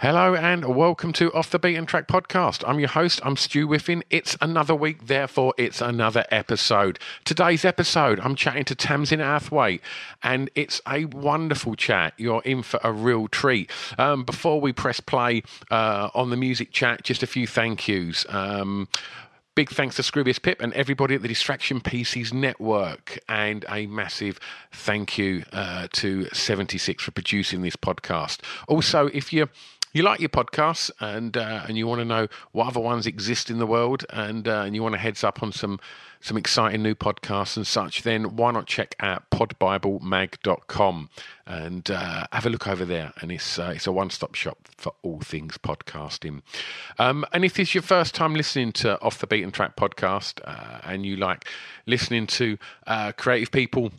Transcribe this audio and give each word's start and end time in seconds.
Hello 0.00 0.36
and 0.36 0.76
welcome 0.76 1.12
to 1.14 1.32
Off 1.32 1.50
the 1.50 1.58
Beaten 1.58 1.84
Track 1.84 2.06
podcast. 2.06 2.62
I'm 2.64 2.78
your 2.78 2.88
host, 2.88 3.20
I'm 3.24 3.36
Stu 3.36 3.66
Whiffin. 3.66 4.04
It's 4.10 4.36
another 4.40 4.72
week, 4.72 5.08
therefore, 5.08 5.54
it's 5.58 5.80
another 5.80 6.24
episode. 6.30 7.00
Today's 7.24 7.64
episode, 7.64 8.20
I'm 8.20 8.36
chatting 8.36 8.64
to 8.66 8.76
Tamzin 8.76 9.18
Outhwaite, 9.18 9.80
and 10.22 10.50
it's 10.54 10.80
a 10.88 11.06
wonderful 11.06 11.74
chat. 11.74 12.14
You're 12.16 12.42
in 12.44 12.62
for 12.62 12.78
a 12.84 12.92
real 12.92 13.26
treat. 13.26 13.72
Um, 13.98 14.22
before 14.22 14.60
we 14.60 14.72
press 14.72 15.00
play 15.00 15.42
uh, 15.68 16.10
on 16.14 16.30
the 16.30 16.36
music 16.36 16.70
chat, 16.70 17.02
just 17.02 17.24
a 17.24 17.26
few 17.26 17.48
thank 17.48 17.88
yous. 17.88 18.24
Um, 18.28 18.86
Big 19.56 19.70
thanks 19.70 19.96
to 19.96 20.02
Scroobius 20.02 20.40
Pip 20.40 20.62
and 20.62 20.72
everybody 20.74 21.16
at 21.16 21.22
the 21.22 21.26
Distraction 21.26 21.80
Pieces 21.80 22.32
Network, 22.32 23.18
and 23.28 23.64
a 23.68 23.88
massive 23.88 24.38
thank 24.70 25.18
you 25.18 25.44
uh, 25.52 25.88
to 25.94 26.26
76 26.26 27.02
for 27.02 27.10
producing 27.10 27.62
this 27.62 27.74
podcast. 27.74 28.38
Also, 28.68 29.08
if 29.08 29.32
you 29.32 29.48
you 29.98 30.04
like 30.04 30.20
your 30.20 30.28
podcasts 30.28 30.90
and 31.00 31.36
uh, 31.36 31.64
and 31.66 31.76
you 31.76 31.86
want 31.86 32.00
to 32.00 32.04
know 32.04 32.28
what 32.52 32.68
other 32.68 32.80
ones 32.80 33.06
exist 33.06 33.50
in 33.50 33.58
the 33.58 33.66
world, 33.66 34.06
and 34.10 34.48
uh, 34.48 34.62
and 34.62 34.74
you 34.74 34.82
want 34.82 34.94
a 34.94 34.98
heads 34.98 35.24
up 35.24 35.42
on 35.42 35.52
some 35.52 35.80
some 36.20 36.36
exciting 36.36 36.82
new 36.82 36.94
podcasts 36.94 37.56
and 37.56 37.66
such, 37.66 38.02
then 38.02 38.36
why 38.36 38.50
not 38.50 38.66
check 38.66 38.94
out 39.00 39.30
podbiblemag.com 39.30 41.10
and 41.46 41.90
uh, 41.90 42.26
have 42.32 42.44
a 42.46 42.50
look 42.50 42.66
over 42.66 42.84
there. 42.84 43.12
And 43.20 43.30
it's 43.30 43.58
uh, 43.58 43.72
it's 43.74 43.86
a 43.86 43.92
one 43.92 44.10
stop 44.10 44.34
shop 44.34 44.68
for 44.76 44.94
all 45.02 45.20
things 45.20 45.58
podcasting. 45.58 46.42
Um, 46.98 47.24
and 47.32 47.44
if 47.44 47.54
this 47.54 47.68
is 47.68 47.74
your 47.74 47.82
first 47.82 48.14
time 48.14 48.34
listening 48.34 48.72
to 48.72 49.00
Off 49.00 49.18
the 49.18 49.26
Beaten 49.26 49.50
Track 49.50 49.76
podcast 49.76 50.40
uh, 50.44 50.80
and 50.84 51.04
you 51.04 51.16
like 51.16 51.46
listening 51.86 52.26
to 52.28 52.56
uh, 52.86 53.12
creative 53.12 53.50
people 53.50 53.92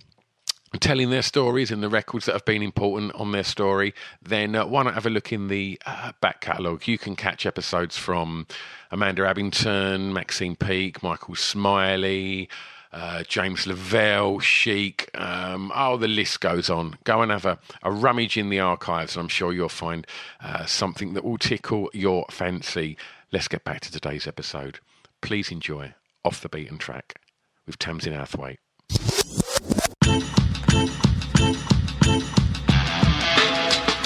telling 0.78 1.10
their 1.10 1.22
stories 1.22 1.72
and 1.72 1.82
the 1.82 1.90
records 1.90 2.26
that 2.26 2.34
have 2.34 2.46
been 2.46 2.62
important 2.62 3.14
on 3.16 3.32
their 3.32 3.44
story, 3.44 3.94
then 4.22 4.56
uh, 4.56 4.66
why 4.66 4.84
not 4.84 4.94
have 4.94 5.06
a 5.06 5.10
look 5.10 5.34
in 5.34 5.48
the 5.48 5.82
uh, 5.86 6.12
back 6.22 6.42
catalogue? 6.42 6.88
You 6.88 6.98
can 6.98 7.16
catch 7.16 7.46
episodes 7.46 7.98
from 7.98 8.46
Amanda 8.92 9.24
Abbington, 9.24 10.14
Maxine 10.14 10.56
Peake, 10.56 11.02
Michael 11.02 11.36
Smiley. 11.36 12.50
Uh, 12.92 13.22
James 13.22 13.68
Lavelle, 13.68 14.40
Chic, 14.40 15.12
um, 15.14 15.72
oh, 15.76 15.96
the 15.96 16.08
list 16.08 16.42
goes 16.42 16.72
on. 16.72 16.98
Go 17.04 17.22
and 17.22 17.32
have 17.32 17.46
a, 17.46 17.60
a 17.84 17.92
rummage 17.92 18.36
in 18.36 18.50
the 18.50 18.60
archives, 18.60 19.16
and 19.16 19.22
I'm 19.22 19.30
sure 19.30 19.54
you'll 19.54 19.70
find 19.70 20.08
uh, 20.42 20.66
something 20.66 21.14
that 21.14 21.24
will 21.24 21.38
tickle 21.38 21.92
your 21.94 22.26
fancy. 22.32 22.98
Let's 23.32 23.48
get 23.48 23.64
back 23.64 23.82
to 23.82 23.92
today's 23.92 24.26
episode. 24.26 24.80
Please 25.22 25.52
enjoy 25.52 25.94
Off 26.26 26.42
the 26.42 26.50
Beaten 26.50 26.80
Track 26.80 27.22
with 27.68 27.78
Tamzin 27.78 28.18
Outhwaite. 28.18 28.58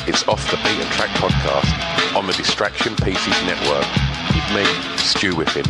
It's 0.06 0.28
Off 0.28 0.52
the 0.52 0.58
Beaten 0.58 0.86
Track 0.91 1.12
podcast 1.12 2.14
on 2.14 2.28
the 2.28 2.34
Distraction 2.34 2.94
Pieces 2.97 3.41
Network 3.46 3.86
with 4.36 4.53
me, 4.53 4.66
Stu 4.97 5.31
Whiffin. 5.34 5.64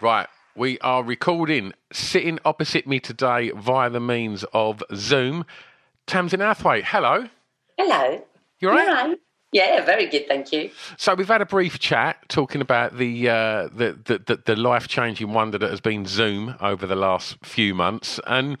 Right, 0.00 0.28
we 0.54 0.78
are 0.78 1.02
recording 1.02 1.72
sitting 1.92 2.38
opposite 2.44 2.86
me 2.86 3.00
today 3.00 3.50
via 3.50 3.90
the 3.90 3.98
means 3.98 4.44
of 4.52 4.80
Zoom. 4.94 5.44
Tamzin 6.06 6.38
Outhwaite, 6.38 6.84
hello. 6.84 7.28
Hello. 7.76 8.24
You 8.60 8.70
all 8.70 8.76
right? 8.76 8.88
Hello. 8.96 9.16
Yeah, 9.52 9.84
very 9.84 10.06
good, 10.06 10.28
thank 10.28 10.52
you. 10.52 10.70
So 10.98 11.14
we've 11.14 11.28
had 11.28 11.40
a 11.40 11.46
brief 11.46 11.78
chat 11.78 12.18
talking 12.28 12.60
about 12.60 12.98
the 12.98 13.28
uh, 13.28 13.68
the, 13.72 13.98
the, 14.04 14.18
the, 14.18 14.42
the 14.44 14.56
life 14.56 14.86
changing 14.86 15.32
wonder 15.32 15.56
that 15.56 15.70
has 15.70 15.80
been 15.80 16.04
Zoom 16.04 16.56
over 16.60 16.86
the 16.86 16.96
last 16.96 17.38
few 17.44 17.74
months, 17.74 18.20
and 18.26 18.58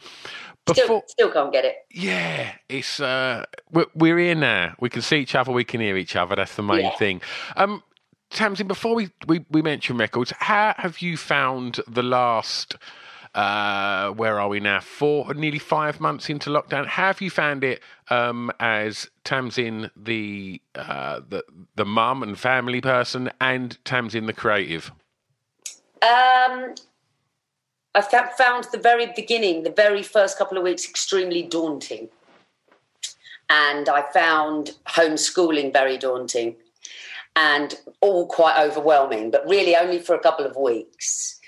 before 0.66 1.04
Still, 1.06 1.28
still 1.28 1.32
can't 1.32 1.52
get 1.52 1.64
it. 1.64 1.76
yeah, 1.92 2.52
it's 2.68 3.00
uh, 3.00 3.44
we're, 3.72 3.86
we're 3.94 4.18
here 4.18 4.34
now. 4.36 4.74
We 4.80 4.90
can 4.90 5.02
see 5.02 5.18
each 5.18 5.34
other. 5.34 5.52
We 5.52 5.64
can 5.64 5.80
hear 5.80 5.96
each 5.96 6.16
other. 6.16 6.36
That's 6.36 6.56
the 6.56 6.62
main 6.64 6.84
Yeah. 6.86 6.96
thing. 6.96 7.22
Um, 7.56 7.82
Tamzin, 8.32 8.68
before 8.68 8.94
we, 8.94 9.10
we 9.28 9.44
we 9.50 9.62
mention 9.62 9.96
records, 9.98 10.32
how 10.38 10.74
have 10.78 11.00
you 11.00 11.16
found 11.16 11.80
the 11.88 12.02
last? 12.02 12.76
Uh, 13.34 14.10
where 14.12 14.40
are 14.40 14.48
we 14.48 14.60
now? 14.60 14.80
Four, 14.80 15.34
nearly 15.34 15.58
five 15.58 16.00
months 16.00 16.30
into 16.30 16.50
lockdown. 16.50 16.86
How 16.86 17.08
have 17.08 17.20
you 17.20 17.30
found 17.30 17.64
it 17.64 17.82
um, 18.10 18.50
as 18.60 19.10
Tamzin, 19.24 19.90
the 19.96 20.60
uh, 20.74 21.20
the 21.28 21.44
the 21.76 21.84
mum 21.84 22.22
and 22.22 22.38
family 22.38 22.80
person, 22.80 23.30
and 23.40 23.78
Tamzin, 23.84 24.26
the 24.26 24.32
creative? 24.32 24.90
Um, 26.02 26.74
I 27.96 28.02
found 28.02 28.64
the 28.72 28.78
very 28.78 29.06
beginning, 29.16 29.62
the 29.62 29.70
very 29.70 30.02
first 30.02 30.36
couple 30.36 30.58
of 30.58 30.64
weeks, 30.64 30.88
extremely 30.88 31.42
daunting. 31.42 32.08
And 33.48 33.88
I 33.88 34.02
found 34.12 34.72
homeschooling 34.86 35.72
very 35.72 35.96
daunting 35.96 36.56
and 37.36 37.74
all 38.00 38.26
quite 38.26 38.62
overwhelming, 38.62 39.30
but 39.30 39.48
really 39.48 39.76
only 39.76 39.98
for 39.98 40.14
a 40.14 40.20
couple 40.20 40.44
of 40.44 40.56
weeks. 40.56 41.40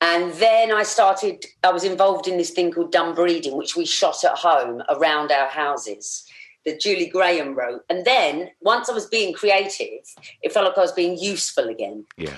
And 0.00 0.32
then 0.34 0.72
I 0.72 0.82
started, 0.82 1.46
I 1.64 1.72
was 1.72 1.84
involved 1.84 2.28
in 2.28 2.36
this 2.36 2.50
thing 2.50 2.70
called 2.70 2.92
Dumb 2.92 3.14
Breeding, 3.14 3.56
which 3.56 3.74
we 3.74 3.86
shot 3.86 4.24
at 4.24 4.36
home 4.36 4.82
around 4.90 5.32
our 5.32 5.48
houses 5.48 6.26
that 6.66 6.80
Julie 6.80 7.08
Graham 7.08 7.54
wrote. 7.54 7.82
And 7.88 8.04
then 8.04 8.50
once 8.60 8.88
I 8.88 8.92
was 8.92 9.06
being 9.06 9.32
creative, 9.32 10.04
it 10.42 10.52
felt 10.52 10.66
like 10.66 10.78
I 10.78 10.82
was 10.82 10.92
being 10.92 11.18
useful 11.18 11.68
again. 11.68 12.04
Yeah, 12.16 12.36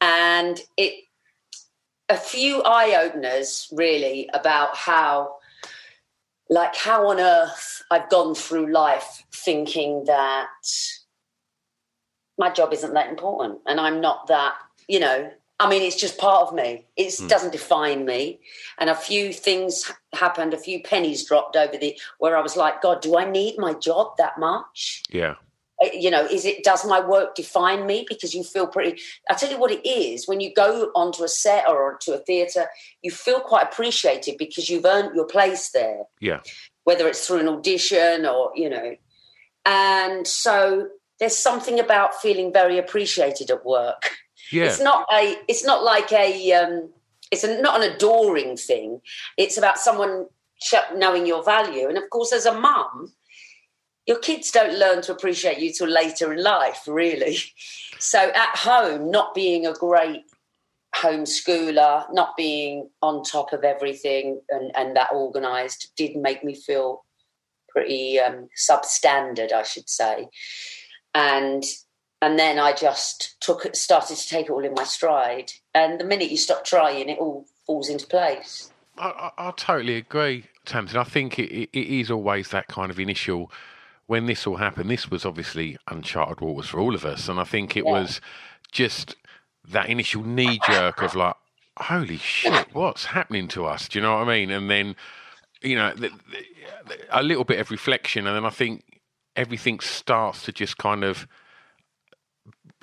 And 0.00 0.60
it, 0.76 1.05
a 2.08 2.16
few 2.16 2.62
eye 2.62 2.96
openers 3.04 3.68
really 3.72 4.28
about 4.32 4.76
how, 4.76 5.36
like, 6.48 6.76
how 6.76 7.08
on 7.08 7.20
earth 7.20 7.82
I've 7.90 8.08
gone 8.08 8.34
through 8.34 8.72
life 8.72 9.24
thinking 9.32 10.04
that 10.04 10.48
my 12.38 12.50
job 12.50 12.72
isn't 12.72 12.94
that 12.94 13.08
important 13.08 13.60
and 13.66 13.80
I'm 13.80 14.00
not 14.00 14.28
that, 14.28 14.54
you 14.88 15.00
know, 15.00 15.30
I 15.58 15.70
mean, 15.70 15.82
it's 15.82 15.96
just 15.96 16.18
part 16.18 16.42
of 16.42 16.54
me. 16.54 16.84
It 16.96 17.14
hmm. 17.18 17.28
doesn't 17.28 17.52
define 17.52 18.04
me. 18.04 18.40
And 18.78 18.90
a 18.90 18.94
few 18.94 19.32
things 19.32 19.90
happened, 20.12 20.52
a 20.52 20.58
few 20.58 20.82
pennies 20.82 21.24
dropped 21.24 21.56
over 21.56 21.76
the 21.78 21.98
where 22.18 22.36
I 22.36 22.42
was 22.42 22.56
like, 22.56 22.82
God, 22.82 23.00
do 23.00 23.16
I 23.16 23.28
need 23.28 23.56
my 23.58 23.72
job 23.72 24.16
that 24.18 24.38
much? 24.38 25.02
yeah, 25.10 25.36
you 25.92 26.10
know 26.10 26.24
is 26.24 26.44
it 26.44 26.64
does 26.64 26.86
my 26.86 27.00
work 27.00 27.34
define 27.34 27.86
me? 27.86 28.06
Because 28.08 28.34
you 28.34 28.42
feel 28.42 28.66
pretty 28.66 29.00
i 29.30 29.34
tell 29.34 29.50
you 29.50 29.58
what 29.58 29.70
it 29.70 29.86
is 29.86 30.26
when 30.26 30.40
you 30.40 30.52
go 30.54 30.90
onto 30.94 31.22
a 31.22 31.28
set 31.28 31.68
or 31.68 31.98
to 32.00 32.14
a 32.14 32.18
theatre 32.18 32.66
you 33.02 33.10
feel 33.10 33.40
quite 33.40 33.64
appreciated 33.64 34.36
because 34.38 34.68
you've 34.70 34.84
earned 34.84 35.14
your 35.14 35.26
place 35.26 35.70
there. 35.70 36.04
Yeah, 36.20 36.40
whether 36.84 37.06
it's 37.08 37.26
through 37.26 37.40
an 37.40 37.48
audition 37.48 38.26
or 38.26 38.52
you 38.54 38.70
know. 38.70 38.96
And 39.64 40.26
so 40.26 40.88
there's 41.18 41.36
something 41.36 41.80
about 41.80 42.14
feeling 42.14 42.52
very 42.52 42.78
appreciated 42.78 43.50
at 43.50 43.64
work. 43.64 44.10
Yeah. 44.52 44.66
it's 44.66 44.80
not 44.80 45.08
a 45.12 45.36
it's 45.48 45.64
not 45.64 45.82
like 45.82 46.12
a 46.12 46.52
um 46.52 46.90
it's 47.32 47.42
a, 47.42 47.60
not 47.60 47.82
an 47.82 47.92
adoring 47.92 48.56
thing. 48.56 49.00
It's 49.36 49.58
about 49.58 49.78
someone 49.78 50.26
knowing 50.94 51.26
your 51.26 51.42
value. 51.42 51.88
And 51.88 51.98
of 51.98 52.08
course 52.10 52.32
as 52.32 52.46
a 52.46 52.58
mum 52.58 53.12
your 54.06 54.18
kids 54.18 54.50
don't 54.50 54.78
learn 54.78 55.02
to 55.02 55.12
appreciate 55.12 55.58
you 55.58 55.72
till 55.72 55.88
later 55.88 56.32
in 56.32 56.42
life, 56.42 56.82
really. 56.86 57.38
So 57.98 58.18
at 58.18 58.56
home, 58.56 59.10
not 59.10 59.34
being 59.34 59.66
a 59.66 59.72
great 59.72 60.24
homeschooler, 60.94 62.06
not 62.12 62.36
being 62.36 62.88
on 63.02 63.22
top 63.22 63.52
of 63.52 63.64
everything 63.64 64.40
and, 64.48 64.70
and 64.76 64.96
that 64.96 65.10
organised 65.12 65.92
did 65.96 66.16
make 66.16 66.44
me 66.44 66.54
feel 66.54 67.04
pretty 67.68 68.18
um, 68.18 68.48
substandard, 68.56 69.52
I 69.52 69.62
should 69.62 69.88
say. 69.88 70.28
And 71.14 71.64
and 72.22 72.38
then 72.38 72.58
I 72.58 72.72
just 72.72 73.38
took 73.40 73.66
it, 73.66 73.76
started 73.76 74.16
to 74.16 74.28
take 74.28 74.46
it 74.46 74.50
all 74.50 74.64
in 74.64 74.72
my 74.72 74.84
stride. 74.84 75.52
And 75.74 76.00
the 76.00 76.04
minute 76.04 76.30
you 76.30 76.38
stop 76.38 76.64
trying, 76.64 77.10
it 77.10 77.18
all 77.18 77.44
falls 77.66 77.90
into 77.90 78.06
place. 78.06 78.70
I, 78.96 79.30
I, 79.36 79.48
I 79.48 79.50
totally 79.50 79.96
agree, 79.96 80.44
Tamzin. 80.64 80.96
I 80.96 81.04
think 81.04 81.38
it, 81.38 81.68
it 81.72 82.00
is 82.00 82.10
always 82.10 82.48
that 82.48 82.68
kind 82.68 82.90
of 82.90 82.98
initial. 82.98 83.50
When 84.06 84.26
this 84.26 84.46
all 84.46 84.56
happened, 84.56 84.88
this 84.90 85.10
was 85.10 85.24
obviously 85.24 85.76
uncharted 85.88 86.40
waters 86.40 86.68
for 86.70 86.78
all 86.80 86.94
of 86.94 87.04
us, 87.04 87.28
and 87.28 87.40
I 87.40 87.44
think 87.44 87.76
it 87.76 87.84
Yeah. 87.84 87.90
was 87.92 88.20
just 88.70 89.16
that 89.68 89.88
initial 89.88 90.22
knee 90.22 90.60
jerk 90.66 91.02
of 91.02 91.14
like, 91.16 91.34
"Holy 91.78 92.18
shit, 92.18 92.68
what's 92.72 93.06
happening 93.06 93.48
to 93.48 93.66
us?" 93.66 93.88
Do 93.88 93.98
you 93.98 94.02
know 94.04 94.16
what 94.16 94.28
I 94.28 94.38
mean? 94.38 94.50
And 94.52 94.70
then, 94.70 94.94
you 95.60 95.74
know, 95.74 95.92
the, 95.92 96.10
the, 96.88 96.96
a 97.10 97.22
little 97.22 97.44
bit 97.44 97.58
of 97.58 97.70
reflection, 97.72 98.26
and 98.28 98.36
then 98.36 98.44
I 98.44 98.50
think 98.50 99.00
everything 99.34 99.80
starts 99.80 100.44
to 100.44 100.52
just 100.52 100.78
kind 100.78 101.02
of 101.02 101.26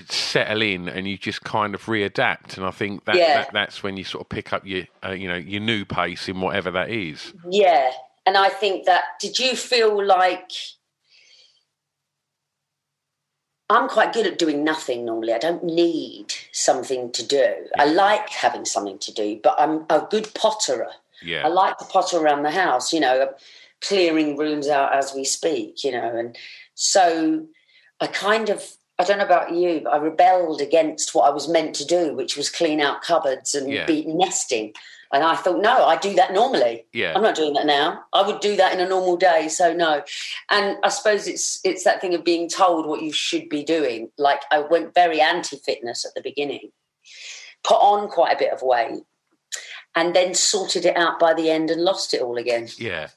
settle 0.10 0.62
in 0.62 0.90
and 0.90 1.08
you 1.08 1.18
just 1.18 1.44
kind 1.44 1.74
of 1.76 1.86
readapt 1.86 2.58
and 2.58 2.66
i 2.66 2.72
think 2.72 3.06
that, 3.06 3.16
Yeah. 3.16 3.34
that 3.44 3.54
that's 3.54 3.84
when 3.84 3.96
you 3.96 4.04
sort 4.04 4.26
of 4.26 4.30
pick 4.30 4.52
up 4.52 4.66
your 4.66 4.84
uh, 5.06 5.12
you 5.12 5.28
know 5.28 5.36
your 5.36 5.62
new 5.62 5.86
pace 5.86 6.28
in 6.28 6.42
whatever 6.42 6.72
that 6.72 6.90
is 6.90 7.34
Yeah. 7.50 7.92
And 8.26 8.38
I 8.38 8.50
think 8.50 8.86
that, 8.86 9.04
did 9.20 9.38
you 9.38 9.54
feel 9.56 10.02
like 10.06 10.50
I'm 13.74 13.90
quite 13.90 14.14
good 14.14 14.28
at 14.28 14.38
doing 14.40 14.64
nothing 14.64 15.06
normally. 15.06 15.34
I 15.34 15.40
don't 15.40 15.64
need 15.64 16.34
something 16.52 17.12
to 17.12 17.26
do. 17.26 17.54
I 17.78 17.86
like 17.86 18.30
having 18.30 18.66
something 18.66 19.00
to 19.00 19.14
do, 19.14 19.40
but 19.42 19.56
I'm 19.60 19.86
a 19.90 20.06
good 20.10 20.26
potterer. 20.34 20.92
yeah 21.22 21.46
I 21.46 21.48
like 21.48 21.78
to 21.80 21.86
potter 21.86 22.18
around 22.18 22.44
the 22.44 22.52
house, 22.52 22.94
you 22.94 23.00
know, 23.00 23.34
clearing 23.82 24.38
rooms 24.38 24.68
out 24.68 24.94
as 24.96 25.14
we 25.14 25.24
speak, 25.24 25.84
you 25.84 25.92
know. 25.92 26.16
And 26.16 26.38
so 26.76 27.46
I 28.00 28.08
kind 28.08 28.50
of, 28.50 28.64
I 29.00 29.04
don't 29.06 29.18
know 29.18 29.26
about 29.26 29.54
you, 29.54 29.82
but 29.84 29.94
I 29.94 29.98
rebelled 29.98 30.62
against 30.62 31.16
what 31.16 31.28
I 31.28 31.32
was 31.32 31.48
meant 31.48 31.74
to 31.76 31.86
do, 31.86 32.14
which 32.14 32.38
was 32.38 32.50
clean 32.50 32.80
out 32.80 33.02
cupboards 33.02 33.54
and 33.56 33.72
Yeah. 33.72 33.86
be 33.86 34.06
nesting. 34.06 34.74
And 35.14 35.24
I 35.24 35.36
thought, 35.36 35.62
no, 35.62 35.86
I 35.86 35.96
do 35.98 36.14
that 36.16 36.34
normally. 36.34 36.86
Yeah. 36.92 37.14
I'm 37.16 37.22
not 37.22 37.36
doing 37.36 37.54
that 37.54 37.66
now. 37.68 38.04
I 38.14 38.24
would 38.26 38.40
do 38.42 38.56
that 38.58 38.74
in 38.74 38.80
a 38.80 38.90
normal 38.90 39.16
day, 39.16 39.48
so 39.48 39.72
no. 39.74 40.04
And 40.50 40.78
I 40.84 40.90
suppose 40.90 41.28
it's 41.28 41.60
it's 41.64 41.84
that 41.84 42.02
thing 42.02 42.14
of 42.16 42.24
being 42.24 42.50
told 42.50 42.88
what 42.88 43.02
you 43.04 43.12
should 43.14 43.48
be 43.48 43.64
doing. 43.64 44.10
Like 44.18 44.42
I 44.52 44.60
went 44.60 44.96
very 44.96 45.22
anti-fitness 45.22 46.04
at 46.04 46.16
the 46.16 46.22
beginning, 46.22 46.72
put 47.64 47.76
on 47.76 48.10
quite 48.10 48.36
a 48.36 48.40
bit 48.40 48.52
of 48.52 48.62
weight, 48.64 49.04
and 49.96 50.16
then 50.16 50.34
sorted 50.34 50.84
it 50.86 50.98
out 50.98 51.20
by 51.20 51.34
the 51.36 51.50
end 51.52 51.70
and 51.70 51.82
lost 51.84 52.14
it 52.16 52.22
all 52.22 52.38
again. 52.38 52.68
yeah 52.78 53.10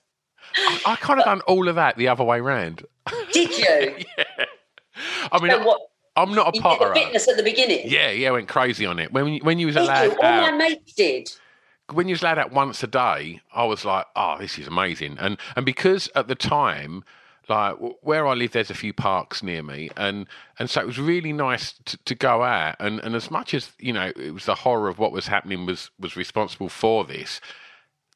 I, 0.58 0.80
I 0.86 0.96
kind 0.96 1.18
of 1.18 1.24
done 1.24 1.40
all 1.42 1.68
of 1.68 1.74
that 1.76 1.96
the 1.96 2.08
other 2.08 2.24
way 2.24 2.40
round 2.40 2.84
Did 3.32 3.56
you? 3.58 4.04
yeah. 4.18 4.44
i 5.32 5.38
mean 5.40 5.50
So 5.50 5.62
what? 5.64 5.80
i'm 6.16 6.32
not 6.34 6.48
a 6.48 6.56
You 6.56 6.62
did 6.62 6.62
the 6.62 6.68
potterer 6.84 6.94
fitness 6.94 7.28
at 7.28 7.36
the 7.36 7.42
beginning. 7.42 7.82
yeah 7.86 8.10
yeah 8.10 8.28
I 8.28 8.32
went 8.32 8.48
crazy 8.48 8.86
on 8.86 8.98
it 8.98 9.12
when 9.12 9.38
when 9.38 9.58
you 9.58 9.66
was 9.66 9.76
allowed? 9.76 10.16
All 10.18 10.22
my 10.22 10.50
mates 10.52 10.92
did. 10.94 11.30
When 11.92 12.08
you 12.08 12.14
was 12.14 12.22
allowed 12.22 12.38
out 12.38 12.52
once 12.52 12.82
a 12.82 12.86
day, 12.86 13.40
I 13.54 13.64
was 13.64 13.84
like, 13.84 14.06
"Oh, 14.16 14.36
this 14.38 14.58
is 14.58 14.66
amazing!" 14.66 15.18
And 15.20 15.38
and 15.54 15.64
because 15.64 16.08
at 16.14 16.26
the 16.28 16.34
time, 16.34 17.04
like 17.48 17.76
where 18.00 18.26
I 18.26 18.34
live, 18.34 18.52
there's 18.52 18.70
a 18.70 18.74
few 18.74 18.92
parks 18.92 19.42
near 19.42 19.62
me, 19.62 19.90
and 19.96 20.26
and 20.58 20.68
so 20.68 20.80
it 20.80 20.86
was 20.86 20.98
really 20.98 21.32
nice 21.32 21.74
to, 21.84 21.96
to 21.98 22.14
go 22.14 22.42
out. 22.42 22.76
And 22.80 23.00
and 23.00 23.14
as 23.14 23.30
much 23.30 23.54
as 23.54 23.70
you 23.78 23.92
know, 23.92 24.12
it 24.16 24.32
was 24.32 24.46
the 24.46 24.56
horror 24.56 24.88
of 24.88 24.98
what 24.98 25.12
was 25.12 25.28
happening 25.28 25.64
was 25.66 25.90
was 25.98 26.16
responsible 26.16 26.68
for 26.68 27.04
this. 27.04 27.40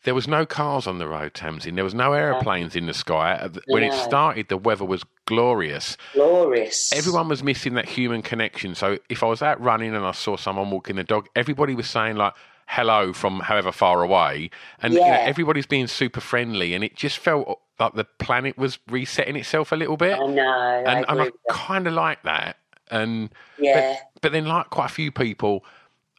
There 0.02 0.14
was 0.14 0.26
no 0.26 0.46
cars 0.46 0.86
on 0.86 0.98
the 0.98 1.06
road, 1.06 1.34
Tamzin. 1.34 1.74
There 1.74 1.84
was 1.84 1.94
no 1.94 2.14
aeroplanes 2.14 2.74
in 2.74 2.86
the 2.86 2.94
sky. 2.94 3.48
When 3.66 3.82
it 3.82 3.92
started, 3.92 4.48
the 4.48 4.56
weather 4.56 4.86
was 4.86 5.04
glorious 5.26 5.96
Glorious. 6.14 6.92
everyone 6.92 7.28
was 7.28 7.42
missing 7.44 7.74
that 7.74 7.86
human 7.86 8.22
connection. 8.22 8.74
So 8.74 8.98
if 9.10 9.22
I 9.22 9.26
was 9.26 9.42
out 9.42 9.60
running 9.60 9.94
and 9.94 10.04
I 10.04 10.12
saw 10.12 10.36
someone 10.36 10.70
walking 10.70 10.96
the 10.96 11.04
dog, 11.04 11.28
everybody 11.36 11.74
was 11.74 11.88
saying 11.88 12.16
like 12.16 12.32
hello 12.70 13.12
from 13.12 13.40
however 13.40 13.72
far 13.72 14.02
away, 14.02 14.48
and 14.80 14.94
you 14.94 15.00
know, 15.00 15.06
Yeah. 15.06 15.24
everybody's 15.26 15.66
being 15.66 15.88
super 15.88 16.20
friendly, 16.20 16.72
and 16.72 16.84
it 16.84 16.94
just 16.94 17.18
felt 17.18 17.60
like 17.80 17.94
the 17.94 18.04
planet 18.04 18.56
was 18.56 18.78
resetting 18.88 19.34
itself 19.36 19.72
a 19.72 19.76
little 19.76 19.96
bit. 19.96 20.18
I 20.18 20.26
know. 20.26 20.84
And, 20.86 21.04
I 21.08 21.14
with 21.14 21.34
kind 21.50 21.86
of 21.88 21.94
like 21.94 22.22
that. 22.22 22.58
And 22.90 23.30
Yeah. 23.58 23.96
but, 24.14 24.22
but 24.22 24.32
then 24.32 24.46
like 24.46 24.70
quite 24.70 24.86
a 24.86 24.94
few 24.94 25.10
people, 25.10 25.64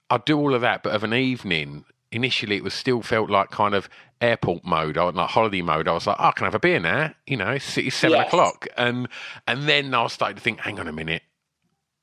I'd 0.10 0.26
do 0.26 0.38
all 0.38 0.54
of 0.54 0.62
that, 0.62 0.84
but 0.84 0.94
of 0.94 1.04
an 1.04 1.14
evening. 1.14 1.86
Initially, 2.12 2.58
it 2.58 2.64
was 2.66 2.74
still 2.74 3.02
felt 3.02 3.30
like 3.30 3.52
kind 3.52 3.74
of 3.74 3.88
airport 4.20 4.66
mode 4.66 4.98
or 4.98 5.14
like 5.14 5.30
holiday 5.30 5.62
mode. 5.62 5.88
I 5.88 5.94
was 5.94 6.06
like, 6.06 6.18
oh, 6.20 6.26
I 6.26 6.32
can 6.32 6.44
have 6.44 6.56
a 6.56 6.60
beer 6.60 6.82
now. 6.82 7.14
You 7.26 7.38
know, 7.38 7.52
it's, 7.52 7.78
it's 7.78 7.96
seven 7.96 8.18
Yes. 8.18 8.28
o'clock, 8.28 8.68
and 8.76 9.08
and 9.48 9.70
then 9.70 9.94
I 9.94 10.06
starting 10.08 10.36
to 10.36 10.42
think, 10.42 10.60
hang 10.60 10.78
on 10.82 10.90
a 10.90 10.92
minute, 10.92 11.22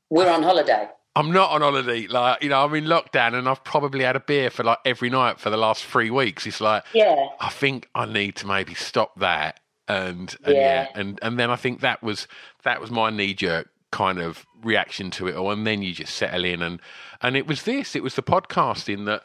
We're 0.08 0.30
on 0.30 0.42
holiday. 0.42 0.88
I'm 1.18 1.32
not 1.32 1.50
on 1.50 1.62
holiday. 1.62 2.06
Like, 2.06 2.44
you 2.44 2.48
know, 2.48 2.64
I'm 2.64 2.72
in 2.74 2.84
lockdown 2.84 3.34
and 3.34 3.48
I've 3.48 3.64
probably 3.64 4.04
had 4.04 4.14
a 4.14 4.20
beer 4.20 4.50
for 4.50 4.62
like 4.62 4.78
every 4.84 5.10
night 5.10 5.40
for 5.40 5.50
the 5.50 5.56
last 5.56 5.84
three 5.84 6.10
weeks. 6.10 6.46
It's 6.46 6.60
like, 6.60 6.84
Yeah. 6.94 7.26
I 7.40 7.48
think 7.48 7.88
I 7.92 8.06
need 8.06 8.36
to 8.36 8.46
maybe 8.46 8.74
stop 8.74 9.18
that. 9.18 9.58
And, 9.88 10.36
and 10.44 10.54
yeah. 10.54 10.54
Yeah. 10.54 10.88
and, 10.94 11.18
and 11.20 11.36
then 11.36 11.50
I 11.50 11.56
think 11.56 11.80
that 11.80 12.04
was, 12.04 12.28
that 12.62 12.80
was 12.80 12.92
my 12.92 13.10
knee 13.10 13.34
jerk 13.34 13.68
kind 13.90 14.20
of 14.20 14.46
reaction 14.62 15.10
to 15.12 15.26
it 15.26 15.34
all. 15.34 15.50
And 15.50 15.66
then 15.66 15.82
you 15.82 15.92
just 15.92 16.14
settle 16.14 16.44
in 16.44 16.62
and, 16.62 16.80
and 17.20 17.36
it 17.36 17.48
was 17.48 17.64
this, 17.64 17.96
it 17.96 18.04
was 18.04 18.14
the 18.14 18.22
podcasting 18.22 19.04
that, 19.06 19.24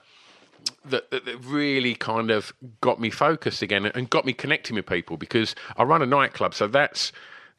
that, 0.85 1.11
that, 1.11 1.25
that 1.25 1.45
really 1.45 1.93
kind 1.93 2.31
of 2.31 2.53
got 2.81 2.99
me 2.99 3.11
focused 3.11 3.61
again 3.61 3.85
and 3.85 4.09
got 4.09 4.25
me 4.25 4.33
connecting 4.33 4.77
with 4.77 4.87
people 4.87 5.17
because 5.17 5.53
I 5.77 5.83
run 5.83 6.01
a 6.01 6.07
nightclub. 6.07 6.55
So 6.55 6.67
that's, 6.67 7.11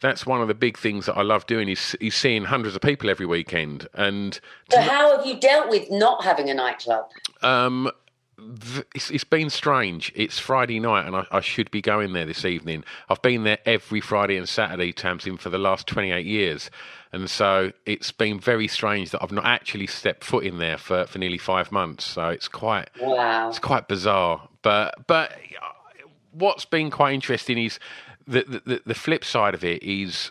that's 0.05 0.27
one 0.27 0.41
of 0.43 0.49
the 0.49 0.55
big 0.55 0.77
things 0.79 1.07
that 1.07 1.17
I 1.17 1.23
love 1.23 1.47
doing 1.47 1.69
is, 1.69 1.97
is 2.01 2.15
seeing 2.15 2.45
hundreds 2.45 2.77
of 2.77 2.83
people 2.83 3.09
every 3.09 3.27
weekend. 3.27 3.89
And 3.95 4.39
So 4.71 4.81
how 4.81 5.17
have 5.17 5.27
you 5.27 5.41
dealt 5.41 5.69
with 5.71 5.91
not 5.91 6.23
having 6.23 6.51
a 6.51 6.55
nightclub? 6.55 7.07
um, 7.43 7.91
th- 8.37 8.85
it's, 8.95 9.11
it's 9.11 9.25
been 9.25 9.49
strange. 9.49 10.13
It's 10.15 10.39
Friday 10.39 10.79
night, 10.79 11.07
and 11.07 11.17
I, 11.17 11.27
I 11.31 11.41
should 11.41 11.71
be 11.71 11.81
going 11.81 12.13
there 12.13 12.27
this 12.27 12.45
evening. 12.45 12.85
I've 13.09 13.23
been 13.23 13.45
there 13.45 13.59
every 13.65 14.01
Friday 14.03 14.37
and 14.37 14.49
Saturday, 14.49 14.93
Tamzin, 14.93 15.39
for 15.39 15.49
the 15.51 15.59
last 15.59 15.87
28 15.87 16.27
years. 16.27 16.71
And 17.13 17.31
so 17.31 17.73
it's 17.87 18.11
been 18.13 18.39
very 18.41 18.69
strange 18.69 19.11
that 19.13 19.23
I've 19.23 19.33
not 19.33 19.47
actually 19.47 19.87
stepped 19.87 20.25
foot 20.25 20.45
in 20.45 20.59
there 20.59 20.77
for, 20.77 21.07
for 21.07 21.19
nearly 21.19 21.39
five 21.39 21.71
months. 21.73 22.05
So 22.05 22.29
it's 22.29 22.49
quite 22.49 22.91
Wow. 23.01 23.49
it's 23.49 23.59
quite 23.61 23.89
bizarre. 23.89 24.49
But 24.63 25.07
but 25.07 25.31
uh, 25.33 26.07
what's 26.33 26.65
been 26.65 26.91
quite 26.91 27.15
interesting 27.15 27.57
is 27.57 27.79
the, 28.27 28.63
the 28.65 28.83
the 28.87 28.95
flip 28.95 29.25
side 29.25 29.55
of 29.55 29.65
it 29.65 29.83
is 29.83 30.31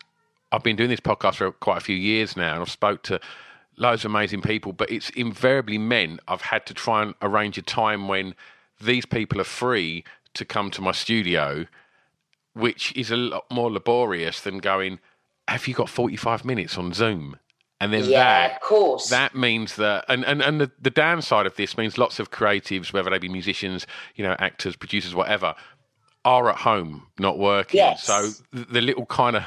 I've 0.51 0.63
been 0.63 0.75
doing 0.75 0.89
this 0.89 0.99
podcast 0.99 1.35
for 1.35 1.51
quite 1.51 1.77
a 1.77 1.81
few 1.81 1.95
years 1.95 2.35
now, 2.37 2.53
and 2.53 2.61
I've 2.61 2.69
spoke 2.71 3.03
to 3.03 3.19
loads 3.77 4.05
of 4.05 4.11
amazing 4.11 4.41
people. 4.41 4.73
But 4.73 4.91
it's 4.91 5.09
invariably 5.11 5.77
meant 5.77 6.19
I've 6.27 6.41
had 6.41 6.65
to 6.67 6.73
try 6.73 7.01
and 7.01 7.13
arrange 7.21 7.57
a 7.57 7.61
time 7.61 8.07
when 8.07 8.35
these 8.81 9.05
people 9.05 9.39
are 9.41 9.45
free 9.45 10.03
to 10.35 10.45
come 10.45 10.71
to 10.71 10.81
my 10.81 10.91
studio, 10.91 11.65
which 12.53 12.95
is 12.95 13.11
a 13.11 13.17
lot 13.17 13.45
more 13.51 13.71
laborious 13.71 14.41
than 14.41 14.59
going. 14.59 14.99
Have 15.47 15.67
you 15.67 15.73
got 15.73 15.89
forty 15.89 16.15
five 16.17 16.45
minutes 16.45 16.77
on 16.77 16.93
Zoom? 16.93 17.37
And 17.81 17.91
then 17.91 18.05
Yeah, 18.05 18.47
that 18.47 18.55
of 18.55 18.61
course. 18.61 19.09
that 19.09 19.35
means 19.35 19.75
that 19.75 20.05
and, 20.07 20.23
and, 20.23 20.41
and 20.41 20.61
the, 20.61 20.71
the 20.81 20.89
downside 20.89 21.45
of 21.45 21.57
this 21.57 21.77
means 21.77 21.97
lots 21.97 22.17
of 22.17 22.31
creatives 22.31 22.93
whether 22.93 23.09
they 23.09 23.17
be 23.17 23.27
musicians 23.27 23.85
you 24.15 24.23
know 24.23 24.37
actors 24.39 24.77
producers 24.77 25.13
whatever 25.13 25.53
are 26.25 26.49
at 26.49 26.57
home 26.57 27.07
not 27.19 27.37
working 27.37 27.77
Yes. 27.79 28.03
so 28.03 28.29
the 28.51 28.81
little 28.81 29.05
kind 29.05 29.35
of 29.35 29.43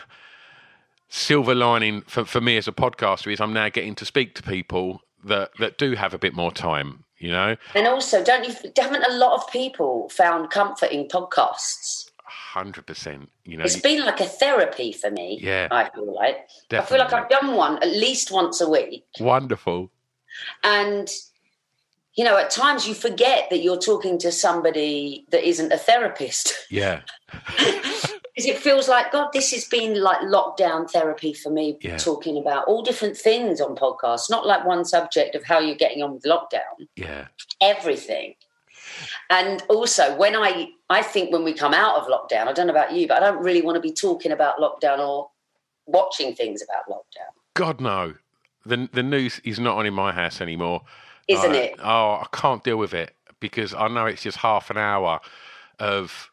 silver 1.08 1.54
lining 1.54 2.02
for, 2.02 2.24
for 2.24 2.40
me 2.40 2.56
as 2.56 2.66
a 2.68 2.72
podcaster 2.72 3.32
is 3.32 3.40
i'm 3.40 3.52
now 3.52 3.68
getting 3.68 3.94
to 3.94 4.04
speak 4.04 4.34
to 4.34 4.42
people 4.42 5.00
that 5.24 5.50
that 5.58 5.78
do 5.78 5.94
have 5.94 6.12
a 6.14 6.18
bit 6.18 6.34
more 6.34 6.50
time 6.52 7.04
you 7.18 7.30
know 7.32 7.56
And 7.74 7.86
also, 7.86 8.22
don't 8.22 8.44
you? 8.46 8.54
Haven't 8.76 9.02
a 9.04 9.14
lot 9.16 9.32
of 9.40 9.50
people 9.50 10.10
found 10.10 10.50
comfort 10.50 10.90
in 10.90 11.08
podcasts? 11.08 12.10
100% 12.54 13.26
you 13.44 13.56
know 13.56 13.64
It's 13.64 13.80
been 13.80 14.04
like 14.04 14.20
a 14.20 14.26
therapy 14.26 14.92
for 14.92 15.10
me. 15.10 15.38
Yeah. 15.42 15.68
I 15.70 15.88
feel 15.88 16.14
like 16.14 16.46
I 16.70 16.82
feel 16.82 16.98
like 16.98 17.12
I've 17.14 17.28
done 17.30 17.54
one 17.54 17.78
at 17.82 17.88
least 17.88 18.30
once 18.30 18.60
a 18.60 18.68
week, 18.68 19.04
wonderful 19.18 19.90
and 20.62 21.08
you 22.16 22.24
know, 22.24 22.36
at 22.38 22.50
times 22.50 22.88
you 22.88 22.94
forget 22.94 23.48
that 23.50 23.58
you're 23.62 23.78
talking 23.78 24.18
to 24.18 24.32
somebody 24.32 25.26
that 25.30 25.46
isn't 25.46 25.72
a 25.72 25.76
therapist. 25.78 26.54
yeah 26.70 27.00
Because 27.46 28.44
it 28.46 28.58
feels 28.58 28.88
like, 28.88 29.12
God, 29.12 29.28
this 29.32 29.50
has 29.52 29.64
been 29.66 30.02
like 30.02 30.20
lockdown 30.20 30.90
therapy 30.90 31.32
for 31.32 31.50
me, 31.50 31.76
Yeah. 31.80 31.96
talking 31.98 32.36
about 32.38 32.66
all 32.66 32.82
different 32.82 33.16
things 33.16 33.60
on 33.60 33.76
podcasts, 33.76 34.30
not 34.30 34.46
like 34.46 34.64
one 34.66 34.84
subject 34.84 35.34
of 35.34 35.44
how 35.44 35.58
you're 35.58 35.74
getting 35.76 36.02
on 36.02 36.14
with 36.14 36.22
lockdown, 36.24 36.86
yeah 36.96 37.26
everything. 37.60 38.34
And 39.30 39.62
also, 39.68 40.16
when 40.16 40.36
I, 40.36 40.68
I 40.88 41.02
think 41.02 41.32
when 41.32 41.44
we 41.44 41.52
come 41.52 41.74
out 41.74 41.96
of 41.96 42.06
lockdown, 42.08 42.46
I 42.46 42.52
don't 42.52 42.66
know 42.68 42.72
about 42.72 42.92
you, 42.92 43.08
but 43.08 43.22
I 43.22 43.26
don't 43.26 43.42
really 43.42 43.60
want 43.62 43.76
to 43.76 43.80
be 43.80 43.92
talking 43.92 44.32
about 44.32 44.58
lockdown 44.58 44.98
or 45.00 45.28
watching 45.86 46.34
things 46.34 46.62
about 46.62 46.86
lockdown. 46.88 47.30
God 47.54 47.80
no, 47.80 48.14
the 48.64 48.88
the 48.92 49.02
news 49.02 49.40
is 49.44 49.58
not 49.58 49.76
on 49.76 49.86
in 49.86 49.94
my 49.94 50.12
house 50.12 50.40
anymore, 50.40 50.82
Isn't 51.28 51.52
I- 51.52 51.56
it? 51.56 51.74
Oh, 51.82 52.22
I 52.22 52.26
can't 52.32 52.62
deal 52.64 52.76
with 52.76 52.94
it 52.94 53.14
because 53.40 53.74
I 53.74 53.88
know 53.88 54.06
it's 54.06 54.22
just 54.22 54.38
half 54.38 54.70
an 54.70 54.78
hour 54.78 55.20
of 55.78 56.30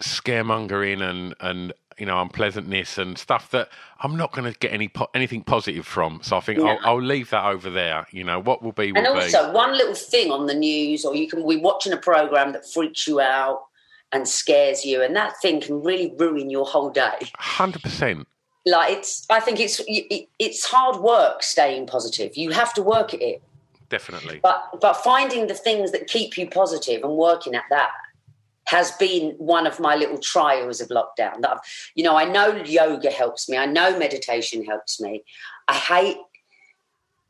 scaremongering 0.00 1.02
and 1.02 1.34
and 1.40 1.72
you 1.98 2.04
know 2.06 2.20
unpleasantness 2.20 2.98
and 2.98 3.16
stuff 3.16 3.50
that 3.50 3.68
I'm 4.00 4.16
not 4.16 4.32
going 4.32 4.50
to 4.52 4.58
get 4.58 4.72
any 4.72 4.88
po- 4.88 5.08
anything 5.14 5.42
positive 5.42 5.86
from. 5.86 6.20
So 6.22 6.36
I 6.36 6.40
think 6.40 6.58
No. 6.58 6.66
I'll, 6.68 6.78
I'll 6.84 7.02
leave 7.02 7.30
that 7.30 7.44
over 7.46 7.70
there. 7.70 8.06
You 8.10 8.24
know 8.24 8.40
what 8.40 8.62
will 8.62 8.72
be 8.72 8.92
will 8.92 8.98
And 8.98 9.06
be. 9.06 9.22
also, 9.22 9.52
one 9.52 9.72
little 9.76 9.94
thing 9.94 10.30
on 10.30 10.46
the 10.46 10.54
news, 10.54 11.04
or 11.04 11.14
you 11.14 11.28
can 11.28 11.46
be 11.48 11.56
watching 11.56 11.92
a 11.92 11.96
program 11.96 12.52
that 12.52 12.70
freaks 12.70 13.06
you 13.06 13.20
out 13.20 13.62
and 14.12 14.28
scares 14.28 14.84
you, 14.84 15.02
and 15.02 15.16
that 15.16 15.34
thing 15.40 15.60
can 15.60 15.82
really 15.82 16.14
ruin 16.18 16.50
your 16.50 16.66
whole 16.66 16.90
day. 16.90 17.16
Hundred 17.36 17.82
percent. 17.82 18.28
Like 18.66 18.92
it's, 18.92 19.26
I 19.30 19.40
think 19.40 19.60
it's 19.60 19.80
it- 19.86 20.28
it's 20.38 20.64
hard 20.66 20.96
work 20.96 21.42
staying 21.42 21.86
positive. 21.86 22.36
You 22.36 22.50
have 22.50 22.74
to 22.74 22.82
work 22.82 23.14
at 23.14 23.22
it, 23.22 23.42
Definitely. 23.88 24.40
but 24.42 24.80
but 24.80 24.94
finding 24.94 25.46
the 25.46 25.54
things 25.54 25.92
that 25.92 26.06
keep 26.08 26.36
you 26.36 26.48
positive 26.48 27.02
and 27.04 27.12
working 27.16 27.54
at 27.54 27.64
that 27.70 27.90
has 28.66 28.90
been 28.92 29.30
one 29.38 29.64
of 29.66 29.78
my 29.78 29.94
little 29.94 30.18
trials 30.18 30.80
of 30.80 30.88
lockdown. 30.88 31.40
That 31.40 31.50
I've, 31.52 31.58
you 31.94 32.02
know, 32.02 32.16
I 32.16 32.24
know 32.24 32.56
yoga 32.64 33.10
helps 33.10 33.48
me. 33.48 33.56
I 33.56 33.66
know 33.66 33.96
meditation 33.98 34.64
helps 34.64 35.00
me. 35.00 35.22
I 35.68 35.74
hate 35.74 36.16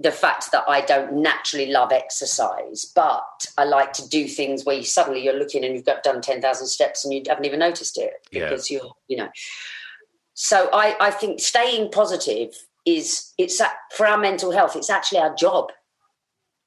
the 0.01 0.13
fact 0.13 0.53
that 0.53 0.65
I 0.69 0.81
don't 0.83 1.15
naturally 1.23 1.67
love 1.73 1.91
exercise, 1.93 2.85
but 2.95 3.47
I 3.57 3.65
like 3.65 3.93
to 3.95 4.09
do 4.09 4.27
things 4.29 4.65
where 4.65 4.77
you 4.77 4.85
suddenly 4.85 5.23
you're 5.23 5.39
looking 5.39 5.65
and 5.65 5.75
you've 5.75 5.85
got 5.87 6.03
done 6.03 6.21
ten 6.23 6.41
thousand 6.41 6.67
steps 6.69 7.05
and 7.05 7.13
you 7.15 7.23
haven't 7.29 7.45
even 7.47 7.61
noticed 7.61 7.99
it 7.99 8.13
Yeah. 8.31 8.45
because 8.49 8.71
you're, 8.71 8.93
you 9.09 9.17
know. 9.19 9.29
So 10.35 10.69
I, 10.73 10.97
I 11.01 11.11
think 11.11 11.41
staying 11.41 11.91
positive 11.93 12.55
is 12.85 13.33
it's 13.39 13.61
for 13.97 14.07
our 14.07 14.19
mental 14.19 14.53
health. 14.53 14.77
It's 14.77 14.91
actually 14.91 15.19
our 15.21 15.35
job. 15.35 15.73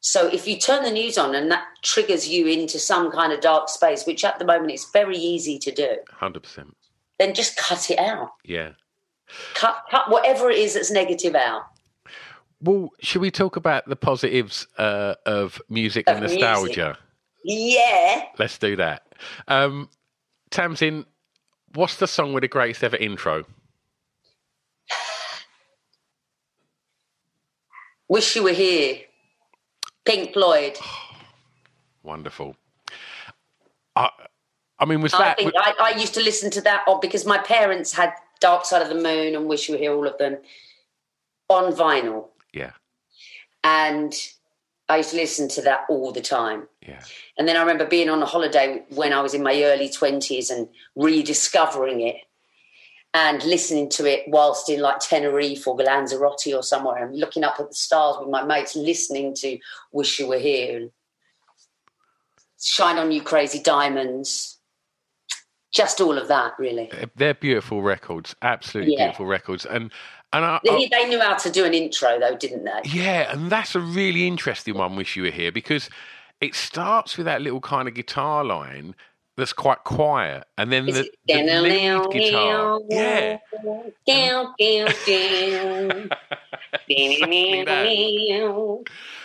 So 0.01 0.27
if 0.27 0.47
you 0.47 0.57
turn 0.57 0.83
the 0.83 0.91
news 0.91 1.17
on 1.17 1.35
and 1.35 1.51
that 1.51 1.65
triggers 1.83 2.27
you 2.27 2.47
into 2.47 2.79
some 2.79 3.11
kind 3.11 3.33
of 3.33 3.41
dark 3.41 3.67
space, 3.69 4.05
which 4.05 4.23
at 4.23 4.39
the 4.39 4.45
moment 4.45 4.71
it's 4.71 4.89
very 4.91 5.17
easy 5.17 5.59
to 5.59 5.71
do, 5.71 5.97
Hundred 6.11 6.43
percent. 6.43 6.75
then 7.19 7.33
just 7.33 7.57
cut 7.57 7.89
it 7.91 7.99
out. 7.99 8.29
Yeah. 8.45 8.71
Cut, 9.55 9.83
cut 9.91 10.09
whatever 10.09 10.49
it 10.49 10.57
is 10.57 10.73
that's 10.73 10.89
negative 10.89 11.35
out. 11.35 11.63
Well, 12.61 12.89
should 13.01 13.21
we 13.21 13.29
talk 13.31 13.55
about 13.57 13.87
the 13.87 13.95
positives 13.95 14.67
uh, 14.77 15.15
of 15.25 15.61
music 15.69 16.05
and 16.07 16.17
Of 16.17 16.23
music. 16.31 16.39
nostalgia? 16.41 16.97
Yeah. 17.43 18.23
Let's 18.37 18.57
do 18.57 18.75
that. 18.77 19.03
Um, 19.47 19.89
Tamzin, 20.51 21.05
what's 21.73 21.97
the 21.97 22.07
song 22.07 22.33
with 22.33 22.41
the 22.41 22.47
greatest 22.47 22.83
ever 22.83 22.97
intro? 22.97 23.43
Wish 28.07 28.35
you 28.35 28.43
were 28.43 28.51
here. 28.51 29.01
Pink 30.05 30.33
Floyd. 30.33 30.77
Wonderful. 32.03 32.55
I, 33.95 34.09
I 34.79 34.85
mean, 34.85 35.01
was 35.01 35.13
I 35.13 35.19
that? 35.19 35.37
think 35.37 35.53
I, 35.57 35.73
I 35.79 35.97
used 35.99 36.13
to 36.13 36.21
listen 36.23 36.49
to 36.51 36.61
that 36.61 36.85
because 37.01 37.25
my 37.25 37.37
parents 37.37 37.91
had 37.93 38.13
Dark 38.39 38.65
Side 38.65 38.81
of 38.81 38.87
the 38.89 38.95
Moon 38.95 39.35
and 39.35 39.47
Wish 39.47 39.67
You 39.67 39.75
Were 39.75 39.79
Here, 39.79 39.93
all 39.93 40.07
of 40.07 40.17
them 40.17 40.37
on 41.49 41.73
vinyl. 41.73 42.27
yeah, 42.53 42.71
And 43.63 44.13
I 44.87 44.97
used 44.97 45.09
to 45.11 45.17
listen 45.17 45.49
to 45.49 45.61
that 45.63 45.81
all 45.89 46.11
the 46.11 46.21
time. 46.21 46.67
yeah, 46.87 47.01
And 47.37 47.47
then 47.47 47.57
I 47.57 47.61
remember 47.61 47.85
being 47.85 48.09
on 48.09 48.21
a 48.21 48.25
holiday 48.25 48.83
when 48.89 49.11
I 49.13 49.21
was 49.21 49.33
in 49.33 49.43
my 49.43 49.61
early 49.63 49.89
20s 49.89 50.49
and 50.51 50.69
rediscovering 50.95 52.01
it 52.01 52.15
and 53.13 53.43
listening 53.43 53.89
to 53.89 54.05
it 54.05 54.23
whilst 54.27 54.69
in 54.69 54.81
like 54.81 54.99
Tenerife 54.99 55.67
or 55.67 55.75
Lanzarote 55.75 56.53
or 56.53 56.61
somewhere 56.61 57.05
and 57.05 57.17
looking 57.17 57.43
up 57.43 57.59
at 57.59 57.69
the 57.69 57.75
stars 57.75 58.17
with 58.19 58.29
my 58.29 58.43
mates, 58.43 58.75
listening 58.75 59.33
to 59.35 59.57
Wish 59.91 60.19
You 60.19 60.27
Were 60.27 60.37
Here 60.39 60.77
and 60.77 60.91
Shine 62.61 62.97
On 62.97 63.11
You 63.11 63.21
Crazy 63.21 63.59
Diamonds. 63.61 64.57
Just 65.71 66.01
all 66.01 66.17
of 66.17 66.27
that, 66.29 66.53
really. 66.57 66.91
they're 67.15 67.35
beautiful 67.35 67.81
records. 67.83 68.35
Absolutely 68.41 68.93
Yeah. 68.93 69.05
beautiful 69.05 69.27
records. 69.27 69.65
And 69.65 69.91
and 70.33 70.45
I, 70.45 70.59
They, 70.63 70.71
I- 70.71 70.87
they 70.91 71.09
knew 71.09 71.19
how 71.19 71.35
to 71.35 71.49
do 71.51 71.65
an 71.65 71.73
intro, 71.73 72.19
though, 72.19 72.35
didn't 72.35 72.63
they? 72.63 72.81
yeah, 72.85 73.31
and 73.31 73.51
that's 73.51 73.73
a 73.75 73.79
really 73.79 74.27
interesting 74.27 74.75
one. 74.77 74.95
Wish 74.95 75.15
you 75.15 75.23
were 75.23 75.31
here 75.31 75.51
because 75.51 75.89
it 76.41 76.53
starts 76.53 77.17
with 77.17 77.25
that 77.25 77.41
little 77.41 77.61
kind 77.61 77.87
of 77.87 77.95
guitar 77.95 78.43
line 78.43 78.93
that's 79.39 79.53
quite 79.53 79.83
quiet, 79.83 80.45
and 80.57 80.71
then 80.71 80.85
the, 80.85 81.09
the 81.27 81.43
lead 81.43 82.11
guitar. 82.11 82.79
Yeah, 82.89 83.37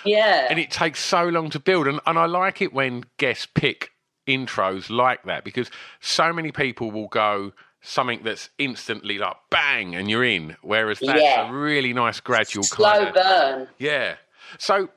yeah. 0.05 0.47
and 0.51 0.59
it 0.59 0.71
takes 0.71 1.01
so 1.01 1.29
long 1.29 1.51
to 1.51 1.59
build. 1.61 1.87
And, 1.87 2.01
and 2.07 2.19
i 2.19 2.27
like 2.27 2.61
it 2.63 2.73
when 2.73 3.05
guests 3.19 3.47
pick 3.47 3.91
intros 4.27 4.89
like 4.91 5.23
that 5.25 5.45
because 5.45 5.71
so 6.01 6.33
many 6.33 6.51
people 6.51 6.91
will 6.91 7.09
go 7.09 7.53
something 7.83 8.21
that's 8.25 8.49
instantly 8.59 9.19
like 9.19 9.37
bang 9.51 9.95
and 9.95 10.09
you're 10.09 10.25
in 10.25 10.57
whereas 10.63 10.99
that's 11.01 11.21
Yeah. 11.21 11.51
a 11.51 11.53
really 11.53 11.93
nice 11.93 12.21
gradual 12.21 12.63
Slow 12.63 12.91
kind 12.91 13.09
of 13.09 13.15
burn. 13.15 13.69
yeah. 13.79 14.15
So 14.59 14.89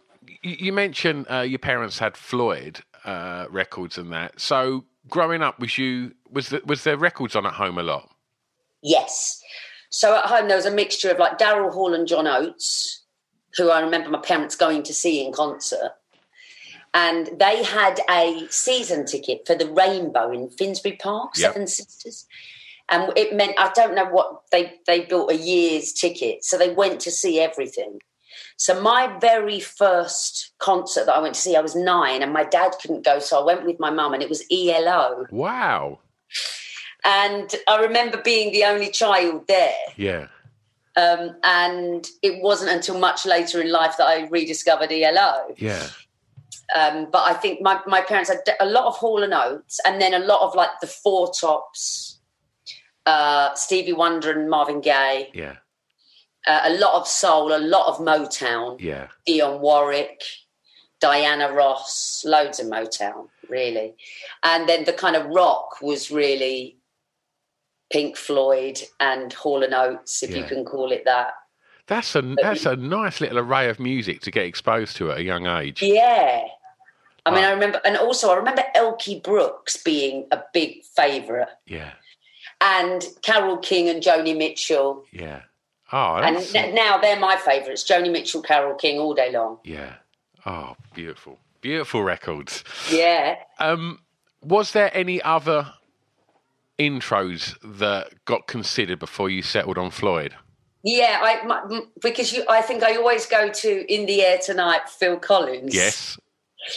you, 0.42 0.56
you 0.60 0.74
mentioned 0.74 1.26
uh, 1.30 1.42
your 1.42 1.60
parents 1.60 2.00
had 2.00 2.16
floyd 2.16 2.80
uh, 3.04 3.48
records 3.50 3.98
and 3.98 4.12
that. 4.14 4.40
So 4.40 4.86
growing 5.10 5.42
up 5.42 5.60
was 5.60 5.78
you 5.78 6.14
was 6.30 6.50
the, 6.50 6.62
was 6.66 6.84
there 6.84 6.98
records 6.98 7.36
on 7.36 7.46
at 7.46 7.54
home 7.54 7.78
a 7.78 7.84
lot 7.84 8.10
Yes. 8.84 9.42
So 9.90 10.16
at 10.18 10.26
home 10.26 10.48
there 10.48 10.58
was 10.58 10.66
a 10.66 10.72
mixture 10.72 11.10
of 11.10 11.18
like 11.20 11.38
Daryl 11.38 11.74
Hall 11.74 11.94
and 11.94 12.08
John 12.08 12.28
Oates, 12.28 13.04
who 13.56 13.70
I 13.70 13.82
remember 13.82 14.10
my 14.10 14.20
parents 14.20 14.56
going 14.56 14.84
to 14.84 14.94
see 14.94 15.26
in 15.26 15.34
concert. 15.34 15.92
And 16.94 17.30
they 17.40 17.64
had 17.64 18.00
a 18.10 18.48
season 18.50 19.06
ticket 19.06 19.46
for 19.46 19.56
the 19.56 19.68
Rainbow 19.68 20.32
in 20.32 20.50
Finsbury 20.50 20.96
Park, 20.96 21.34
Yep. 21.36 21.54
Seven 21.54 21.68
Sisters. 21.68 22.28
And 22.90 23.12
it 23.18 23.36
meant 23.36 23.60
I 23.60 23.72
don't 23.76 23.96
know 23.96 24.06
what 24.06 24.44
they 24.52 24.76
they 24.88 25.02
built 25.02 25.32
a 25.32 25.36
year's 25.36 25.92
ticket, 25.92 26.46
so 26.46 26.58
they 26.58 26.74
went 26.74 27.02
to 27.02 27.12
see 27.12 27.40
everything. 27.40 28.00
So 28.60 28.82
my 28.82 29.16
very 29.20 29.60
first 29.60 30.52
concert 30.58 31.06
that 31.06 31.16
I 31.16 31.20
went 31.20 31.36
to 31.36 31.42
see, 31.42 31.56
I 31.56 31.62
was 31.62 31.76
nine, 31.76 32.24
and 32.24 32.34
my 32.34 32.44
dad 32.44 32.74
couldn't 32.82 33.06
go, 33.06 33.20
so 33.20 33.40
I 33.40 33.44
went 33.46 33.66
with 33.66 33.80
my 33.80 33.92
mum, 33.92 34.14
and 34.14 34.24
it 34.24 34.30
was 34.30 34.44
ELO. 34.52 35.28
wow 35.32 36.00
And 37.06 37.54
I 37.70 37.80
remember 37.82 38.22
being 38.22 38.52
the 38.52 38.66
only 38.66 38.90
child 38.90 39.48
there. 39.48 39.76
yeah 39.96 40.28
Um, 40.96 41.36
and 41.44 42.08
it 42.24 42.42
wasn't 42.42 42.72
until 42.72 42.98
much 42.98 43.26
later 43.26 43.62
in 43.62 43.72
life 43.72 43.96
that 43.98 44.08
I 44.08 44.28
rediscovered 44.28 44.92
ELO. 44.92 45.54
yeah 45.58 45.88
Um, 46.76 47.08
but 47.12 47.24
I 47.32 47.34
think 47.36 47.62
my, 47.62 47.80
my 47.86 48.02
parents 48.02 48.30
had 48.32 48.40
a 48.60 48.66
lot 48.66 48.86
of 48.88 48.96
Hall 48.96 49.22
and 49.24 49.34
Oates 49.34 49.80
and 49.86 50.02
then 50.02 50.14
a 50.16 50.20
lot 50.26 50.42
of 50.42 50.56
like 50.56 50.72
the 50.82 50.88
Four 50.88 51.32
Tops, 51.32 52.20
uh, 53.06 53.54
Stevie 53.54 53.94
Wonder 53.94 54.32
and 54.32 54.50
Marvin 54.50 54.82
Gaye, 54.82 55.30
yeah 55.34 55.58
uh, 56.48 56.62
a 56.66 56.74
lot 56.78 56.96
of 56.96 57.08
soul, 57.08 57.56
a 57.56 57.60
lot 57.60 57.88
of 57.88 57.98
Motown, 57.98 58.80
yeah 58.80 59.08
Dionne 59.28 59.60
Warwick, 59.60 60.22
Diana 61.00 61.52
Ross, 61.52 62.24
loads 62.26 62.60
of 62.60 62.68
Motown, 62.68 63.28
really. 63.50 63.96
And 64.44 64.68
then 64.68 64.86
the 64.86 64.94
kind 64.94 65.16
of 65.16 65.26
rock 65.28 65.82
was 65.82 66.12
really 66.12 66.78
Pink 67.92 68.18
Floyd 68.18 68.82
and 69.00 69.32
Hall 69.34 69.64
and 69.64 69.74
Oates, 69.74 70.24
if 70.24 70.36
you 70.36 70.44
can 70.44 70.66
call 70.66 70.92
it 70.92 71.04
that. 71.06 71.34
that's 71.88 72.16
a 72.16 72.36
that's 72.42 72.66
a 72.66 72.76
nice 72.76 73.22
little 73.22 73.40
array 73.40 73.70
of 73.70 73.80
music 73.80 74.22
to 74.22 74.32
get 74.32 74.46
exposed 74.46 74.98
to 74.98 75.12
at 75.12 75.20
a 75.20 75.24
young 75.24 75.46
age 75.46 75.82
Yeah. 75.82 76.46
I 77.26 77.32
mean, 77.32 77.44
I 77.44 77.52
remember, 77.52 77.82
and 77.84 77.98
also 77.98 78.32
I 78.32 78.36
remember 78.38 78.64
Elkie 78.74 79.22
Brooks 79.22 79.76
being 79.84 80.28
a 80.32 80.40
big 80.54 80.86
favourite, 80.86 81.50
yeah 81.66 81.92
and 82.62 83.06
Carole 83.22 83.58
King 83.58 83.90
and 83.90 84.02
Joni 84.02 84.38
Mitchell. 84.38 85.04
Yeah. 85.12 85.42
Oh, 85.92 86.16
And 86.16 86.38
n- 86.56 86.76
now 86.76 86.98
they're 86.98 87.20
my 87.20 87.38
favourites 87.38 87.84
Joni 87.90 88.12
Mitchell, 88.12 88.42
Carole 88.42 88.76
King 88.76 89.00
all 89.00 89.14
day 89.14 89.32
long. 89.32 89.60
yeah. 89.64 89.94
Oh, 90.46 90.76
beautiful, 90.94 91.40
beautiful 91.62 92.04
records. 92.04 92.64
Yeah. 92.90 93.36
Um, 93.60 94.00
was 94.42 94.72
there 94.72 94.90
any 94.96 95.22
other 95.22 95.74
intros 96.80 97.56
that 97.64 98.14
got 98.26 98.48
considered 98.48 99.00
before 99.00 99.30
you 99.30 99.42
settled 99.42 99.78
on 99.78 99.92
Floyd? 99.92 100.36
Yeah, 100.84 101.20
I, 101.22 101.46
my, 101.46 101.82
because 102.02 102.32
you, 102.32 102.46
I 102.48 102.62
think 102.62 102.84
I 102.84 102.96
always 102.96 103.26
go 103.26 103.50
to 103.52 103.94
In 103.94 104.06
the 104.06 104.22
Air 104.22 104.38
Tonight, 104.44 104.88
Phil 104.88 105.18
Collins. 105.18 105.76
Yes, 105.76 106.18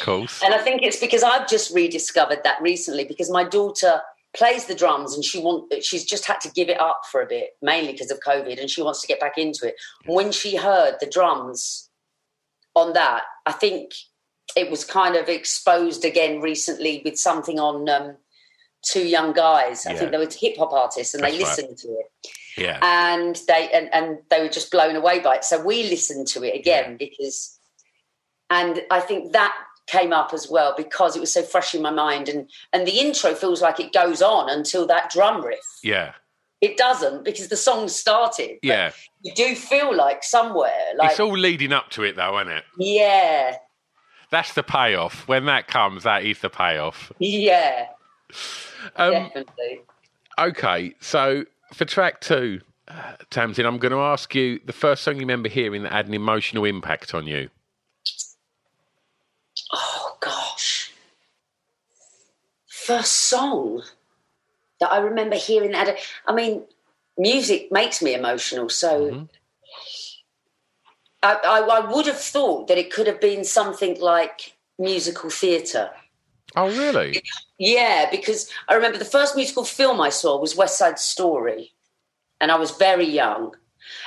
of 0.00 0.04
course. 0.04 0.42
And 0.42 0.52
I 0.54 0.58
think 0.58 0.82
it's 0.82 0.98
because 0.98 1.22
I've 1.22 1.48
just 1.48 1.72
rediscovered 1.74 2.40
that 2.44 2.60
recently 2.60 3.04
because 3.04 3.30
my 3.30 3.44
daughter 3.44 4.00
plays 4.36 4.66
the 4.66 4.74
drums 4.74 5.14
and 5.14 5.24
she 5.24 5.40
want 5.40 5.72
she's 5.82 6.04
just 6.04 6.24
had 6.26 6.40
to 6.40 6.50
give 6.52 6.68
it 6.68 6.80
up 6.80 7.02
for 7.10 7.20
a 7.22 7.26
bit, 7.26 7.50
mainly 7.62 7.92
because 7.92 8.10
of 8.10 8.20
COVID, 8.20 8.60
and 8.60 8.70
she 8.70 8.82
wants 8.82 9.00
to 9.00 9.06
get 9.08 9.20
back 9.20 9.36
into 9.38 9.66
it. 9.66 9.74
When 10.06 10.32
she 10.32 10.56
heard 10.56 10.96
the 11.00 11.06
drums 11.06 11.88
on 12.74 12.92
that, 12.92 13.22
I 13.46 13.52
think 13.52 13.92
it 14.56 14.70
was 14.70 14.84
kind 14.84 15.16
of 15.16 15.28
exposed 15.28 16.04
again 16.04 16.40
recently 16.40 17.02
with 17.04 17.18
something 17.18 17.58
on 17.58 17.88
um, 17.88 18.16
two 18.82 19.06
young 19.06 19.32
guys. 19.32 19.86
I 19.86 19.92
Yeah. 19.92 19.98
think 19.98 20.10
they 20.12 20.18
were 20.18 20.28
hip 20.30 20.56
hop 20.58 20.72
artists, 20.72 21.14
and 21.14 21.22
they 21.24 21.30
That's 21.36 21.42
right. 21.42 21.68
listened 21.68 21.78
to 21.78 21.88
it, 21.98 22.06
Yeah. 22.56 22.78
and 22.82 23.36
they 23.48 23.70
and, 23.72 23.92
and 23.92 24.18
they 24.28 24.40
were 24.40 24.48
just 24.48 24.70
blown 24.70 24.94
away 24.96 25.18
by 25.18 25.36
it. 25.36 25.44
So 25.44 25.60
we 25.60 25.84
listened 25.84 26.28
to 26.28 26.44
it 26.44 26.54
again 26.58 26.96
because, 26.96 27.58
and 28.48 28.82
I 28.90 29.00
think 29.00 29.32
that 29.32 29.54
came 29.90 30.12
up 30.12 30.32
as 30.32 30.48
well 30.48 30.74
because 30.76 31.16
it 31.16 31.20
was 31.20 31.32
so 31.32 31.42
fresh 31.42 31.74
in 31.74 31.82
my 31.82 31.90
mind, 31.90 32.28
and 32.28 32.48
and 32.72 32.86
the 32.86 32.98
intro 33.00 33.34
feels 33.34 33.60
like 33.60 33.80
it 33.80 33.92
goes 33.92 34.22
on 34.22 34.48
until 34.48 34.86
that 34.86 35.10
drum 35.10 35.44
riff. 35.44 35.58
yeah. 35.82 36.12
It 36.62 36.76
doesn't 36.76 37.24
because 37.24 37.48
the 37.48 37.56
song 37.56 37.88
started. 37.88 38.58
Yeah. 38.62 38.92
you 39.22 39.32
do 39.34 39.54
feel 39.54 39.96
like 39.96 40.22
somewhere, 40.22 40.70
like 40.98 41.12
it's 41.12 41.18
all 41.20 41.32
leading 41.32 41.72
up 41.72 41.88
to 41.92 42.02
it, 42.02 42.16
though, 42.16 42.38
isn't 42.38 42.52
it? 42.52 42.64
yeah, 42.76 43.56
That's 44.30 44.52
the 44.52 44.62
payoff. 44.62 45.26
When 45.26 45.46
that 45.46 45.68
comes, 45.68 46.02
that 46.02 46.22
is 46.22 46.40
the 46.40 46.50
payoff. 46.50 47.12
yeah, 47.18 47.86
Um, 48.96 49.10
definitely. 49.12 49.80
Okay, 50.38 50.94
so 51.00 51.46
for 51.72 51.86
track 51.86 52.20
two, 52.20 52.60
uh, 52.88 53.14
Tamzin, 53.30 53.64
I'm 53.64 53.78
going 53.78 53.92
to 53.92 54.00
ask 54.00 54.34
you 54.34 54.60
the 54.66 54.74
first 54.74 55.02
song 55.02 55.14
you 55.14 55.20
remember 55.20 55.48
hearing 55.48 55.82
that 55.84 55.92
had 55.92 56.08
an 56.08 56.14
emotional 56.14 56.66
impact 56.66 57.14
on 57.14 57.26
you. 57.26 57.48
Oh 59.72 60.16
gosh. 60.20 60.92
First 62.86 63.12
song 63.12 63.82
that 64.80 64.90
I 64.90 64.98
remember 64.98 65.36
hearing 65.36 65.72
that. 65.72 65.98
I 66.26 66.32
mean, 66.32 66.64
music 67.18 67.70
makes 67.70 68.00
me 68.02 68.14
emotional, 68.14 68.68
so 68.68 69.10
Mhm. 69.10 69.28
I, 71.22 71.34
I, 71.34 71.60
I 71.60 71.92
would 71.92 72.06
have 72.06 72.20
thought 72.20 72.68
that 72.68 72.78
it 72.78 72.90
could 72.92 73.06
have 73.06 73.20
been 73.20 73.44
something 73.44 74.00
like 74.00 74.56
musical 74.78 75.28
theatre. 75.28 75.90
Oh, 76.56 76.68
really? 76.68 77.22
Yeah, 77.58 78.08
because 78.10 78.50
I 78.68 78.74
remember 78.74 78.98
the 78.98 79.04
first 79.04 79.36
musical 79.36 79.64
film 79.64 80.00
I 80.00 80.08
saw 80.08 80.38
was 80.40 80.56
West 80.56 80.78
Side 80.78 80.98
Story, 80.98 81.74
and 82.40 82.50
I 82.50 82.56
was 82.56 82.70
very 82.72 83.06
young. 83.06 83.54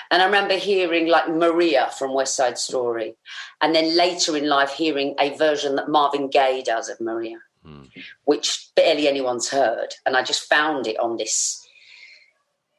And 0.10 0.22
I 0.22 0.25
remember 0.25 0.56
hearing 0.56 1.08
like 1.08 1.30
Maria 1.30 1.92
from 1.98 2.13
West 2.13 2.36
Side 2.36 2.58
Story, 2.58 3.15
and 3.62 3.75
then 3.75 3.96
later 3.96 4.36
in 4.36 4.48
life 4.50 4.72
hearing 4.72 5.15
a 5.20 5.36
version 5.38 5.75
that 5.75 5.89
Marvin 5.89 6.30
Gaye 6.30 6.63
does 6.63 6.89
of 6.89 7.00
Maria, 7.00 7.38
which 8.25 8.70
barely 8.75 9.08
anyone's 9.08 9.50
heard. 9.50 9.89
And 10.05 10.15
I 10.17 10.24
just 10.24 10.48
found 10.50 10.88
it 10.88 11.00
on 11.00 11.17
this 11.17 11.65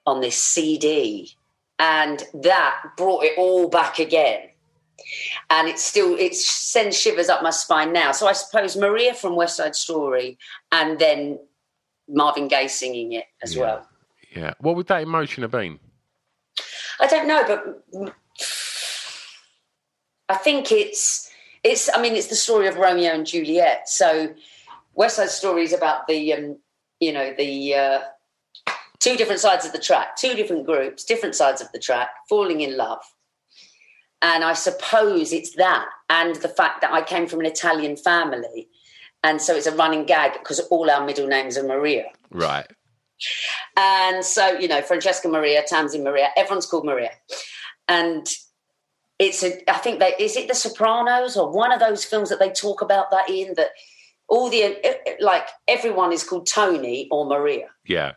on 0.07 0.21
this 0.21 0.37
CD, 0.37 1.35
and 1.79 2.23
that 2.35 2.83
brought 2.97 3.25
it 3.25 3.39
all 3.39 3.69
back 3.69 3.99
again. 3.99 4.41
And 5.51 5.67
it 5.69 5.79
still 5.79 6.15
it 6.19 6.35
sends 6.35 6.99
shivers 6.99 7.29
up 7.29 7.43
my 7.43 7.51
spine 7.51 7.93
now. 7.93 8.13
So 8.13 8.27
I 8.27 8.33
suppose 8.33 8.77
Maria 8.77 9.15
from 9.15 9.35
West 9.37 9.57
Side 9.57 9.75
Story, 9.75 10.39
and 10.73 10.99
then 10.99 11.39
Marvin 12.09 12.49
Gaye 12.49 12.69
singing 12.69 13.13
it 13.13 13.25
as 13.43 13.55
Yeah. 13.55 13.63
well. 13.63 13.89
Yeah. 14.35 14.55
What 14.61 14.77
would 14.77 14.87
that 14.89 15.03
emotion 15.03 15.43
have 15.43 15.51
been? 15.53 15.79
I 17.01 17.07
don't 17.07 17.27
know, 17.27 17.43
but 17.47 18.13
I 20.29 20.35
think 20.37 20.71
it's 20.73 21.31
it's. 21.63 21.89
I 21.95 22.01
mean, 22.01 22.15
it's 22.15 22.29
the 22.29 22.37
story 22.37 22.67
of 22.67 22.77
Romeo 22.77 23.13
and 23.13 23.27
Juliet. 23.27 23.89
So 23.89 24.35
West 24.95 25.17
Side 25.17 25.31
Story 25.31 25.65
is 25.65 25.73
about 25.73 26.07
the 26.07 26.33
um, 26.33 26.59
you 27.01 27.13
know 27.13 27.35
the 27.37 27.75
uh, 27.75 28.01
two 29.01 29.17
different 29.17 29.41
sides 29.41 29.67
of 29.67 29.73
the 29.73 29.79
track, 29.79 30.17
two 30.17 30.35
different 30.35 30.67
groups, 30.67 31.05
different 31.05 31.35
sides 31.35 31.61
of 31.61 31.71
the 31.73 31.79
track, 31.79 32.11
falling 32.29 32.61
in 32.61 32.77
love. 32.77 33.03
And 34.23 34.43
I 34.43 34.55
suppose 34.55 35.33
it's 35.33 35.55
that, 35.57 35.87
and 36.09 36.37
the 36.37 36.49
fact 36.49 36.81
that 36.81 36.93
I 36.93 37.03
came 37.03 37.27
from 37.27 37.41
an 37.41 37.47
Italian 37.47 37.97
family, 37.97 38.69
and 39.23 39.41
so 39.41 39.55
it's 39.55 39.67
a 39.67 39.77
running 39.77 40.05
gag 40.07 40.33
because 40.35 40.61
all 40.71 40.91
our 40.91 41.05
middle 41.05 41.27
names 41.27 41.59
are 41.59 41.67
Maria. 41.67 42.07
Right. 42.31 42.67
And 43.77 44.25
so, 44.25 44.59
you 44.59 44.69
know, 44.69 44.83
Francesca 44.83 45.29
Maria, 45.29 45.63
Tamzin 45.71 46.03
Maria, 46.03 46.29
everyone's 46.37 46.67
called 46.67 46.85
Maria. 46.85 47.11
And 47.89 48.27
it's 49.19 49.43
a, 49.43 49.71
I 49.71 49.79
think 49.79 50.01
they, 50.01 50.15
is 50.19 50.37
it 50.37 50.49
The 50.49 50.55
Sopranos 50.55 51.37
or 51.37 51.51
one 51.51 51.73
of 51.73 51.81
those 51.81 52.05
films 52.05 52.29
that 52.31 52.39
they 52.39 52.51
talk 52.51 52.83
about 52.83 53.11
that 53.11 53.29
in 53.31 53.55
that 53.57 53.71
all 54.29 54.49
the, 54.51 54.63
eh, 54.63 54.75
eh, 54.85 55.15
like 55.21 55.49
everyone 55.69 56.13
is 56.13 56.25
called 56.25 56.47
Tony 56.47 57.09
or 57.11 57.27
Maria. 57.27 57.69
Yeah. 57.87 58.13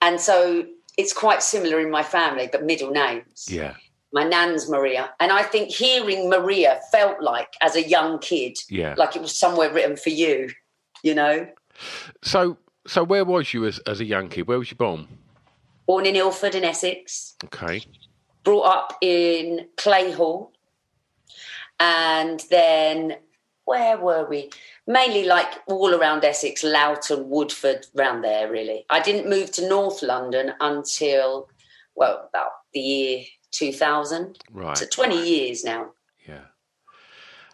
And 0.00 0.20
so 0.20 0.66
it's 0.96 1.12
quite 1.12 1.42
similar 1.42 1.80
in 1.80 1.90
my 1.90 2.02
family, 2.02 2.48
but 2.50 2.64
middle 2.64 2.90
names. 2.90 3.46
Yeah. 3.48 3.74
My 4.12 4.24
nan's 4.24 4.68
Maria. 4.70 5.10
And 5.20 5.32
I 5.32 5.42
think 5.42 5.70
hearing 5.70 6.30
Maria 6.30 6.80
felt 6.92 7.20
like, 7.20 7.54
as 7.60 7.74
a 7.76 7.82
young 7.82 8.18
kid, 8.18 8.56
Yeah. 8.68 8.94
like 8.96 9.16
it 9.16 9.22
was 9.22 9.36
somewhere 9.36 9.70
written 9.72 9.96
for 9.96 10.10
you, 10.10 10.50
you 11.02 11.14
know? 11.14 11.46
So, 12.22 12.56
so 12.86 13.02
where 13.04 13.24
was 13.24 13.52
you 13.52 13.66
as, 13.66 13.78
as 13.80 14.00
a 14.00 14.04
young 14.04 14.28
kid? 14.28 14.46
Where 14.46 14.58
was 14.58 14.70
you 14.70 14.76
born? 14.76 15.08
Born 15.86 16.06
in 16.06 16.16
Ilford 16.16 16.54
in 16.54 16.64
Essex. 16.64 17.34
Okay. 17.44 17.82
brought 18.44 18.62
up 18.66 18.98
in 19.02 19.66
Clay 19.76 20.12
Hall, 20.12 20.52
and 21.80 22.42
then 22.50 23.16
where 23.64 23.98
were 23.98 24.24
we? 24.28 24.50
Mainly 24.86 25.24
like 25.24 25.52
all 25.66 25.94
around 25.94 26.24
Essex, 26.24 26.62
Loughton, 26.62 27.28
Woodford, 27.28 27.86
round 27.94 28.22
there. 28.22 28.50
Really, 28.50 28.84
I 28.88 29.00
didn't 29.00 29.28
move 29.28 29.50
to 29.52 29.68
North 29.68 30.02
London 30.02 30.52
until 30.60 31.48
well 31.96 32.28
about 32.28 32.50
the 32.72 32.80
year 32.80 33.24
two 33.50 33.72
thousand. 33.72 34.38
Right. 34.52 34.76
So 34.76 34.86
twenty 34.86 35.20
years 35.28 35.64
now. 35.64 35.90
Yeah. 36.28 36.44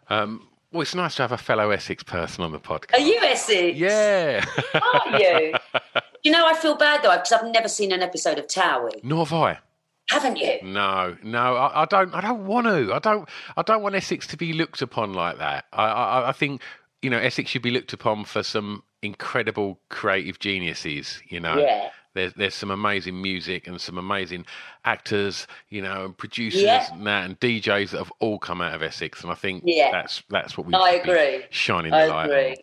Um, 0.08 0.48
well, 0.72 0.82
it's 0.82 0.94
nice 0.94 1.14
to 1.16 1.22
have 1.22 1.32
a 1.32 1.38
fellow 1.38 1.70
Essex 1.70 2.02
person 2.02 2.44
on 2.44 2.52
the 2.52 2.60
podcast. 2.60 2.94
Are 2.94 3.00
you 3.00 3.18
Essex? 3.20 3.78
Yeah. 3.78 4.44
Are 4.74 5.18
you? 5.18 5.54
you 6.24 6.32
know, 6.32 6.46
I 6.46 6.54
feel 6.54 6.76
bad 6.76 7.02
though 7.02 7.12
because 7.12 7.32
I've 7.32 7.46
never 7.46 7.68
seen 7.68 7.92
an 7.92 8.02
episode 8.02 8.38
of 8.38 8.46
Towie. 8.46 9.02
Nor 9.02 9.24
have 9.24 9.32
I. 9.32 9.58
Haven't 10.10 10.36
you? 10.36 10.58
No, 10.62 11.16
no, 11.22 11.56
I, 11.56 11.82
I 11.82 11.84
don't. 11.84 12.14
I 12.14 12.20
don't 12.20 12.46
want 12.46 12.66
to. 12.66 12.92
I 12.92 12.98
don't. 12.98 13.28
I 13.56 13.62
don't 13.62 13.82
want 13.82 13.94
Essex 13.94 14.26
to 14.28 14.36
be 14.36 14.52
looked 14.52 14.82
upon 14.82 15.14
like 15.14 15.38
that. 15.38 15.66
I, 15.72 15.84
I, 15.84 16.28
I 16.30 16.32
think 16.32 16.60
you 17.02 17.10
know 17.10 17.18
Essex 17.18 17.50
should 17.50 17.62
be 17.62 17.70
looked 17.70 17.92
upon 17.92 18.24
for 18.24 18.42
some 18.42 18.82
incredible 19.02 19.78
creative 19.88 20.38
geniuses. 20.38 21.20
You 21.28 21.40
know, 21.40 21.58
Yeah. 21.58 21.90
there's 22.14 22.32
there's 22.34 22.54
some 22.54 22.70
amazing 22.70 23.20
music 23.20 23.66
and 23.66 23.80
some 23.80 23.98
amazing 23.98 24.46
actors. 24.84 25.46
You 25.68 25.82
know, 25.82 26.04
and 26.06 26.16
producers 26.16 26.62
Yeah. 26.62 26.86
and 26.92 27.06
that 27.06 27.24
and 27.24 27.38
DJs 27.40 27.90
that 27.90 27.98
have 27.98 28.12
all 28.20 28.38
come 28.38 28.60
out 28.60 28.74
of 28.74 28.82
Essex. 28.82 29.22
And 29.22 29.30
I 29.32 29.34
think 29.34 29.62
Yeah. 29.66 29.90
that's 29.90 30.22
that's 30.30 30.56
what 30.56 30.66
we. 30.66 30.74
I 30.74 30.90
agree. 30.92 31.44
Shining 31.50 31.90
the 31.90 31.96
I 31.96 32.06
light. 32.06 32.24
on. 32.24 32.24
agree. 32.30 32.56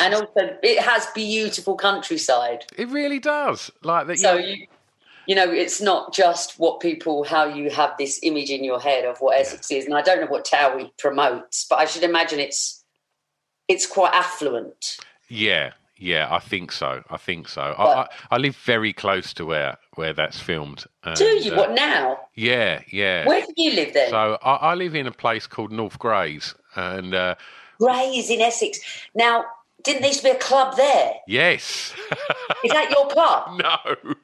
And 0.00 0.14
also, 0.14 0.56
it 0.62 0.80
has 0.80 1.06
beautiful 1.14 1.76
countryside. 1.76 2.66
It 2.76 2.88
really 2.88 3.18
does. 3.18 3.70
Like 3.82 4.06
that. 4.06 4.18
So 4.18 4.36
you 4.36 4.56
know, 4.58 4.64
you, 5.26 5.34
know, 5.34 5.50
it's 5.50 5.80
not 5.80 6.14
just 6.14 6.56
what 6.60 6.78
people, 6.78 7.24
how 7.24 7.46
you 7.46 7.68
have 7.70 7.90
this 7.98 8.20
image 8.22 8.48
in 8.50 8.62
your 8.62 8.78
head 8.78 9.04
of 9.04 9.18
what 9.18 9.36
Essex 9.40 9.68
is, 9.72 9.84
and 9.84 9.92
I 9.94 10.02
don't 10.02 10.20
know 10.20 10.28
what 10.28 10.44
Towie 10.46 10.92
promotes, 10.98 11.64
but 11.68 11.80
I 11.80 11.84
should 11.86 12.04
imagine 12.04 12.38
it's 12.38 12.84
it's 13.68 13.86
quite 13.86 14.14
affluent. 14.14 14.98
Yeah, 15.28 15.72
yeah, 15.98 16.28
I 16.30 16.38
think 16.38 16.72
so. 16.72 17.02
I 17.10 17.16
think 17.16 17.48
so. 17.48 17.62
I, 17.62 18.02
I, 18.02 18.08
I 18.32 18.36
live 18.36 18.56
very 18.56 18.92
close 18.92 19.32
to 19.34 19.46
where 19.46 19.76
where 19.94 20.12
that's 20.12 20.38
filmed. 20.38 20.84
Do 21.16 21.24
you? 21.24 21.52
uh, 21.52 21.56
What 21.56 21.72
now? 21.72 22.18
Yeah, 22.34 22.82
yeah. 22.90 23.26
Where 23.26 23.40
do 23.40 23.52
you 23.56 23.72
live 23.72 23.94
then? 23.94 24.10
So 24.10 24.38
I, 24.42 24.54
I 24.56 24.74
live 24.74 24.94
in 24.94 25.06
a 25.06 25.12
place 25.12 25.46
called 25.46 25.72
North 25.72 25.98
Grays, 25.98 26.54
and 26.74 27.14
uh, 27.14 27.34
Grays 27.80 28.30
in 28.30 28.40
Essex. 28.40 28.78
Now, 29.14 29.44
didn't 29.84 30.02
there 30.02 30.08
used 30.10 30.20
to 30.20 30.26
be 30.26 30.30
a 30.30 30.38
club 30.38 30.76
there? 30.76 31.12
yes, 31.26 31.94
Is 32.64 32.72
that 32.72 32.90
your 32.90 33.06
club? 33.16 33.60
no, 33.60 34.14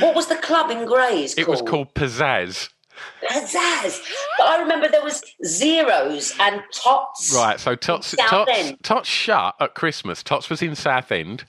What 0.00 0.14
was 0.14 0.26
the 0.28 0.36
club 0.36 0.70
in 0.70 0.86
Grays 0.86 1.36
it 1.38 1.46
was 1.48 1.62
called 1.62 1.94
Pizzazz. 1.94 2.68
Pizzazz. 3.22 4.00
But 4.38 4.46
I 4.46 4.60
remember 4.60 4.88
there 4.88 5.02
was 5.02 5.22
zeros 5.44 6.34
and 6.40 6.62
tots. 6.72 7.34
Right, 7.34 7.58
so 7.58 7.74
Tots 7.74 8.14
Tots, 8.18 8.72
Tots 8.82 9.08
shut 9.08 9.54
at 9.60 9.74
Christmas. 9.74 10.22
Tots 10.22 10.48
was 10.50 10.62
in 10.62 10.74
Southend. 10.74 11.44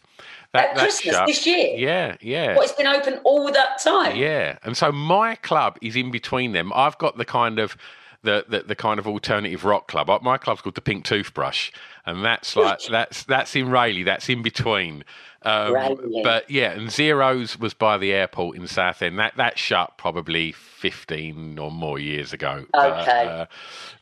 At 0.54 0.76
Christmas 0.76 1.16
shut. 1.16 1.28
this 1.28 1.46
year? 1.46 1.76
Yeah, 1.78 2.16
yeah. 2.22 2.56
What, 2.56 2.66
it's 2.66 2.74
been 2.74 2.88
open 2.88 3.20
all 3.24 3.52
that 3.52 3.80
time? 3.84 4.16
Yeah, 4.16 4.58
and 4.64 4.76
so 4.76 4.92
my 4.92 5.36
club 5.36 5.78
is 5.82 5.96
in 5.96 6.10
between 6.10 6.54
them. 6.54 6.72
I've 6.74 6.98
got 6.98 7.18
the 7.18 7.26
kind 7.26 7.60
of 7.60 7.78
the, 8.24 8.46
the, 8.48 8.60
the 8.60 8.76
kind 8.76 9.00
of 9.00 9.08
alternative 9.08 9.66
rock 9.66 9.88
club. 9.88 10.10
My 10.22 10.38
club's 10.38 10.62
called 10.62 10.76
the 10.76 10.82
Pink 10.82 11.06
Toothbrush, 11.06 11.72
and 12.06 12.24
that's 12.24 12.56
like 12.56 12.80
that's 12.90 13.24
that's 13.24 13.56
in 13.56 13.70
Rayleigh. 13.70 14.04
That's 14.04 14.30
in 14.30 14.42
between. 14.42 15.04
Um, 15.44 16.22
but 16.24 16.50
yeah, 16.52 16.72
and 16.72 16.92
Zeros 16.92 17.58
was 17.58 17.74
by 17.74 17.98
the 17.98 18.12
airport 18.12 18.58
in 18.58 18.68
Southend. 18.68 19.18
That 19.20 19.38
that 19.38 19.58
shut 19.58 19.98
probably 19.98 20.52
fifteen 20.52 21.58
or 21.58 21.72
more 21.72 21.98
years 21.98 22.34
ago. 22.34 22.66
Okay. 22.76 23.26
uh, 23.26 23.46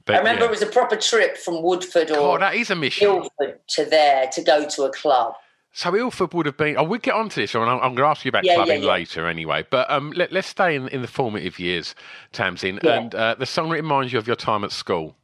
but 0.06 0.16
I 0.16 0.18
remember 0.20 0.42
yeah. 0.42 0.48
it 0.48 0.52
was 0.52 0.62
a 0.64 0.68
proper 0.68 0.96
trip 0.96 1.38
from 1.38 1.62
Woodford 1.62 2.10
or 2.10 2.16
God, 2.16 2.42
that 2.42 2.56
is 2.56 2.72
a 2.72 2.76
mission. 2.76 3.08
Ilford 3.08 3.60
to 3.68 3.86
there 3.86 4.28
to 4.34 4.42
go 4.42 4.68
to 4.68 4.84
a 4.84 4.92
club. 4.92 5.36
So 5.78 5.96
Ilford 5.96 6.34
would 6.34 6.48
have 6.48 6.58
been. 6.58 6.76
I 6.76 6.82
would 6.82 7.04
get 7.04 7.14
onto 7.14 7.40
this, 7.40 7.54
and 7.54 7.64
I'm, 7.64 7.78
I'm 7.78 7.94
going 7.94 7.98
to 7.98 8.06
ask 8.08 8.26
you 8.26 8.30
about 8.30 8.44
Yeah, 8.44 8.54
yeah, 8.54 8.56
clubbing 8.58 8.82
yeah. 8.82 8.90
later 8.94 9.28
anyway. 9.28 9.64
But 9.70 9.88
um, 9.92 10.12
let, 10.16 10.32
let's 10.32 10.48
stay 10.48 10.74
in, 10.76 10.88
in 10.88 11.04
the 11.04 11.08
formative 11.08 11.60
years, 11.60 11.94
Tamzin, 12.34 12.82
Yeah. 12.82 12.94
and 12.94 13.14
uh, 13.14 13.36
the 13.38 13.46
song 13.46 13.70
that 13.70 13.76
reminds 13.76 14.12
you 14.12 14.18
of 14.18 14.26
your 14.26 14.36
time 14.36 14.64
at 14.64 14.72
school. 14.72 15.16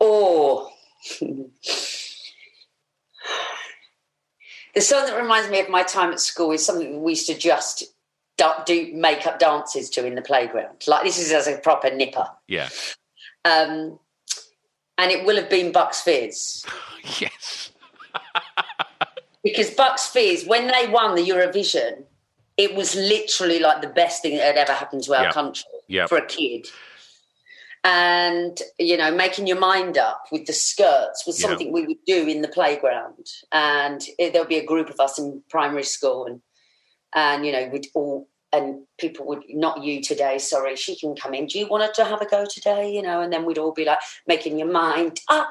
Oh, 0.00 0.70
the 1.20 1.50
song 4.80 5.06
that 5.06 5.20
reminds 5.20 5.50
me 5.50 5.58
of 5.58 5.68
my 5.68 5.82
time 5.82 6.12
at 6.12 6.20
school 6.20 6.52
is 6.52 6.64
something 6.64 7.02
we 7.02 7.10
used 7.10 7.26
to 7.26 7.36
just 7.36 7.82
do 8.64 8.92
make 8.94 9.26
up 9.26 9.40
dances 9.40 9.90
to 9.90 10.06
in 10.06 10.14
the 10.14 10.22
playground. 10.22 10.84
Like 10.86 11.02
this 11.02 11.18
is 11.18 11.32
as 11.32 11.48
a 11.48 11.58
proper 11.58 11.92
nipper. 11.92 12.28
Yeah. 12.46 12.68
Um, 13.44 13.98
and 14.98 15.10
it 15.10 15.26
will 15.26 15.34
have 15.34 15.50
been 15.50 15.72
Bucks 15.72 16.00
Fizz. 16.00 16.64
Yes. 17.20 17.72
Because 19.42 19.70
Bucks 19.70 20.06
Fizz, 20.06 20.46
when 20.46 20.68
they 20.68 20.88
won 20.88 21.14
the 21.14 21.28
Eurovision, 21.28 22.04
it 22.56 22.74
was 22.74 22.94
literally 22.94 23.58
like 23.58 23.82
the 23.82 23.88
best 23.88 24.22
thing 24.22 24.36
that 24.36 24.56
had 24.56 24.56
ever 24.56 24.72
happened 24.72 25.02
to 25.04 25.14
our 25.14 25.24
Yeah. 25.24 25.32
country 25.32 25.64
Yeah. 25.88 26.06
for 26.06 26.18
a 26.18 26.26
kid. 26.26 26.68
And, 27.84 28.56
you 28.78 28.96
know, 28.96 29.10
making 29.10 29.48
your 29.48 29.58
mind 29.58 29.98
up 29.98 30.26
with 30.30 30.46
the 30.46 30.52
skirts 30.52 31.26
was 31.26 31.40
something 31.40 31.72
we 31.72 31.84
would 31.84 32.04
do 32.06 32.28
in 32.28 32.40
the 32.42 32.46
playground. 32.48 33.26
And 33.50 34.00
it, 34.18 34.32
there 34.32 34.42
would 34.42 34.48
be 34.48 34.58
a 34.58 34.64
group 34.64 34.88
of 34.88 35.00
us 35.00 35.18
in 35.18 35.42
primary 35.50 35.82
school, 35.82 36.26
and, 36.26 36.42
and, 37.12 37.44
you 37.44 37.50
know, 37.50 37.68
we'd 37.72 37.88
all, 37.94 38.28
and 38.52 38.82
people 38.98 39.26
would, 39.26 39.42
not 39.48 39.82
you 39.82 40.02
today, 40.02 40.38
sorry, 40.38 40.76
she 40.76 40.94
can 40.98 41.16
come 41.16 41.32
in. 41.34 41.46
Do 41.46 41.58
you 41.58 41.66
want 41.66 41.84
her 41.84 41.92
to 41.94 42.04
have 42.04 42.20
a 42.20 42.26
go 42.26 42.44
today? 42.44 42.92
You 42.92 43.00
know, 43.02 43.20
and 43.20 43.32
then 43.32 43.44
we'd 43.46 43.58
all 43.58 43.72
be 43.72 43.84
like, 43.84 43.98
making 44.26 44.58
your 44.58 44.70
mind 44.70 45.20
up. 45.28 45.50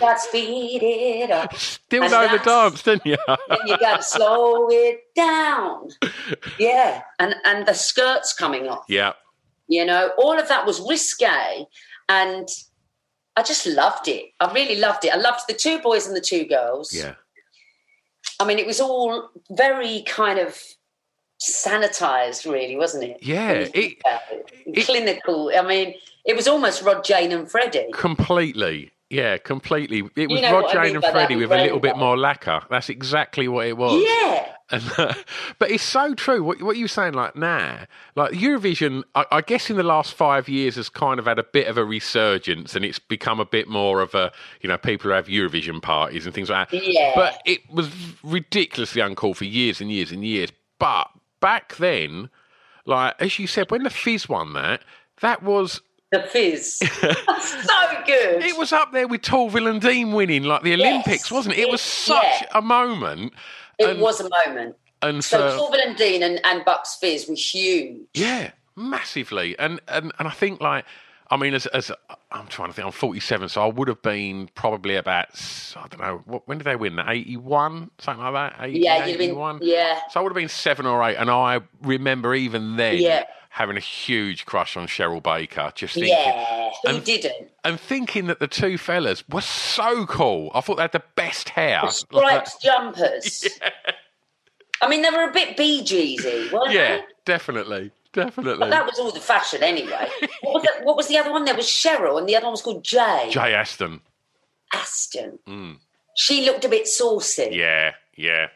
Let's 0.00 0.24
speed 0.28 0.82
it 0.82 1.30
up. 1.30 1.54
Still 1.56 2.02
And 2.02 2.12
know 2.12 2.28
the 2.28 2.44
dance, 2.44 2.82
didn't 2.82 3.06
you? 3.06 3.16
then 3.26 3.58
you 3.66 3.78
got 3.78 3.96
to 3.98 4.02
slow 4.02 4.68
it 4.70 5.00
down. 5.14 5.88
Yeah, 6.58 7.02
and 7.18 7.34
and 7.44 7.66
the 7.66 7.72
skirts 7.74 8.32
coming 8.34 8.68
off. 8.68 8.84
yeah. 8.88 9.12
You 9.68 9.84
know, 9.84 10.10
all 10.18 10.38
of 10.38 10.48
that 10.48 10.64
was 10.66 10.80
risque, 10.80 11.66
and 12.08 12.48
I 13.36 13.42
just 13.42 13.66
loved 13.66 14.08
it. 14.08 14.26
I 14.40 14.52
really 14.52 14.76
loved 14.78 15.04
it. 15.04 15.12
I 15.12 15.16
loved 15.16 15.40
the 15.48 15.54
two 15.54 15.78
boys 15.80 16.06
and 16.06 16.14
the 16.16 16.20
two 16.20 16.44
girls. 16.44 16.94
Yeah. 16.94 17.14
I 18.38 18.44
mean, 18.44 18.58
it 18.58 18.66
was 18.66 18.80
all 18.80 19.30
very 19.50 20.02
kind 20.06 20.38
of 20.38 20.60
sanitized, 21.40 22.50
really, 22.50 22.76
wasn't 22.76 23.04
it? 23.04 23.18
Yeah, 23.22 23.50
it- 23.52 23.74
it. 23.74 23.92
it- 24.66 24.86
clinical. 24.86 25.50
I 25.56 25.62
mean, 25.62 25.94
it 26.24 26.34
was 26.36 26.48
almost 26.48 26.82
Rod, 26.82 27.04
Jane, 27.04 27.32
and 27.32 27.50
Freddie. 27.50 27.86
Completely. 27.92 28.90
Yeah, 29.08 29.38
completely. 29.38 30.02
It 30.16 30.28
was 30.28 30.40
know 30.40 30.52
Rod, 30.54 30.62
what 30.64 30.70
I 30.76 30.82
Jane, 30.84 30.94
mean 30.94 31.04
and 31.04 31.12
Freddie 31.12 31.36
with 31.36 31.52
a 31.52 31.56
little 31.62 31.78
bit 31.78 31.96
more 31.96 32.16
lacquer. 32.18 32.62
That's 32.70 32.88
exactly 32.88 33.46
what 33.46 33.66
it 33.68 33.76
was. 33.76 34.02
Yeah, 34.04 34.48
And, 34.72 34.82
but 35.60 35.70
it's 35.70 35.84
so 35.84 36.12
true. 36.14 36.42
What, 36.42 36.60
what 36.60 36.76
you 36.76 36.84
were 36.84 36.88
saying, 36.88 37.12
like 37.12 37.36
now, 37.36 37.84
like 38.16 38.32
Eurovision, 38.32 39.04
I, 39.14 39.24
I 39.30 39.40
guess 39.42 39.70
in 39.70 39.76
the 39.76 39.84
last 39.84 40.12
five 40.14 40.48
years 40.48 40.74
has 40.74 40.88
kind 40.88 41.20
of 41.20 41.26
had 41.26 41.38
a 41.38 41.44
bit 41.44 41.68
of 41.68 41.78
a 41.78 41.84
resurgence, 41.84 42.74
and 42.74 42.84
it's 42.84 42.98
become 42.98 43.38
a 43.38 43.44
bit 43.46 43.68
more 43.68 44.00
of 44.00 44.12
a, 44.16 44.32
you 44.60 44.68
know, 44.68 44.76
people 44.76 45.08
who 45.08 45.14
have 45.14 45.28
Eurovision 45.28 45.80
parties 45.80 46.26
and 46.26 46.34
things 46.34 46.50
like 46.50 46.68
that. 46.70 46.82
Yeah. 46.84 47.12
But 47.14 47.40
it 47.46 47.60
was 47.72 47.88
ridiculously 48.24 49.00
uncool 49.02 49.36
for 49.36 49.44
years 49.44 49.80
and 49.80 49.92
years 49.92 50.10
and 50.10 50.24
years. 50.24 50.50
But 50.80 51.08
back 51.40 51.76
then, 51.76 52.30
like 52.84 53.14
as 53.20 53.38
you 53.38 53.46
said, 53.46 53.70
when 53.70 53.82
the 53.82 53.90
Fizz 53.90 54.28
won 54.28 54.52
that, 54.54 54.82
that 55.20 55.42
was 55.42 55.80
the 56.12 56.22
fizz. 56.22 56.78
so 56.78 58.02
good. 58.06 58.42
it 58.44 58.56
was 58.56 58.72
up 58.72 58.92
there 58.92 59.08
with 59.08 59.22
Torvill 59.22 59.68
and 59.68 59.80
Dean 59.80 60.12
winning 60.12 60.44
like 60.44 60.62
the 60.62 60.74
Olympics, 60.74 61.30
wasn't 61.30 61.56
it? 61.56 61.60
It 61.60 61.70
was 61.70 61.80
such 61.80 62.22
yeah. 62.22 62.46
a 62.54 62.62
moment. 62.62 63.32
It 63.78 63.90
and- 63.90 64.00
was 64.00 64.20
a 64.20 64.28
moment. 64.46 64.76
And 65.02 65.22
So 65.22 65.50
for- 65.50 65.58
Torvill 65.58 65.86
and 65.86 65.96
Dean 65.96 66.22
and, 66.22 66.40
and 66.44 66.64
Bucks 66.64 66.96
Fizz 66.96 67.28
were 67.28 67.34
huge. 67.34 67.98
Yeah, 68.14 68.52
massively. 68.76 69.58
And 69.58 69.80
and 69.88 70.12
and 70.18 70.28
I 70.28 70.30
think 70.30 70.60
like 70.60 70.84
I 71.30 71.36
mean, 71.36 71.54
as 71.54 71.66
as 71.66 71.90
I'm 72.30 72.46
trying 72.46 72.68
to 72.68 72.74
think, 72.74 72.86
I'm 72.86 72.92
47, 72.92 73.48
so 73.48 73.62
I 73.62 73.66
would 73.66 73.88
have 73.88 74.00
been 74.02 74.48
probably 74.54 74.94
about 74.96 75.28
I 75.76 75.86
don't 75.88 76.00
know 76.00 76.22
what, 76.26 76.46
when 76.46 76.58
did 76.58 76.64
they 76.64 76.76
win? 76.76 76.98
81, 77.00 77.90
something 77.98 78.24
like 78.24 78.34
that. 78.54 78.64
80, 78.64 78.78
Yeah, 78.78 78.96
you'd 78.98 79.08
have 79.10 79.18
been- 79.18 79.30
81? 79.30 79.58
yeah. 79.62 80.00
So 80.10 80.20
I 80.20 80.22
would 80.22 80.30
have 80.30 80.36
been 80.36 80.48
seven 80.48 80.86
or 80.86 81.02
eight, 81.08 81.16
and 81.16 81.30
I 81.30 81.60
remember 81.82 82.34
even 82.34 82.76
then 82.76 82.98
Yeah. 82.98 83.24
having 83.50 83.76
a 83.76 83.80
huge 83.80 84.46
crush 84.46 84.76
on 84.76 84.86
Cheryl 84.86 85.22
Baker. 85.22 85.72
Just 85.74 85.94
thinking. 85.94 86.12
Yeah, 86.12 86.70
who 86.84 86.88
And- 86.90 87.04
didn't? 87.04 87.50
And 87.64 87.80
thinking 87.80 88.26
that 88.26 88.38
the 88.38 88.46
two 88.46 88.78
fellas 88.78 89.24
were 89.28 89.40
so 89.40 90.06
cool. 90.06 90.52
I 90.54 90.60
thought 90.60 90.76
they 90.76 90.82
had 90.82 90.92
the 90.92 91.02
best 91.16 91.48
hair. 91.48 91.80
The 91.82 91.90
striped 91.90 92.60
jumpers. 92.62 93.48
I 94.80 94.88
mean, 94.88 95.02
they 95.02 95.10
were 95.10 95.24
a 95.28 95.32
bit 95.32 95.56
Bee 95.56 95.82
Geesy, 95.82 96.52
weren't 96.52 96.70
Yeah, 96.72 96.98
they? 96.98 97.02
definitely. 97.24 97.90
Definitely. 98.16 98.60
But 98.60 98.70
that 98.70 98.86
was 98.86 98.98
all 98.98 99.12
the 99.12 99.20
fashion 99.20 99.62
anyway. 99.62 100.08
what, 100.40 100.54
was 100.54 100.62
the, 100.62 100.84
what 100.84 100.96
was 100.96 101.06
the 101.08 101.18
other 101.18 101.30
one? 101.30 101.44
There 101.44 101.54
was 101.54 101.66
Cheryl, 101.66 102.18
and 102.18 102.26
the 102.26 102.34
other 102.34 102.46
one 102.46 102.52
was 102.52 102.62
called 102.62 102.82
Jay 102.82 103.28
Jay 103.30 103.52
Aston. 103.52 104.00
Aston. 104.72 105.38
Hmm. 105.46 105.72
She 106.16 106.46
looked 106.46 106.64
a 106.64 106.68
bit 106.68 106.88
saucy. 106.88 107.50
Yeah, 107.52 107.92
yeah. 108.16 108.46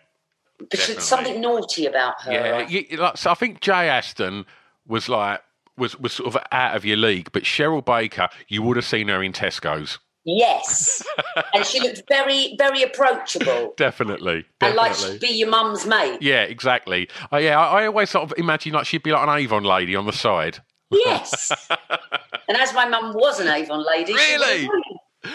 but 0.59 0.70
definitely. 0.70 1.03
something 1.03 1.40
naughty 1.42 1.85
about 1.85 2.23
her. 2.23 2.33
Yeah, 2.33 2.68
you, 2.68 2.96
like, 2.96 3.18
so 3.18 3.31
I 3.31 3.35
think 3.35 3.61
Jay 3.61 3.88
Aston 3.90 4.46
was 4.88 5.11
like 5.11 5.42
was 5.77 5.99
was 6.01 6.14
sort 6.14 6.35
of 6.35 6.42
out 6.53 6.75
of 6.75 6.87
your 6.87 6.96
league, 6.96 7.31
but 7.33 7.42
Cheryl 7.42 7.85
Baker, 7.85 8.31
you 8.49 8.62
would 8.62 8.77
have 8.77 8.87
seen 8.87 9.09
her 9.09 9.23
in 9.23 9.33
Tesco's. 9.33 9.99
Yes, 10.24 11.02
and 11.54 11.64
she 11.64 11.80
looked 11.80 12.02
very, 12.09 12.54
very 12.59 12.83
approachable, 12.83 13.72
Definitely, 13.78 14.44
and 14.61 14.74
like 14.74 14.92
definitely. 14.92 15.18
she'd 15.18 15.20
be 15.26 15.33
your 15.38 15.48
mum's 15.48 15.87
mate. 15.87 16.18
yeah, 16.20 16.42
exactly. 16.42 17.09
Oh, 17.33 17.38
yeah, 17.38 17.59
I, 17.59 17.83
I 17.83 17.87
always 17.87 18.11
sort 18.11 18.24
of 18.30 18.35
imagine 18.38 18.74
like 18.74 18.85
she'd 18.87 19.02
be 19.02 19.12
like 19.12 19.26
an 19.26 19.35
Avon 19.38 19.64
lady 19.64 19.96
on 19.96 20.04
the 20.04 20.12
side. 20.12 20.59
Yes. 20.90 21.50
and 22.48 22.59
as 22.59 22.74
my 22.74 22.87
mum 22.87 23.14
was 23.14 23.40
an 23.40 23.48
Avon 23.48 23.83
lady, 23.87 24.12
Really? 24.12 24.68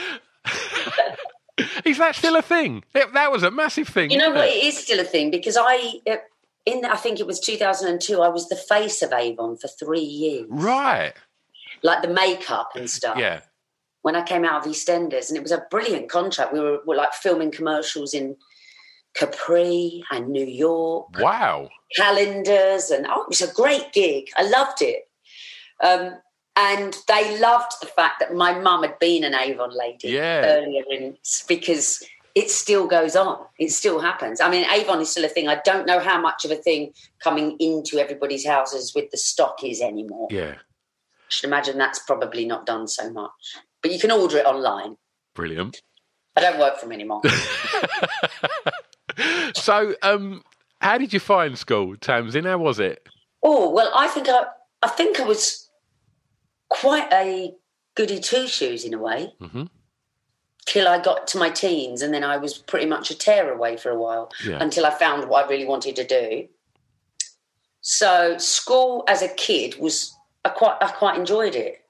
Is 1.86 1.98
that 2.00 2.16
still 2.16 2.36
a 2.36 2.42
thing? 2.42 2.84
That, 2.94 3.14
that 3.14 3.32
was 3.32 3.44
a 3.44 3.52
massive 3.52 3.88
thing. 3.88 4.12
You 4.12 4.18
know 4.18 4.32
what? 4.32 4.48
it? 4.50 4.56
It 4.58 4.64
is 4.66 4.78
still 4.78 5.00
a 5.00 5.04
thing 5.06 5.32
because 5.32 5.56
I, 5.60 5.94
uh, 6.10 6.18
in 6.66 6.84
I 6.84 6.96
think 6.98 7.20
it 7.22 7.28
was 7.28 7.40
2002, 7.40 8.22
I 8.22 8.28
was 8.28 8.50
the 8.50 8.56
face 8.58 9.02
of 9.02 9.14
Avon 9.14 9.56
for 9.56 9.68
three 9.70 10.00
years, 10.02 10.46
Right. 10.50 11.14
like 11.82 12.02
the 12.02 12.10
makeup 12.10 12.72
and 12.76 12.90
stuff. 12.90 13.18
Yeah. 13.18 13.42
When 14.06 14.16
I 14.16 14.22
came 14.22 14.46
out 14.46 14.64
of 14.64 14.72
EastEnders, 14.72 15.30
and 15.30 15.36
it 15.38 15.42
was 15.42 15.52
a 15.52 15.66
brilliant 15.72 16.10
contract. 16.12 16.54
We 16.54 16.60
were, 16.60 16.78
were 16.86 16.96
like 16.96 17.14
filming 17.16 17.50
commercials 17.50 18.14
in 18.14 18.36
Capri 19.16 20.04
and 20.12 20.30
New 20.30 20.46
York, 20.46 21.18
Wow. 21.18 21.70
calendars, 21.96 22.92
and 22.92 23.08
oh, 23.10 23.24
it 23.24 23.30
was 23.30 23.42
a 23.42 23.52
great 23.52 23.94
gig. 23.94 24.30
I 24.38 24.44
loved 24.44 24.84
it. 24.84 25.10
Um, 25.84 26.18
and 26.56 26.96
they 27.08 27.40
loved 27.40 27.72
the 27.82 27.88
fact 27.88 28.20
that 28.20 28.36
my 28.36 28.54
mum 28.60 28.84
had 28.84 29.00
been 29.00 29.24
an 29.24 29.34
Avon 29.34 29.72
lady 29.76 30.10
Yeah. 30.10 30.42
earlier 30.46 30.84
in 30.92 31.18
because 31.48 32.04
it 32.36 32.52
still 32.52 32.86
goes 32.86 33.16
on. 33.16 33.40
It 33.58 33.72
still 33.72 34.00
happens. 34.00 34.40
I 34.40 34.52
mean, 34.52 34.70
Avon 34.70 35.02
is 35.02 35.10
still 35.10 35.26
a 35.26 35.30
thing. 35.30 35.48
I 35.48 35.62
don't 35.66 35.88
know 35.88 36.00
how 36.00 36.22
much 36.22 36.46
of 36.46 36.52
a 36.52 36.56
thing 36.58 36.94
coming 37.18 37.58
into 37.60 37.98
everybody's 37.98 38.46
houses 38.46 38.94
with 38.94 39.10
the 39.10 39.18
stock 39.18 39.64
is 39.64 39.82
anymore. 39.82 40.28
Yeah. 40.30 40.54
I 40.58 41.30
should 41.30 41.46
imagine 41.46 41.80
that's 41.80 41.98
probably 41.98 42.46
not 42.46 42.68
done 42.68 42.88
so 42.88 43.10
much. 43.10 43.32
But 43.86 43.92
you 43.94 44.00
can 44.00 44.10
order 44.10 44.40
it 44.40 44.48
online. 44.48 44.98
Brilliant. 45.36 45.84
I 46.36 46.42
don't 46.42 46.58
work 46.58 46.78
for 46.80 46.88
them 46.88 46.92
anymore. 46.94 47.22
So, 49.54 49.94
um, 50.02 50.42
how 50.82 50.98
did 50.98 51.14
you 51.14 51.20
find 51.20 51.56
school, 51.56 51.96
Tamzin? 51.98 52.46
How 52.48 52.58
was 52.58 52.80
it? 52.80 53.08
oh 53.44 53.70
well, 53.70 53.92
I 53.96 54.08
think 54.08 54.28
I, 54.28 54.46
I 54.82 54.88
think 54.88 55.20
I 55.20 55.24
was 55.24 55.70
quite 56.70 57.08
a 57.14 57.54
goody 57.96 58.20
two 58.20 58.48
shoes 58.48 58.84
in 58.86 58.96
a 58.96 58.98
way. 58.98 59.32
Mm-hmm. 59.40 59.66
Till 60.66 60.88
I 60.88 61.00
got 61.00 61.28
to 61.28 61.38
my 61.38 61.52
teens, 61.52 62.02
and 62.02 62.12
then 62.12 62.24
I 62.24 62.38
was 62.38 62.58
pretty 62.58 62.88
much 62.88 63.12
a 63.12 63.16
tearaway 63.16 63.78
for 63.78 63.92
a 63.92 64.00
while 64.00 64.32
Yeah. 64.44 64.58
until 64.60 64.84
I 64.88 64.90
found 64.90 65.30
what 65.30 65.46
I 65.46 65.48
really 65.48 65.66
wanted 65.66 65.96
to 65.98 66.04
do. 66.08 66.48
So 67.82 68.40
school 68.40 69.04
as 69.08 69.22
a 69.22 69.30
kid 69.30 69.76
was 69.80 70.18
I 70.44 70.50
quite 70.50 70.78
I 70.82 70.88
quite 70.88 71.20
enjoyed 71.20 71.54
it. 71.56 71.85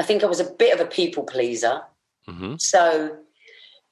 I 0.00 0.04
think 0.04 0.22
I 0.22 0.26
was 0.26 0.40
a 0.40 0.50
bit 0.50 0.74
of 0.74 0.80
a 0.80 0.88
people 0.88 1.24
pleaser, 1.24 1.82
hmm 2.26 2.56
so 2.58 3.16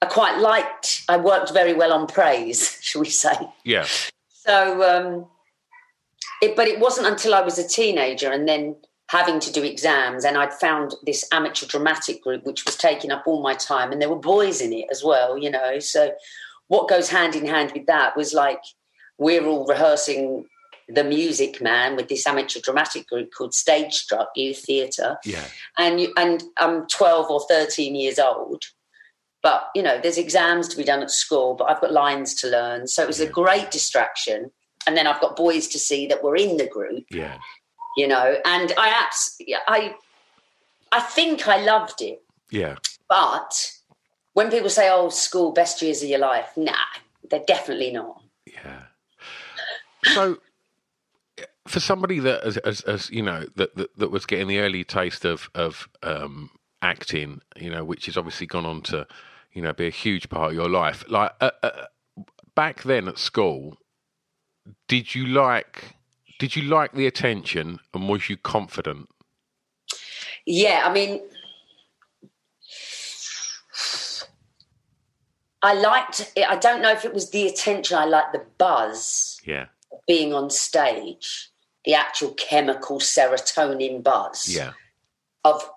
I 0.02 0.06
quite 0.06 0.38
liked. 0.38 1.04
I 1.08 1.16
worked 1.16 1.52
very 1.52 1.72
well 1.72 1.92
on 1.92 2.06
praise, 2.06 2.78
shall 2.82 3.00
we 3.00 3.08
say? 3.10 3.34
Yeah. 3.64 3.86
So, 4.28 4.82
um, 4.82 5.26
it, 6.42 6.54
but 6.54 6.68
it 6.68 6.78
wasn't 6.78 7.06
until 7.06 7.34
I 7.34 7.40
was 7.40 7.58
a 7.58 7.66
teenager 7.66 8.30
and 8.30 8.46
then 8.46 8.76
having 9.08 9.40
to 9.40 9.52
do 9.52 9.62
exams, 9.62 10.24
and 10.24 10.36
I'd 10.36 10.52
found 10.52 10.94
this 11.04 11.26
amateur 11.32 11.66
dramatic 11.66 12.22
group 12.22 12.44
which 12.44 12.64
was 12.64 12.76
taking 12.76 13.10
up 13.10 13.24
all 13.26 13.42
my 13.42 13.54
time, 13.54 13.92
and 13.92 14.02
there 14.02 14.10
were 14.10 14.16
boys 14.16 14.60
in 14.60 14.72
it 14.72 14.86
as 14.90 15.02
well, 15.02 15.38
you 15.38 15.50
know. 15.50 15.78
So, 15.78 16.12
what 16.68 16.88
goes 16.88 17.08
hand 17.08 17.34
in 17.36 17.46
hand 17.46 17.72
with 17.72 17.86
that 17.86 18.16
was 18.16 18.34
like 18.34 18.60
we're 19.18 19.46
all 19.46 19.64
rehearsing 19.66 20.46
the 20.88 21.04
Music 21.04 21.60
Man 21.60 21.96
with 21.96 22.08
this 22.08 22.26
amateur 22.26 22.60
dramatic 22.60 23.08
group 23.08 23.30
called 23.36 23.54
Stage 23.54 23.92
Struck 23.94 24.28
Youth 24.36 24.58
Theatre, 24.64 25.18
Yeah. 25.24 25.44
and 25.78 26.00
you, 26.00 26.12
and 26.16 26.42
I'm 26.58 26.86
12 26.86 27.30
or 27.30 27.40
13 27.48 27.94
years 27.94 28.18
old. 28.18 28.62
But 29.42 29.68
you 29.74 29.82
know, 29.82 30.00
there's 30.00 30.18
exams 30.18 30.68
to 30.68 30.76
be 30.76 30.84
done 30.84 31.02
at 31.02 31.10
school, 31.10 31.54
but 31.54 31.64
I've 31.70 31.80
got 31.80 31.92
lines 31.92 32.34
to 32.36 32.48
learn, 32.48 32.86
so 32.86 33.02
it 33.02 33.06
was 33.08 33.20
a 33.20 33.26
great 33.28 33.70
distraction. 33.70 34.50
And 34.86 34.96
then 34.96 35.06
I've 35.08 35.20
got 35.20 35.34
boys 35.36 35.66
to 35.68 35.78
see 35.80 36.06
that 36.06 36.22
were 36.22 36.36
in 36.36 36.56
the 36.58 36.66
group, 36.68 37.04
Yeah. 37.10 37.38
you 37.96 38.06
know. 38.06 38.36
And 38.44 38.72
I 38.78 38.88
abs- 38.88 39.36
I 39.68 39.94
I 40.92 41.00
think 41.00 41.48
I 41.48 41.58
loved 41.58 42.00
it, 42.00 42.22
Yeah. 42.50 42.76
but 43.08 43.72
when 44.34 44.50
people 44.50 44.70
say, 44.70 44.88
"Oh, 44.88 45.08
school 45.08 45.50
best 45.50 45.82
years 45.82 46.02
of 46.02 46.08
your 46.08 46.20
life," 46.20 46.50
nah, 46.56 46.76
they're 47.28 47.40
definitely 47.40 47.90
not. 47.90 48.22
Yeah. 48.46 48.82
So, 50.14 50.38
for 51.66 51.80
somebody 51.80 52.18
that, 52.20 52.42
as, 52.44 52.56
as, 52.58 52.80
as 52.82 53.10
you 53.10 53.22
know, 53.22 53.44
that, 53.56 53.74
that 53.76 53.96
that 53.98 54.10
was 54.10 54.26
getting 54.26 54.48
the 54.48 54.60
early 54.60 54.84
taste 54.84 55.24
of 55.24 55.50
of 55.54 55.88
um, 56.02 56.50
acting, 56.82 57.40
you 57.56 57.70
know, 57.70 57.84
which 57.84 58.06
has 58.06 58.16
obviously 58.16 58.46
gone 58.46 58.66
on 58.66 58.82
to, 58.82 59.06
you 59.52 59.62
know, 59.62 59.72
be 59.72 59.86
a 59.86 59.90
huge 59.90 60.28
part 60.28 60.50
of 60.50 60.54
your 60.54 60.68
life. 60.68 61.04
Like 61.08 61.32
uh, 61.40 61.50
uh, 61.62 61.86
back 62.54 62.82
then 62.82 63.08
at 63.08 63.18
school, 63.18 63.78
did 64.88 65.14
you 65.14 65.26
like 65.26 65.96
did 66.38 66.56
you 66.56 66.62
like 66.62 66.92
the 66.92 67.06
attention 67.06 67.80
and 67.94 68.08
was 68.08 68.28
you 68.28 68.36
confident? 68.36 69.08
Yeah, 70.44 70.82
I 70.84 70.92
mean, 70.92 71.22
I 75.62 75.74
liked. 75.74 76.32
it. 76.36 76.48
I 76.48 76.56
don't 76.56 76.82
know 76.82 76.92
if 76.92 77.04
it 77.04 77.12
was 77.12 77.30
the 77.30 77.46
attention. 77.46 77.98
I 77.98 78.04
liked 78.04 78.32
the 78.32 78.44
buzz. 78.58 79.40
Yeah. 79.44 79.66
Being 80.06 80.34
on 80.34 80.50
stage, 80.50 81.50
the 81.86 81.94
actual 81.94 82.32
chemical 82.32 82.98
serotonin 82.98 84.02
buzz. 84.02 84.48
Yeah. 84.48 84.72
Of 85.44 85.68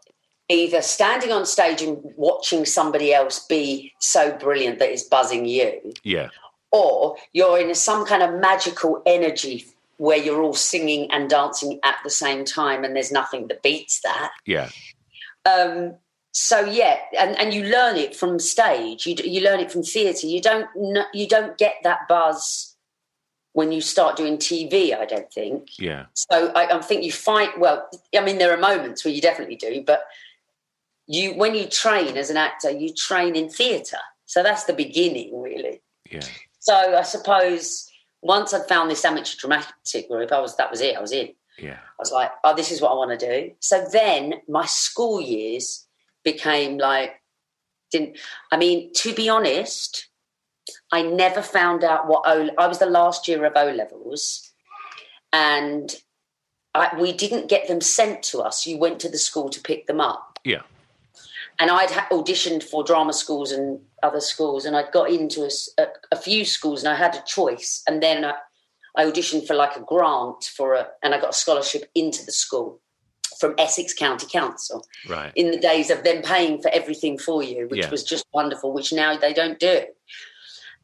either 0.50 0.82
standing 0.82 1.32
on 1.32 1.46
stage 1.46 1.82
and 1.82 2.00
watching 2.18 2.66
somebody 2.66 3.14
else 3.14 3.46
be 3.46 3.94
so 4.00 4.36
brilliant 4.38 4.80
that 4.80 4.90
it's 4.92 5.04
buzzing 5.04 5.46
you, 5.46 5.94
Yeah. 6.04 6.30
or 6.72 7.18
you're 7.34 7.60
in 7.60 7.74
some 7.76 8.06
kind 8.06 8.24
of 8.24 8.34
magical 8.40 9.02
energy 9.06 9.68
where 9.98 10.18
you're 10.18 10.42
all 10.42 10.54
singing 10.56 11.12
and 11.12 11.30
dancing 11.30 11.80
at 11.84 11.98
the 12.04 12.10
same 12.10 12.46
time, 12.46 12.84
and 12.84 12.96
there's 12.96 13.12
nothing 13.12 13.48
that 13.48 13.62
beats 13.62 14.02
that. 14.02 14.32
Yeah. 14.46 14.70
Um, 15.46 15.96
so 16.32 16.62
yeah, 16.62 16.98
and, 17.18 17.38
and 17.38 17.54
you 17.54 17.66
learn 17.66 17.98
it 17.98 18.16
from 18.16 18.40
stage. 18.40 19.06
You 19.06 19.16
you 19.24 19.42
learn 19.42 19.60
it 19.60 19.72
from 19.72 19.84
theatre. 19.84 20.26
You 20.28 20.42
don't 20.42 20.68
you 21.14 21.28
don't 21.28 21.58
get 21.58 21.76
that 21.84 22.08
buzz 22.08 22.69
when 23.60 23.74
you 23.74 23.82
start 23.82 24.16
doing 24.16 24.38
TV. 24.38 24.98
I 24.98 25.04
don't 25.04 25.30
think. 25.34 25.78
Yeah. 25.78 26.06
So 26.14 26.54
I, 26.56 26.78
I 26.78 26.82
think 26.82 27.04
you 27.04 27.12
find 27.12 27.52
well. 27.58 27.90
I 28.16 28.22
mean, 28.22 28.38
there 28.38 28.54
are 28.54 28.58
moments 28.58 29.04
where 29.04 29.14
you 29.14 29.20
definitely 29.20 29.58
do, 29.58 29.84
but 29.86 30.06
you 31.08 31.34
when 31.34 31.56
you 31.56 31.66
train 31.68 32.16
as 32.16 32.30
an 32.30 32.38
actor, 32.38 32.72
you 32.72 32.94
train 32.94 33.36
in 33.36 33.50
theatre. 33.50 34.06
So 34.28 34.44
that's 34.44 34.64
the 34.64 34.72
beginning, 34.72 35.42
really. 35.42 35.82
Yeah. 36.10 36.22
So 36.60 36.74
I 36.74 37.02
suppose 37.02 37.92
once 38.22 38.54
I'd 38.54 38.70
found 38.70 38.90
this 38.90 39.04
amateur 39.04 39.36
dramatic 39.38 40.08
group, 40.08 40.32
I 40.32 40.40
was 40.40 40.56
that 40.56 40.72
was 40.72 40.80
it. 40.80 40.96
I 40.96 41.02
was 41.02 41.12
in. 41.12 41.34
Yeah. 41.58 41.80
I 41.84 42.00
was 42.00 42.14
like, 42.14 42.32
oh, 42.46 42.56
this 42.56 42.72
is 42.72 42.82
what 42.82 42.92
I 42.92 42.96
want 42.96 43.20
to 43.20 43.26
do. 43.28 43.52
So 43.60 43.86
then 43.92 44.36
my 44.48 44.68
school 44.68 45.20
years 45.20 45.86
became 46.24 46.78
like, 46.78 47.22
didn't, 47.92 48.18
I 48.54 48.56
mean, 48.56 48.94
to 48.94 49.14
be 49.14 49.28
honest, 49.28 50.09
I 50.92 51.02
never 51.02 51.42
found 51.42 51.84
out 51.84 52.08
what 52.08 52.24
O, 52.26 52.50
I 52.58 52.68
was 52.68 52.80
the 52.80 52.86
last 52.86 53.28
year 53.28 53.46
of 53.46 53.54
O 53.56 53.72
levels 53.72 54.52
and 55.34 55.96
I, 56.76 56.96
we 57.00 57.12
didn't 57.14 57.50
get 57.50 57.68
them 57.68 57.82
sent 57.82 58.24
to 58.24 58.40
us. 58.40 58.66
You 58.68 58.78
went 58.78 59.00
to 59.02 59.10
the 59.10 59.18
school 59.18 59.50
to 59.50 59.62
pick 59.62 59.88
them 59.88 60.00
up. 60.00 60.40
Yeah. 60.44 60.62
And 61.60 61.70
I'd 61.72 61.92
ha- 61.92 62.08
auditioned 62.12 62.64
for 62.64 62.84
drama 62.84 63.12
schools 63.12 63.52
and 63.52 63.82
other 64.02 64.22
schools, 64.22 64.66
and 64.66 64.78
I'd 64.78 64.92
got 64.94 65.10
into 65.10 65.50
a 66.12 66.16
few 66.16 66.46
schools, 66.46 66.84
and 66.84 66.94
I 66.94 66.96
had 66.96 67.16
a 67.16 67.24
choice. 67.26 67.84
And 67.88 68.02
then 68.02 68.24
I, 68.24 68.34
I 68.96 69.06
auditioned 69.06 69.46
for 69.46 69.56
like 69.56 69.76
a 69.76 69.82
grant 69.82 70.46
for 70.56 70.74
a, 70.76 70.88
and 71.04 71.14
I 71.14 71.20
got 71.20 71.32
a 71.32 71.34
scholarship 71.38 71.90
into 71.96 72.26
the 72.26 72.32
school 72.32 72.80
from 73.40 73.56
Essex 73.58 73.94
County 73.94 74.28
Council 74.32 74.86
Right. 75.08 75.32
in 75.36 75.52
the 75.52 75.58
days 75.60 75.90
of 75.90 76.04
them 76.04 76.22
paying 76.22 76.62
for 76.62 76.70
everything 76.72 77.18
for 77.18 77.42
you, 77.44 77.68
which 77.70 77.86
Yeah. 77.86 77.90
was 77.90 78.04
just 78.04 78.26
wonderful, 78.34 78.72
which 78.72 78.94
now 78.94 79.18
they 79.18 79.34
don't 79.34 79.60
do. 79.60 79.84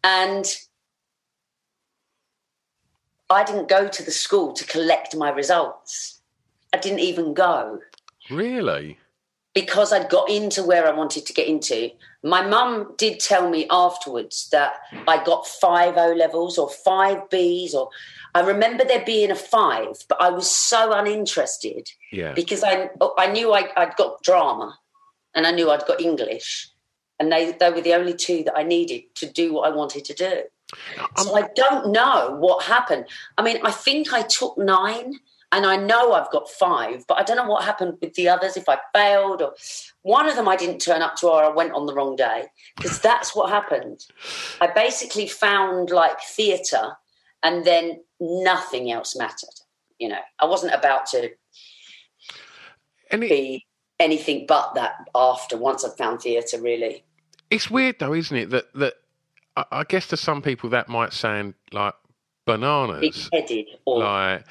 And 0.05 0.45
I 3.29 3.43
didn't 3.43 3.67
go 3.67 3.87
to 3.87 4.03
the 4.03 4.11
school 4.11 4.53
to 4.53 4.63
collect 4.65 5.15
my 5.15 5.31
results. 5.31 6.21
I 6.73 6.77
didn't 6.77 6.99
even 6.99 7.33
go 7.33 7.79
Really? 8.29 8.99
because 9.55 9.91
I'd 9.93 10.09
got 10.09 10.29
into 10.29 10.61
where 10.63 10.85
I 10.85 10.91
wanted 10.91 11.25
to 11.25 11.33
get 11.33 11.47
into. 11.47 11.89
My 12.23 12.45
mum 12.45 12.93
did 12.97 13.19
tell 13.19 13.49
me 13.49 13.65
afterwards 13.71 14.49
that 14.51 14.73
I 15.07 15.23
got 15.23 15.47
five 15.47 15.97
O 15.97 16.11
levels 16.13 16.57
or 16.57 16.69
five 16.69 17.29
Bs, 17.29 17.73
or 17.73 17.89
I 18.35 18.41
remember 18.41 18.83
there 18.83 19.03
being 19.05 19.31
a 19.31 19.35
five, 19.35 20.03
but 20.09 20.21
I 20.21 20.29
was 20.29 20.51
so 20.51 20.91
uninterested 20.91 21.89
Yeah. 22.11 22.33
because 22.33 22.63
I 22.63 22.89
I 23.17 23.27
knew 23.31 23.53
I, 23.53 23.69
I'd 23.77 23.95
got 23.95 24.21
drama 24.21 24.77
and 25.33 25.47
I 25.47 25.51
knew 25.51 25.71
I'd 25.71 25.85
got 25.87 26.01
English, 26.01 26.69
and 27.19 27.31
they 27.31 27.51
they 27.53 27.69
were 27.69 27.81
the 27.81 27.93
only 27.93 28.13
two 28.13 28.43
that 28.43 28.57
I 28.57 28.63
needed 28.63 29.03
to 29.15 29.25
do 29.25 29.53
what 29.53 29.71
I 29.71 29.75
wanted 29.75 30.05
to 30.05 30.13
do. 30.13 30.43
Um, 30.99 31.25
so 31.25 31.35
I 31.35 31.47
don't 31.55 31.91
know 31.91 32.35
what 32.39 32.63
happened. 32.63 33.05
I 33.37 33.43
mean, 33.43 33.57
I 33.63 33.71
think 33.71 34.13
I 34.13 34.23
took 34.23 34.57
nine, 34.57 35.13
and 35.51 35.65
I 35.65 35.77
know 35.77 36.13
I've 36.13 36.31
got 36.31 36.49
five, 36.49 37.05
but 37.07 37.19
I 37.19 37.23
don't 37.23 37.37
know 37.37 37.47
what 37.47 37.63
happened 37.63 37.97
with 38.01 38.13
the 38.15 38.29
others. 38.29 38.57
If 38.57 38.67
I 38.67 38.77
failed, 38.93 39.41
or 39.41 39.53
one 40.01 40.27
of 40.27 40.35
them 40.35 40.47
I 40.47 40.55
didn't 40.55 40.79
turn 40.79 41.01
up 41.01 41.15
to, 41.17 41.27
or 41.27 41.43
I 41.43 41.49
went 41.49 41.73
on 41.73 41.85
the 41.85 41.93
wrong 41.93 42.15
day, 42.15 42.45
because 42.75 42.99
that's 42.99 43.35
what 43.35 43.49
happened. 43.49 44.05
I 44.59 44.67
basically 44.67 45.27
found 45.27 45.91
like 45.91 46.19
theatre, 46.21 46.97
and 47.43 47.63
then 47.63 48.01
nothing 48.19 48.91
else 48.91 49.15
mattered. 49.15 49.55
You 49.99 50.09
know, 50.09 50.21
I 50.39 50.45
wasn't 50.45 50.73
about 50.73 51.05
to 51.07 51.29
be 53.11 53.65
anything 53.99 54.45
but 54.47 54.73
that 54.75 55.07
after 55.13 55.57
once 55.57 55.83
I've 55.83 55.97
found 55.97 56.21
theatre. 56.21 56.61
Really, 56.61 57.03
it's 57.49 57.69
weird 57.69 57.99
though, 57.99 58.13
isn't 58.13 58.35
it? 58.35 58.49
That 58.49 58.73
that 58.75 58.93
I, 59.55 59.65
I 59.71 59.83
guess 59.83 60.07
to 60.07 60.17
some 60.17 60.41
people 60.41 60.69
that 60.71 60.89
might 60.89 61.13
sound 61.13 61.53
like 61.71 61.93
bananas. 62.45 63.29
big-headed 63.31 63.65
or 63.85 63.99
like, 63.99 64.45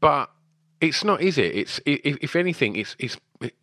but 0.00 0.30
it's 0.80 1.04
not, 1.04 1.20
is 1.20 1.38
it? 1.38 1.54
It's 1.54 1.80
if, 1.86 2.18
if 2.20 2.36
anything, 2.36 2.76
it's 2.76 2.96
it's 2.98 3.16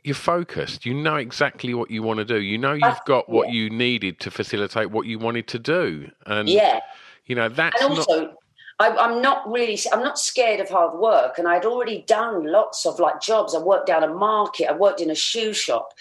you're 0.03 0.15
focused. 0.15 0.85
You 0.85 0.93
know 0.93 1.17
exactly 1.17 1.73
what 1.73 1.91
you 1.91 2.01
want 2.01 2.19
to 2.19 2.25
do. 2.25 2.39
You 2.39 2.57
know 2.57 2.73
you've 2.73 3.05
got 3.05 3.29
what 3.29 3.47
yeah. 3.47 3.55
you 3.55 3.69
needed 3.69 4.19
to 4.21 4.31
facilitate 4.31 4.91
what 4.91 5.05
you 5.05 5.19
wanted 5.19 5.47
to 5.49 5.59
do, 5.59 6.09
and 6.25 6.49
yeah. 6.49 6.79
you 7.25 7.35
know 7.35 7.49
that's 7.49 7.81
and 7.81 7.95
not. 7.95 8.35
I, 8.79 8.95
i'm 8.95 9.21
not 9.21 9.49
really 9.49 9.77
i'm 9.91 10.03
not 10.03 10.19
scared 10.19 10.59
of 10.59 10.69
hard 10.69 10.99
work. 10.99 11.37
And 11.37 11.47
i'd 11.47 11.65
already 11.65 12.03
done 12.07 12.45
lots 12.45 12.85
of 12.85 12.99
like 12.99 13.21
jobs. 13.21 13.55
I 13.55 13.59
worked 13.59 13.87
down 13.87 14.03
a 14.03 14.13
market. 14.13 14.69
I 14.69 14.73
worked 14.73 15.01
in 15.01 15.11
a 15.11 15.15
shoe 15.15 15.53
shop 15.53 15.93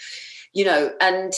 you 0.53 0.65
know 0.65 0.91
and 0.99 1.33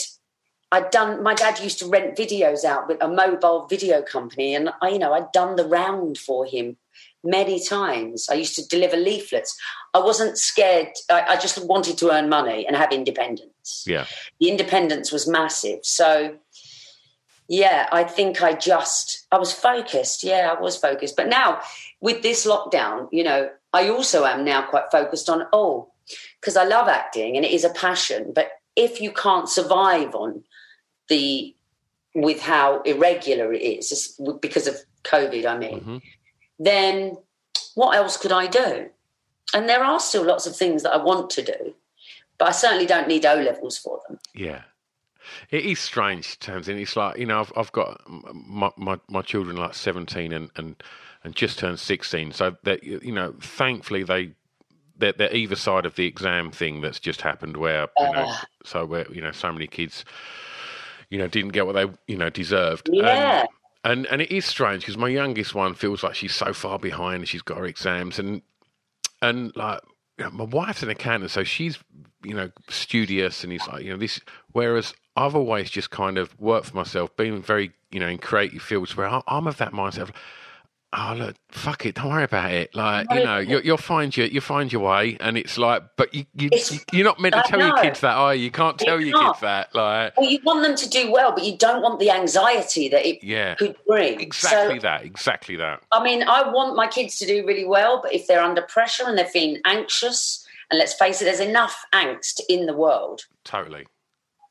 i'd 0.72 0.90
done 0.90 1.22
my 1.22 1.34
dad 1.34 1.60
used 1.60 1.78
to 1.78 1.86
rent 1.86 2.16
videos 2.16 2.64
out 2.64 2.88
with 2.88 3.02
a 3.02 3.08
mobile 3.08 3.66
video 3.66 4.02
company. 4.02 4.54
And 4.54 4.70
i 4.80 4.88
you 4.88 4.98
know 4.98 5.12
i'd 5.12 5.32
done 5.32 5.56
the 5.56 5.66
round 5.66 6.18
for 6.18 6.46
him 6.46 6.76
many 7.24 7.62
times. 7.62 8.28
I 8.30 8.34
used 8.34 8.54
to 8.56 8.66
deliver 8.66 8.96
leaflets. 8.96 9.56
I 9.94 9.98
wasn't 9.98 10.38
scared. 10.38 10.88
I, 11.10 11.22
I 11.28 11.36
just 11.36 11.64
wanted 11.66 11.98
to 11.98 12.10
earn 12.10 12.28
money 12.28 12.66
and 12.66 12.76
have 12.76 12.92
independence. 12.92 13.84
Yeah, 13.86 14.06
the 14.40 14.48
independence 14.48 15.12
was 15.12 15.28
massive. 15.28 15.80
So, 15.82 16.36
yeah, 17.48 17.88
I 17.92 18.04
think 18.04 18.42
I 18.42 18.54
just, 18.54 19.21
I 19.32 19.38
was 19.38 19.52
focused. 19.52 20.22
Yeah, 20.22 20.54
I 20.56 20.60
was 20.60 20.76
focused. 20.76 21.16
But 21.16 21.28
now 21.28 21.60
with 22.00 22.22
this 22.22 22.46
lockdown, 22.46 23.08
you 23.10 23.24
know, 23.24 23.50
I 23.72 23.88
also 23.88 24.24
am 24.26 24.44
now 24.44 24.62
quite 24.68 24.90
focused 24.92 25.30
on, 25.30 25.46
oh, 25.52 25.88
because 26.40 26.56
I 26.56 26.64
love 26.64 26.88
acting 26.88 27.36
and 27.36 27.44
it 27.44 27.50
is 27.50 27.64
a 27.64 27.70
passion. 27.70 28.32
But 28.34 28.50
if 28.76 29.00
you 29.00 29.10
can't 29.10 29.48
survive 29.48 30.14
on 30.14 30.44
the, 31.08 31.54
with 32.14 32.40
how 32.42 32.82
irregular 32.82 33.52
it 33.54 33.62
is, 33.62 33.88
just 33.88 34.20
because 34.40 34.66
of 34.66 34.76
COVID, 35.04 35.46
I 35.46 35.56
mean, 35.56 35.80
Mhm. 35.80 36.02
then 36.58 37.16
what 37.74 37.96
else 37.96 38.16
could 38.18 38.32
I 38.32 38.46
do? 38.46 38.90
And 39.54 39.68
there 39.68 39.82
are 39.82 39.98
still 40.00 40.24
lots 40.24 40.46
of 40.46 40.54
things 40.56 40.82
that 40.82 40.92
I 40.92 40.98
want 40.98 41.30
to 41.30 41.42
do, 41.42 41.74
but 42.38 42.48
I 42.48 42.52
certainly 42.52 42.86
don't 42.86 43.08
need 43.08 43.24
O 43.24 43.34
levels 43.36 43.78
for 43.78 44.02
them. 44.06 44.18
yeah. 44.34 44.62
It 45.50 45.64
is 45.64 45.78
strange, 45.78 46.38
Tamzin. 46.38 46.80
It's 46.80 46.96
like 46.96 47.18
you 47.18 47.26
know, 47.26 47.40
I've 47.40 47.52
I've 47.56 47.72
got 47.72 48.00
my 48.08 48.70
my, 48.76 48.98
my 49.08 49.22
children 49.22 49.56
like 49.56 49.74
seventeen 49.74 50.32
and, 50.32 50.50
and 50.56 50.82
and 51.24 51.34
just 51.34 51.58
turned 51.58 51.78
sixteen. 51.80 52.32
So 52.32 52.56
that 52.64 52.82
you 52.84 53.12
know, 53.12 53.34
thankfully 53.40 54.02
they 54.02 54.32
they're, 54.96 55.12
they're 55.12 55.34
either 55.34 55.56
side 55.56 55.86
of 55.86 55.96
the 55.96 56.06
exam 56.06 56.50
thing 56.50 56.80
that's 56.80 57.00
just 57.00 57.22
happened, 57.22 57.56
where 57.56 57.88
you 57.98 58.12
know, 58.12 58.24
Uh. 58.28 58.36
so 58.64 58.84
where 58.86 59.06
you 59.12 59.20
know, 59.20 59.32
so 59.32 59.52
many 59.52 59.66
kids, 59.66 60.04
you 61.10 61.18
know, 61.18 61.26
didn't 61.28 61.52
get 61.52 61.66
what 61.66 61.74
they 61.74 61.86
you 62.06 62.16
know 62.16 62.30
deserved. 62.30 62.88
And- 62.88 62.98
Yeah. 62.98 63.46
and 63.84 64.06
and 64.06 64.22
it 64.22 64.30
is 64.30 64.44
strange 64.44 64.82
because 64.82 64.96
my 64.96 65.08
youngest 65.08 65.54
one 65.54 65.74
feels 65.74 66.02
like 66.02 66.14
she's 66.14 66.34
so 66.34 66.52
far 66.52 66.78
behind 66.78 67.16
and 67.20 67.28
she's 67.28 67.42
got 67.42 67.58
her 67.58 67.66
exams 67.66 68.18
and 68.18 68.42
and 69.20 69.52
like 69.56 69.80
you 70.18 70.24
know, 70.24 70.30
my 70.30 70.44
wife's 70.44 70.82
an 70.82 70.90
accountant 70.90 71.30
so 71.32 71.42
she's 71.42 71.78
you 72.22 72.34
know 72.34 72.50
studious 72.68 73.42
and 73.42 73.50
he's 73.52 73.66
like 73.66 73.82
you 73.82 73.90
know 73.90 73.96
this 73.96 74.20
whereas 74.52 74.94
I've 75.16 75.34
always 75.36 75.70
just 75.70 75.90
kind 75.90 76.18
of 76.18 76.38
worked 76.40 76.66
for 76.70 76.76
myself 76.76 77.14
been 77.16 77.42
very 77.42 77.72
you 77.90 78.00
know 78.00 78.08
in 78.08 78.18
creative 78.18 78.62
fields 78.62 78.96
where 78.96 79.06
I- 79.08 79.22
I'm 79.26 79.46
of 79.46 79.58
that 79.58 79.72
mindset 79.72 80.02
of, 80.02 80.12
oh 80.94 81.14
look, 81.16 81.36
fuck 81.50 81.84
it, 81.86 81.94
don't 81.96 82.08
worry 82.10 82.24
about 82.24 82.50
it. 82.52 82.74
Like 82.74 83.10
you 83.10 83.22
know, 83.22 83.38
you, 83.38 83.60
you'll 83.62 83.76
find 83.76 84.16
your 84.16 84.26
you 84.26 84.40
find 84.40 84.72
your 84.72 84.82
way, 84.82 85.16
and 85.20 85.36
it's 85.36 85.58
like, 85.58 85.82
but 85.96 86.14
you, 86.14 86.24
you 86.34 86.50
you're 86.92 87.04
not 87.04 87.20
meant 87.20 87.34
to 87.34 87.42
tell 87.42 87.60
your 87.60 87.76
kids 87.82 88.00
that, 88.00 88.14
are 88.14 88.34
you? 88.34 88.44
You 88.44 88.50
can't 88.50 88.80
You 88.80 88.86
tell 88.86 89.00
your 89.00 89.12
can't. 89.14 89.32
kids 89.34 89.40
that. 89.42 89.74
Like, 89.74 90.16
Well, 90.16 90.30
you 90.30 90.38
want 90.44 90.62
them 90.62 90.76
to 90.76 90.88
do 90.88 91.10
well, 91.12 91.32
but 91.32 91.44
you 91.44 91.56
don't 91.56 91.82
want 91.82 91.98
the 92.00 92.10
anxiety 92.10 92.88
that 92.88 93.06
it 93.06 93.22
yeah, 93.22 93.54
could 93.54 93.76
bring. 93.86 94.20
exactly 94.20 94.78
So, 94.78 94.82
that, 94.82 95.04
exactly 95.04 95.56
that. 95.56 95.82
I 95.92 96.02
mean, 96.02 96.22
I 96.22 96.50
want 96.50 96.76
my 96.76 96.86
kids 96.86 97.18
to 97.18 97.26
do 97.26 97.46
really 97.46 97.64
well, 97.66 98.00
but 98.02 98.12
if 98.14 98.26
they're 98.26 98.42
under 98.42 98.62
pressure 98.62 99.04
and 99.06 99.16
they're 99.18 99.26
feeling 99.26 99.60
anxious, 99.66 100.46
and 100.70 100.78
let's 100.78 100.94
face 100.94 101.20
it, 101.20 101.26
there's 101.26 101.40
enough 101.40 101.84
angst 101.92 102.40
in 102.48 102.64
the 102.66 102.74
world 102.74 103.26
Totally. 103.44 103.86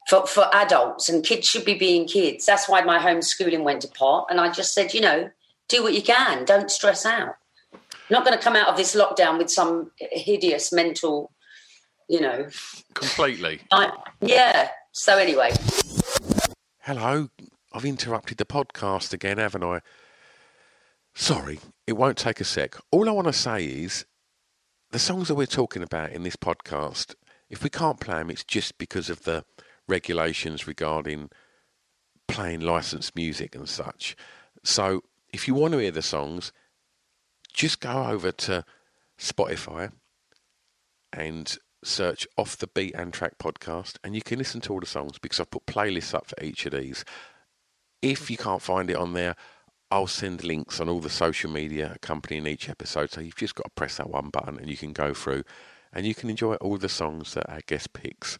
For, 0.08 0.26
for 0.26 0.50
adults, 0.54 1.10
and 1.10 1.24
kids 1.24 1.48
should 1.48 1.66
be 1.66 1.76
being 1.76 2.08
kids. 2.08 2.46
That's 2.46 2.68
why 2.68 2.82
my 2.82 3.00
homeschooling 3.00 3.64
went 3.64 3.82
to 3.82 3.88
pot. 3.88 4.28
And 4.30 4.40
I 4.40 4.52
just 4.52 4.74
said, 4.74 4.94
you 4.94 5.02
know, 5.02 5.30
do 5.70 5.84
what 5.84 5.94
you 5.94 6.02
can, 6.02 6.46
don't 6.46 6.72
stress 6.72 7.06
out. 7.06 7.36
You're 7.72 8.20
not 8.20 8.26
going 8.26 8.38
to 8.38 8.44
come 8.44 8.56
out 8.56 8.68
of 8.68 8.78
this 8.78 8.96
lockdown 8.96 9.38
with 9.38 9.50
some 9.50 9.92
hideous 9.98 10.74
mental, 10.74 11.32
you 12.10 12.20
know. 12.20 12.48
Completely. 12.94 13.62
I, 13.72 13.92
yeah. 14.20 14.70
So, 14.92 15.18
anyway, 15.18 15.54
Hello, 16.86 17.30
I've 17.72 17.86
interrupted 17.86 18.40
the 18.40 18.46
podcast 18.46 19.14
again, 19.14 19.38
haven't 19.38 19.64
I? 19.64 19.82
Sorry, 21.14 21.60
it 21.86 21.94
won't 21.94 22.18
take 22.18 22.42
a 22.42 22.44
sec. 22.44 22.76
All 22.90 23.08
I 23.08 23.12
want 23.12 23.28
to 23.28 23.34
say 23.34 23.64
is 23.64 24.04
the 24.90 24.98
songs 24.98 25.28
that 25.28 25.36
we're 25.36 25.46
talking 25.46 25.84
about 25.84 26.10
in 26.10 26.24
this 26.24 26.36
podcast, 26.36 27.14
if 27.52 27.64
we 27.64 27.70
can't 27.70 28.00
play 28.00 28.16
them, 28.16 28.32
it's 28.32 28.44
just 28.44 28.80
because 28.80 29.12
of 29.12 29.26
the 29.26 29.46
regulations 29.92 30.66
regarding 30.66 31.30
playing 32.28 32.62
licensed 32.62 33.16
music 33.16 33.54
and 33.54 33.70
such. 33.70 34.16
So 34.64 35.04
if 35.34 35.48
you 35.48 35.54
want 35.54 35.74
to 35.74 35.80
hear 35.80 35.92
the 35.92 36.02
songs, 36.02 36.52
just 37.54 37.82
go 37.82 38.06
over 38.06 38.32
to 38.32 38.66
Spotify 39.20 39.92
and 41.12 41.58
search 41.84 42.26
Off 42.38 42.58
the 42.58 42.68
Beaten 42.68 43.12
Track 43.12 43.38
podcast, 43.38 43.98
and 44.04 44.16
you 44.16 44.22
can 44.22 44.40
listen 44.40 44.62
to 44.62 44.74
all 44.74 44.80
the 44.80 44.86
songs 44.86 45.20
because 45.20 45.40
I've 45.40 45.52
put 45.52 45.66
playlists 45.66 46.14
up 46.14 46.28
for 46.28 46.42
each 46.42 46.66
of 46.66 46.72
these. 46.72 47.04
If 48.02 48.32
you 48.32 48.38
can't 48.38 48.62
find 48.62 48.90
it 48.90 48.96
on 48.96 49.14
there, 49.14 49.36
I'll 49.92 50.08
send 50.08 50.44
links 50.46 50.80
on 50.80 50.88
all 50.88 51.02
the 51.02 51.10
social 51.10 51.52
media 51.52 51.92
accompanying 51.96 52.48
each 52.48 52.70
episode. 52.70 53.12
So 53.12 53.20
you've 53.20 53.36
just 53.36 53.56
got 53.56 53.66
to 53.66 53.72
press 53.72 53.98
that 53.98 54.10
one 54.10 54.30
button 54.30 54.58
and 54.58 54.70
you 54.70 54.78
can 54.78 54.94
go 54.94 55.14
through 55.14 55.44
and 55.92 56.06
you 56.06 56.16
can 56.16 56.30
enjoy 56.30 56.56
all 56.56 56.78
the 56.78 56.88
songs 56.88 57.34
that 57.34 57.50
our 57.50 57.60
guest 57.68 57.92
picks. 57.92 58.40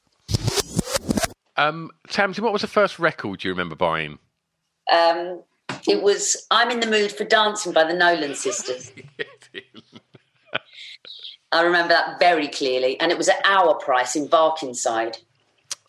Um, 1.57 1.91
Tamzin, 2.07 2.39
what 2.39 2.53
was 2.53 2.61
the 2.61 2.67
first 2.67 2.97
record 2.99 3.43
you 3.43 3.51
remember 3.51 3.75
buying? 3.75 4.19
um, 4.91 5.41
it 5.87 6.01
was 6.01 6.45
I'm 6.51 6.69
in 6.69 6.79
the 6.79 6.87
Mood 6.87 7.11
for 7.11 7.23
Dancing 7.23 7.73
by 7.73 7.83
the 7.83 7.93
Nolan 7.93 8.35
Sisters. 8.35 8.91
I 11.51 11.63
remember 11.63 11.89
that 11.89 12.19
very 12.19 12.47
clearly. 12.47 12.99
And 12.99 13.11
it 13.11 13.17
was 13.17 13.27
at 13.27 13.45
Our 13.45 13.75
Price 13.75 14.15
in 14.15 14.27
Barkingside. 14.27 15.17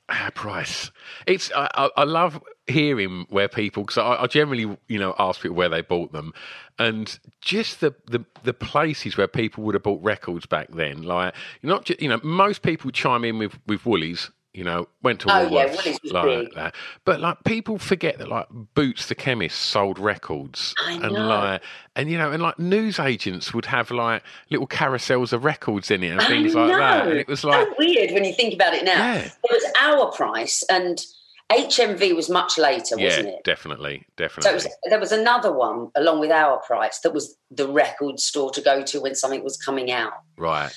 Ah, 0.08 0.30
price. 0.34 0.90
It's 1.26 1.52
I, 1.54 1.68
I, 1.74 1.90
I 1.98 2.04
love 2.04 2.42
hearing 2.66 3.26
where 3.30 3.48
people 3.48 3.84
because 3.84 3.98
I, 3.98 4.22
I 4.22 4.26
generally 4.26 4.76
you 4.88 4.98
know 4.98 5.14
ask 5.18 5.40
people 5.40 5.56
where 5.56 5.68
they 5.68 5.80
bought 5.80 6.12
them, 6.12 6.32
and 6.78 7.18
just 7.40 7.80
the, 7.80 7.94
the 8.06 8.24
the 8.42 8.52
places 8.52 9.16
where 9.16 9.28
people 9.28 9.64
would 9.64 9.74
have 9.74 9.84
bought 9.84 10.02
records 10.02 10.44
back 10.44 10.68
then. 10.72 11.02
Like 11.02 11.34
not 11.62 11.84
just 11.84 12.02
you 12.02 12.08
know 12.08 12.20
most 12.22 12.62
people 12.62 12.90
chime 12.90 13.24
in 13.24 13.38
with 13.38 13.58
with 13.66 13.86
Woolies. 13.86 14.30
You 14.54 14.64
know, 14.64 14.86
went 15.02 15.20
to 15.20 15.32
Oh, 15.34 15.48
yeah, 15.48 15.68
Woolworths 15.68 16.02
was 16.02 16.12
like 16.12 16.24
big. 16.24 16.54
that. 16.56 16.74
But 17.06 17.20
like 17.20 17.42
people 17.44 17.78
forget 17.78 18.18
that 18.18 18.28
like 18.28 18.48
Boots 18.50 19.06
the 19.06 19.14
chemist 19.14 19.58
sold 19.58 19.98
records, 19.98 20.74
I 20.84 20.92
and 20.92 21.12
like 21.12 21.62
and 21.96 22.10
you 22.10 22.18
know 22.18 22.30
and 22.32 22.42
like 22.42 22.58
news 22.58 22.98
agents 22.98 23.54
would 23.54 23.64
have 23.64 23.90
like 23.90 24.22
little 24.50 24.66
carousels 24.66 25.32
of 25.32 25.44
records 25.44 25.90
in 25.90 26.02
it 26.02 26.08
and 26.10 26.20
I 26.20 26.26
things 26.26 26.54
like 26.54 26.68
that. 26.70 27.08
And 27.08 27.18
it 27.18 27.28
was 27.28 27.44
like 27.44 27.66
so 27.66 27.74
weird 27.78 28.10
when 28.12 28.24
you 28.24 28.34
think 28.34 28.52
about 28.52 28.74
it 28.74 28.84
now. 28.84 28.92
Yeah. 28.92 29.18
It 29.24 29.32
was 29.50 29.64
Our 29.80 30.12
Price, 30.12 30.62
and 30.70 31.02
HMV 31.50 32.14
was 32.14 32.28
much 32.30 32.58
later, 32.58 32.96
yeah, 32.98 33.04
wasn't 33.06 33.28
it? 33.28 33.44
definitely, 33.44 33.98
So 34.06 34.12
definitely. 34.16 34.50
it 34.50 34.54
was, 34.54 34.68
there 34.90 35.00
was 35.00 35.12
another 35.12 35.52
one 35.52 35.90
along 35.94 36.20
with 36.20 36.30
Our 36.30 36.58
Price 36.58 37.00
that 37.00 37.12
was 37.14 37.36
the 37.50 37.68
record 37.68 38.20
store 38.20 38.50
to 38.52 38.60
go 38.60 38.82
to 38.82 39.00
when 39.00 39.14
something 39.14 39.42
was 39.42 39.56
coming 39.56 39.90
out. 39.90 40.12
Right. 40.36 40.72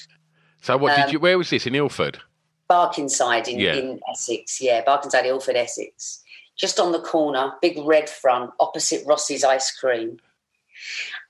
So 0.62 0.78
what 0.78 0.96
did 0.96 1.06
Um, 1.06 1.12
you? 1.12 1.20
Where 1.20 1.38
was 1.38 1.50
this 1.50 1.66
in 1.68 1.76
Ilford? 1.76 2.20
Barkingside 2.70 3.48
in, 3.48 3.60
Yeah. 3.60 3.76
in 3.76 4.00
Essex, 4.12 4.60
yeah, 4.62 4.84
Barkingside, 4.84 5.26
Ilford, 5.26 5.56
Essex. 5.56 6.22
Just 6.58 6.80
on 6.80 6.92
the 6.92 7.00
corner, 7.02 7.54
big 7.62 7.78
red 7.80 8.10
front, 8.10 8.52
opposite 8.60 9.06
Rossi's 9.06 9.44
Ice 9.44 9.72
Cream. 9.78 10.18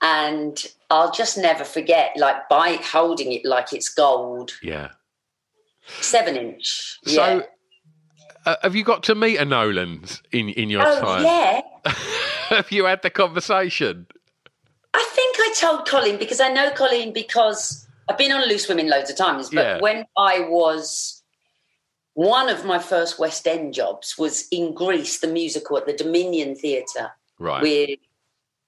And 0.01 0.63
I'll 0.89 1.11
just 1.11 1.37
never 1.37 1.63
forget, 1.63 2.11
like, 2.17 2.47
by 2.49 2.73
holding 2.81 3.31
it 3.31 3.45
like 3.45 3.73
it's 3.73 3.89
gold, 3.89 4.51
Yeah. 4.61 4.89
seven 6.01 6.35
inch. 6.35 6.99
So, 7.05 7.11
yeah. 7.37 7.41
uh, 8.45 8.55
have 8.61 8.75
you 8.75 8.83
got 8.83 9.03
to 9.03 9.15
meet 9.15 9.37
a 9.37 9.45
Nolan's 9.45 10.21
in 10.31 10.49
in 10.49 10.69
your 10.69 10.83
Oh, 10.87 10.99
time? 10.99 11.23
yeah. 11.23 11.61
have 12.49 12.71
you 12.71 12.85
had 12.85 13.01
the 13.01 13.09
conversation? 13.09 14.07
I 14.93 15.03
think 15.13 15.35
I 15.39 15.53
told 15.59 15.87
Colin 15.87 16.17
because 16.17 16.39
I 16.39 16.49
know 16.49 16.71
Colin 16.71 17.11
because 17.13 17.87
I've 18.07 18.17
been 18.17 18.31
on 18.31 18.47
Loose 18.47 18.67
Women 18.69 18.89
loads 18.89 19.09
of 19.09 19.17
times. 19.17 19.49
But 19.49 19.65
Yeah. 19.65 19.79
when 19.79 20.05
I 20.17 20.41
was 20.41 21.14
one 22.15 22.49
of 22.49 22.65
my 22.65 22.79
first 22.79 23.19
West 23.19 23.45
End 23.47 23.73
jobs 23.73 24.17
was 24.17 24.47
in 24.51 24.73
Grease, 24.73 25.19
the 25.19 25.27
musical 25.27 25.77
at 25.77 25.85
the 25.85 25.93
Dominion 25.93 26.55
Theatre 26.55 27.11
Right. 27.39 27.61
with 27.61 27.99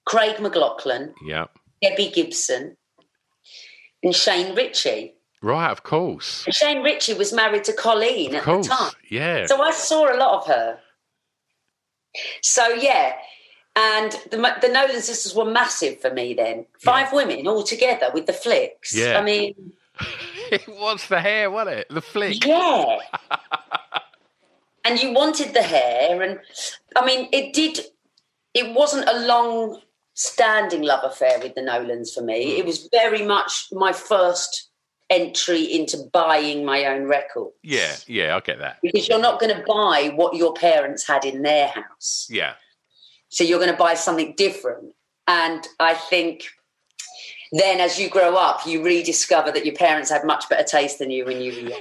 Craig 0.04 0.36
McLachlan, 0.36 1.12
yeah. 1.26 1.46
Debbie 1.82 2.10
Gibson, 2.10 2.76
and 4.02 4.14
Shane 4.14 4.54
Richie. 4.54 5.14
Right. 5.42 5.70
Of 5.70 5.82
course. 5.82 6.44
And 6.46 6.54
Shane 6.54 6.82
Richie 6.82 7.14
was 7.14 7.32
married 7.32 7.64
to 7.64 7.72
Coleen 7.72 8.28
Of 8.30 8.34
at 8.36 8.42
course. 8.42 8.68
the 8.68 8.74
time. 8.74 8.92
Yeah. 9.10 9.46
So 9.46 9.60
I 9.62 9.70
saw 9.72 10.12
a 10.14 10.16
lot 10.16 10.40
of 10.42 10.46
her. 10.48 10.78
So 12.42 12.66
yeah, 12.68 13.12
and 13.76 14.10
the 14.30 14.36
the 14.60 14.68
Nolan 14.68 15.00
sisters 15.02 15.34
were 15.34 15.44
massive 15.44 16.00
for 16.00 16.10
me 16.12 16.34
then. 16.34 16.66
Five 16.80 17.12
women 17.12 17.46
all 17.46 17.62
together 17.62 18.10
with 18.12 18.26
the 18.26 18.32
flicks. 18.32 18.94
Yeah. 18.94 19.18
I 19.18 19.22
mean, 19.22 19.72
it 20.52 20.68
was 20.68 21.06
the 21.08 21.20
hair, 21.20 21.50
wasn't 21.50 21.78
it? 21.78 21.86
The 21.90 22.00
flick. 22.00 22.44
Yeah. 22.44 22.98
and 24.84 25.00
you 25.02 25.12
wanted 25.12 25.54
the 25.54 25.62
hair, 25.62 26.22
and 26.22 26.40
I 26.96 27.04
mean, 27.04 27.28
it 27.32 27.52
did. 27.52 27.80
It 28.54 28.74
wasn't 28.74 29.08
a 29.08 29.26
long 29.26 29.80
standing 30.14 30.82
love 30.82 31.04
affair 31.04 31.38
with 31.40 31.54
the 31.54 31.62
Nolans 31.62 32.12
for 32.12 32.22
me. 32.22 32.52
Hmm. 32.52 32.58
It 32.58 32.66
was 32.66 32.88
very 32.92 33.24
much 33.24 33.68
my 33.72 33.92
first 33.92 34.68
entry 35.10 35.62
into 35.62 35.98
buying 36.12 36.64
my 36.64 36.84
own 36.86 37.04
record. 37.04 37.52
Yeah, 37.62 37.94
yeah, 38.06 38.36
I 38.36 38.40
get 38.40 38.58
that. 38.58 38.78
Because 38.82 39.08
you're 39.08 39.20
not 39.20 39.40
going 39.40 39.54
to 39.54 39.64
buy 39.66 40.12
what 40.14 40.34
your 40.36 40.52
parents 40.54 41.06
had 41.06 41.24
in 41.24 41.42
their 41.42 41.68
house. 41.68 42.26
Yeah. 42.30 42.54
So 43.28 43.44
you're 43.44 43.58
going 43.58 43.70
to 43.70 43.76
buy 43.76 43.94
something 43.94 44.34
different. 44.36 44.94
And 45.26 45.66
I 45.78 45.94
think 45.94 46.48
then 47.52 47.80
as 47.80 47.98
you 47.98 48.08
grow 48.08 48.36
up, 48.36 48.66
you 48.66 48.84
rediscover 48.84 49.50
that 49.52 49.64
your 49.64 49.74
parents 49.74 50.10
had 50.10 50.24
much 50.24 50.48
better 50.48 50.64
taste 50.64 50.98
than 50.98 51.10
you 51.10 51.24
when 51.24 51.40
you 51.40 51.52
were 51.52 51.70
young. 51.70 51.80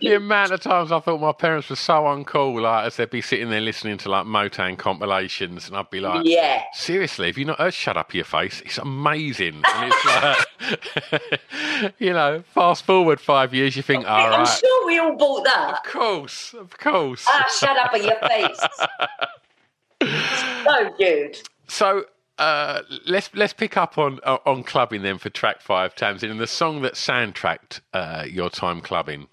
the 0.00 0.14
amount 0.14 0.52
of 0.52 0.60
times 0.60 0.92
I 0.92 1.00
thought 1.00 1.20
my 1.20 1.32
parents 1.32 1.70
were 1.70 1.76
so 1.76 2.02
uncool, 2.04 2.60
like 2.60 2.86
as 2.86 2.96
they'd 2.96 3.10
be 3.10 3.20
sitting 3.20 3.50
there 3.50 3.60
listening 3.60 3.98
to 3.98 4.08
like 4.08 4.26
Motown 4.26 4.78
compilations, 4.78 5.68
and 5.68 5.76
I'd 5.76 5.90
be 5.90 6.00
like, 6.00 6.26
yeah. 6.26 6.62
seriously, 6.72 7.26
have 7.26 7.38
you 7.38 7.44
not 7.44 7.58
heard 7.58 7.74
Shut 7.74 7.96
Up 7.96 8.14
Your 8.14 8.24
Face? 8.24 8.60
It's 8.64 8.78
amazing. 8.78 9.62
And 9.74 9.92
it's 9.92 10.04
like, 11.20 11.94
you 11.98 12.12
know, 12.12 12.42
fast 12.54 12.84
forward 12.84 13.20
five 13.20 13.54
years, 13.54 13.76
you 13.76 13.82
think, 13.82 14.08
all 14.08 14.32
I'm 14.32 14.40
right. 14.40 14.48
sure 14.48 14.86
we 14.86 14.98
all 14.98 15.16
bought 15.16 15.44
that. 15.44 15.80
Of 15.84 15.92
course, 15.92 16.54
of 16.54 16.76
course. 16.78 17.24
Ah, 17.28 17.44
shut 17.58 17.76
up 17.76 17.92
your 17.96 18.18
face. 18.28 18.60
so 20.64 20.94
good. 20.98 21.38
So 21.66 22.04
uh, 22.38 22.82
let's 23.06 23.30
let's 23.34 23.52
pick 23.52 23.76
up 23.76 23.98
on 23.98 24.20
uh, 24.24 24.38
on 24.46 24.62
clubbing 24.62 25.02
then 25.02 25.18
for 25.18 25.30
track 25.30 25.60
five, 25.60 25.94
Tamzin, 25.94 26.30
and 26.30 26.40
the 26.40 26.46
song 26.46 26.82
that 26.82 26.94
soundtracked 26.94 27.80
uh, 27.92 28.24
your 28.28 28.50
time 28.50 28.80
clubbing. 28.80 29.26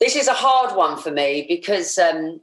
This 0.00 0.16
is 0.16 0.28
a 0.28 0.32
hard 0.34 0.76
one 0.76 0.96
for 0.96 1.10
me 1.10 1.44
because 1.48 1.98
um, 1.98 2.40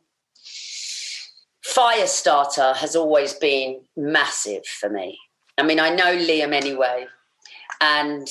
Firestarter 1.66 2.76
has 2.76 2.96
always 2.96 3.34
been 3.34 3.82
massive 3.96 4.66
for 4.66 4.90
me. 4.90 5.18
I 5.58 5.64
mean, 5.64 5.80
I 5.80 5.90
know 5.90 6.16
Liam 6.16 6.54
anyway, 6.54 7.08
and 7.82 8.28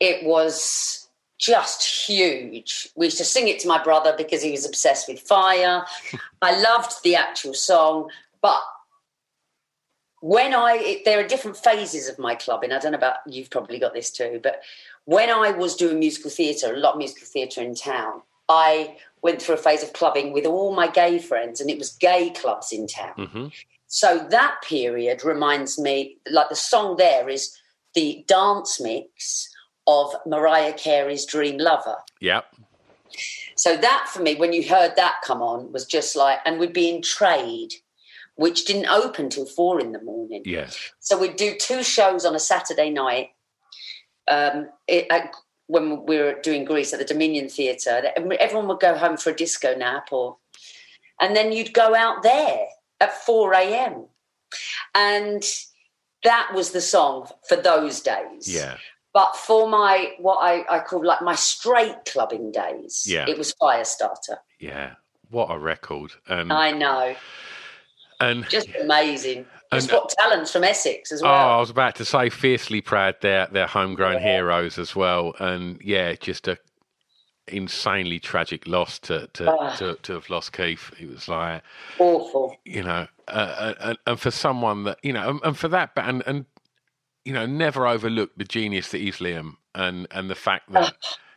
it 0.00 0.24
was 0.24 1.08
just 1.38 2.08
huge. 2.08 2.88
We 2.96 3.06
used 3.06 3.18
to 3.18 3.24
sing 3.24 3.48
it 3.48 3.60
to 3.60 3.68
my 3.68 3.82
brother 3.82 4.14
because 4.16 4.42
he 4.42 4.50
was 4.50 4.66
obsessed 4.66 5.08
with 5.08 5.20
fire. 5.20 5.84
I 6.42 6.60
loved 6.60 7.02
the 7.04 7.14
actual 7.14 7.54
song, 7.54 8.10
but 8.42 8.60
when 10.20 10.54
I, 10.54 10.74
it, 10.80 11.04
there 11.04 11.20
are 11.20 11.26
different 11.26 11.56
phases 11.56 12.08
of 12.08 12.18
my 12.18 12.34
clubbing. 12.34 12.72
I 12.72 12.78
don't 12.78 12.92
know 12.92 12.98
about, 12.98 13.16
you've 13.26 13.50
probably 13.50 13.78
got 13.78 13.94
this 13.94 14.10
too, 14.10 14.40
but 14.42 14.62
when 15.04 15.30
I 15.30 15.50
was 15.50 15.76
doing 15.76 15.98
musical 15.98 16.30
theatre, 16.30 16.74
a 16.74 16.78
lot 16.78 16.92
of 16.92 16.98
musical 16.98 17.26
theatre 17.26 17.62
in 17.62 17.74
town, 17.74 18.22
I 18.48 18.96
went 19.22 19.42
through 19.42 19.56
a 19.56 19.58
phase 19.58 19.82
of 19.82 19.92
clubbing 19.92 20.32
with 20.32 20.46
all 20.46 20.74
my 20.74 20.88
gay 20.88 21.18
friends, 21.18 21.60
and 21.60 21.70
it 21.70 21.78
was 21.78 21.90
gay 21.92 22.30
clubs 22.30 22.72
in 22.72 22.86
town. 22.86 23.14
Mm-hmm. 23.16 23.46
So 23.86 24.26
that 24.30 24.56
period 24.62 25.24
reminds 25.24 25.78
me, 25.78 26.18
like 26.30 26.48
the 26.48 26.56
song 26.56 26.96
there 26.96 27.28
is 27.28 27.56
the 27.94 28.24
dance 28.28 28.80
mix 28.80 29.48
of 29.86 30.14
Mariah 30.26 30.74
Carey's 30.74 31.24
Dream 31.24 31.58
Lover. 31.58 31.96
Yep. 32.20 32.44
So 33.56 33.76
that 33.76 34.08
for 34.12 34.22
me, 34.22 34.34
when 34.34 34.52
you 34.52 34.68
heard 34.68 34.94
that 34.96 35.16
come 35.24 35.42
on, 35.42 35.72
was 35.72 35.86
just 35.86 36.14
like, 36.14 36.38
and 36.44 36.60
we'd 36.60 36.72
be 36.72 36.90
in 36.90 37.02
trade, 37.02 37.72
which 38.38 38.66
didn't 38.66 38.86
open 38.86 39.28
till 39.28 39.44
four 39.46 39.80
in 39.80 39.90
the 39.90 40.00
morning. 40.00 40.42
Yes. 40.44 40.78
So 41.00 41.18
we'd 41.18 41.34
do 41.34 41.56
two 41.58 41.82
shows 41.82 42.24
on 42.24 42.36
a 42.36 42.38
Saturday 42.38 42.88
night. 42.88 43.30
Um, 44.28 44.68
it, 44.86 45.08
at, 45.10 45.34
when 45.66 46.06
we 46.06 46.18
were 46.18 46.36
doing 46.40 46.64
Grease 46.64 46.92
at 46.92 47.00
the 47.00 47.04
Dominion 47.04 47.48
Theatre, 47.48 48.12
everyone 48.38 48.68
would 48.68 48.78
go 48.78 48.96
home 48.96 49.16
for 49.16 49.30
a 49.30 49.34
disco 49.36 49.74
nap, 49.74 50.12
or 50.12 50.36
and 51.20 51.34
then 51.34 51.50
you'd 51.50 51.74
go 51.74 51.96
out 51.96 52.22
there 52.22 52.60
at 53.00 53.12
four 53.24 53.52
a.m. 53.54 54.06
And 54.94 55.42
that 56.22 56.52
was 56.54 56.70
the 56.70 56.80
song 56.80 57.28
for 57.48 57.56
those 57.56 58.00
days. 58.00 58.46
Yeah. 58.46 58.76
But 59.12 59.34
for 59.34 59.68
my 59.68 60.12
what 60.18 60.36
I, 60.36 60.64
I 60.70 60.78
call 60.78 61.04
like 61.04 61.22
my 61.22 61.34
straight 61.34 62.04
clubbing 62.06 62.52
days, 62.52 63.04
Yeah. 63.04 63.26
it 63.28 63.36
was 63.36 63.52
Firestarter. 63.60 64.38
Yeah. 64.60 64.94
What 65.28 65.50
a 65.50 65.58
record. 65.58 66.12
And 66.28 66.52
I 66.52 66.70
know, 66.70 67.14
and 68.20 68.48
just 68.48 68.68
amazing. 68.80 69.46
And- 69.70 69.78
It's 69.82 69.86
got 69.86 70.08
talents 70.18 70.50
from 70.52 70.64
Essex 70.64 71.12
as 71.12 71.22
well. 71.22 71.30
Oh, 71.32 71.56
I 71.56 71.60
was 71.60 71.68
about 71.70 71.94
to 71.96 72.04
say, 72.04 72.30
fiercely 72.30 72.80
proud. 72.80 73.16
They're 73.20 73.46
they're 73.50 73.66
homegrown 73.66 74.20
heroes 74.22 74.78
as 74.78 74.96
well, 74.96 75.34
and 75.38 75.80
yeah, 75.82 76.14
just 76.14 76.48
a 76.48 76.58
insanely 77.48 78.18
tragic 78.18 78.66
loss 78.66 78.98
to 79.00 79.26
to, 79.34 79.50
Ah. 79.50 79.74
to 79.76 79.94
to 80.02 80.12
have 80.14 80.28
lost 80.30 80.52
Keith. 80.52 80.90
It 80.98 81.08
was 81.08 81.28
like 81.28 81.62
Awful. 81.98 82.56
you 82.64 82.82
know, 82.82 83.06
uh, 83.26 83.74
and, 83.80 83.98
and 84.06 84.20
for 84.20 84.30
someone 84.30 84.84
that 84.84 84.98
you 85.02 85.12
know, 85.12 85.28
and, 85.30 85.40
and 85.44 85.58
for 85.58 85.68
that, 85.68 85.90
and 85.96 86.22
and 86.26 86.46
you 87.24 87.32
know, 87.34 87.44
never 87.46 87.86
overlook 87.86 88.30
the 88.38 88.44
genius 88.44 88.90
that 88.92 89.00
is 89.00 89.16
Liam, 89.16 89.56
and 89.74 90.06
and 90.10 90.30
the 90.30 90.34
fact 90.34 90.72
that 90.72 90.94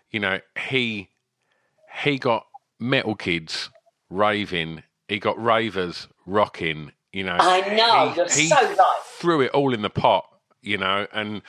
you 0.09 0.19
know 0.21 0.39
he 0.69 1.09
he 2.03 2.17
got 2.17 2.45
metal 2.79 3.15
kids 3.15 3.69
raving, 4.09 4.83
he 5.11 5.19
got 5.19 5.41
ravers 5.41 6.07
rocking. 6.25 6.91
You 7.13 7.25
know, 7.25 7.37
I 7.39 7.61
know, 7.75 8.09
he- 8.09 8.15
you're 8.15 8.25
he 8.29 8.47
so 8.47 8.55
right. 8.55 8.99
Threw 9.19 9.41
it 9.41 9.51
all 9.51 9.73
in 9.73 9.81
the 9.81 9.89
pot, 9.89 10.25
you 10.61 10.77
know, 10.77 11.07
and 11.13 11.41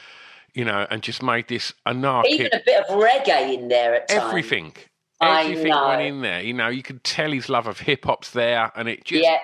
you 0.55 0.65
know, 0.65 0.87
and 0.91 1.03
just 1.03 1.23
made 1.23 1.49
this 1.49 1.73
anarchic 1.87 2.33
Even 2.33 2.47
a 2.53 2.61
bit 2.67 2.85
of 2.85 2.99
reggae 2.99 3.55
in 3.55 3.69
there 3.69 3.95
at 3.95 4.09
times. 4.09 4.23
everything. 4.25 4.75
I 5.21 5.43
Everything 5.45 5.69
know. 5.71 5.89
went 5.89 6.03
in 6.03 6.21
there. 6.21 6.41
You 6.43 6.53
know, 6.53 6.69
you 6.69 6.83
could 6.83 7.05
tell 7.05 7.31
his 7.31 7.49
love 7.49 7.67
of 7.69 7.79
hip 7.81 8.05
hop's 8.05 8.33
there, 8.33 8.73
and 8.75 8.89
it 8.89 9.05
just 9.05 9.23
Yeah. 9.25 9.39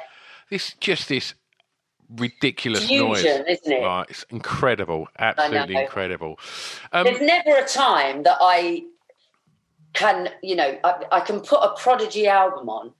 this 0.51 0.75
just 0.81 1.09
this 1.09 1.35
ridiculous 2.11 2.87
Fusion, 2.87 3.09
noise. 3.09 3.25
isn't 3.25 3.73
it? 3.73 3.83
Right, 3.85 4.07
it's 4.09 4.25
incredible, 4.31 5.09
absolutely 5.19 5.77
incredible. 5.77 6.39
Um, 6.93 7.05
There's 7.05 7.21
never 7.21 7.57
a 7.57 7.67
time 7.67 8.25
that 8.25 8.39
I 8.41 8.85
can, 9.95 10.31
you 10.43 10.57
know, 10.57 10.79
I, 10.85 11.05
I 11.13 11.21
can 11.21 11.41
put 11.41 11.61
a 11.61 11.75
Prodigy 11.77 12.27
album 12.27 12.69
on, 12.69 12.93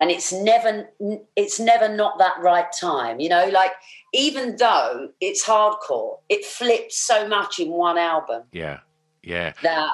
and 0.00 0.10
it's 0.10 0.32
never, 0.32 0.88
it's 1.36 1.58
never 1.58 1.88
not 1.88 2.18
that 2.18 2.38
right 2.40 2.70
time. 2.80 3.20
You 3.20 3.28
know, 3.28 3.48
like 3.48 3.72
even 4.12 4.56
though 4.56 5.10
it's 5.20 5.44
hardcore, 5.44 6.18
it 6.28 6.44
flips 6.44 6.98
so 6.98 7.26
much 7.28 7.58
in 7.58 7.70
one 7.70 7.98
album 7.98 8.42
yeah, 8.52 8.80
yeah, 9.22 9.52
that 9.62 9.90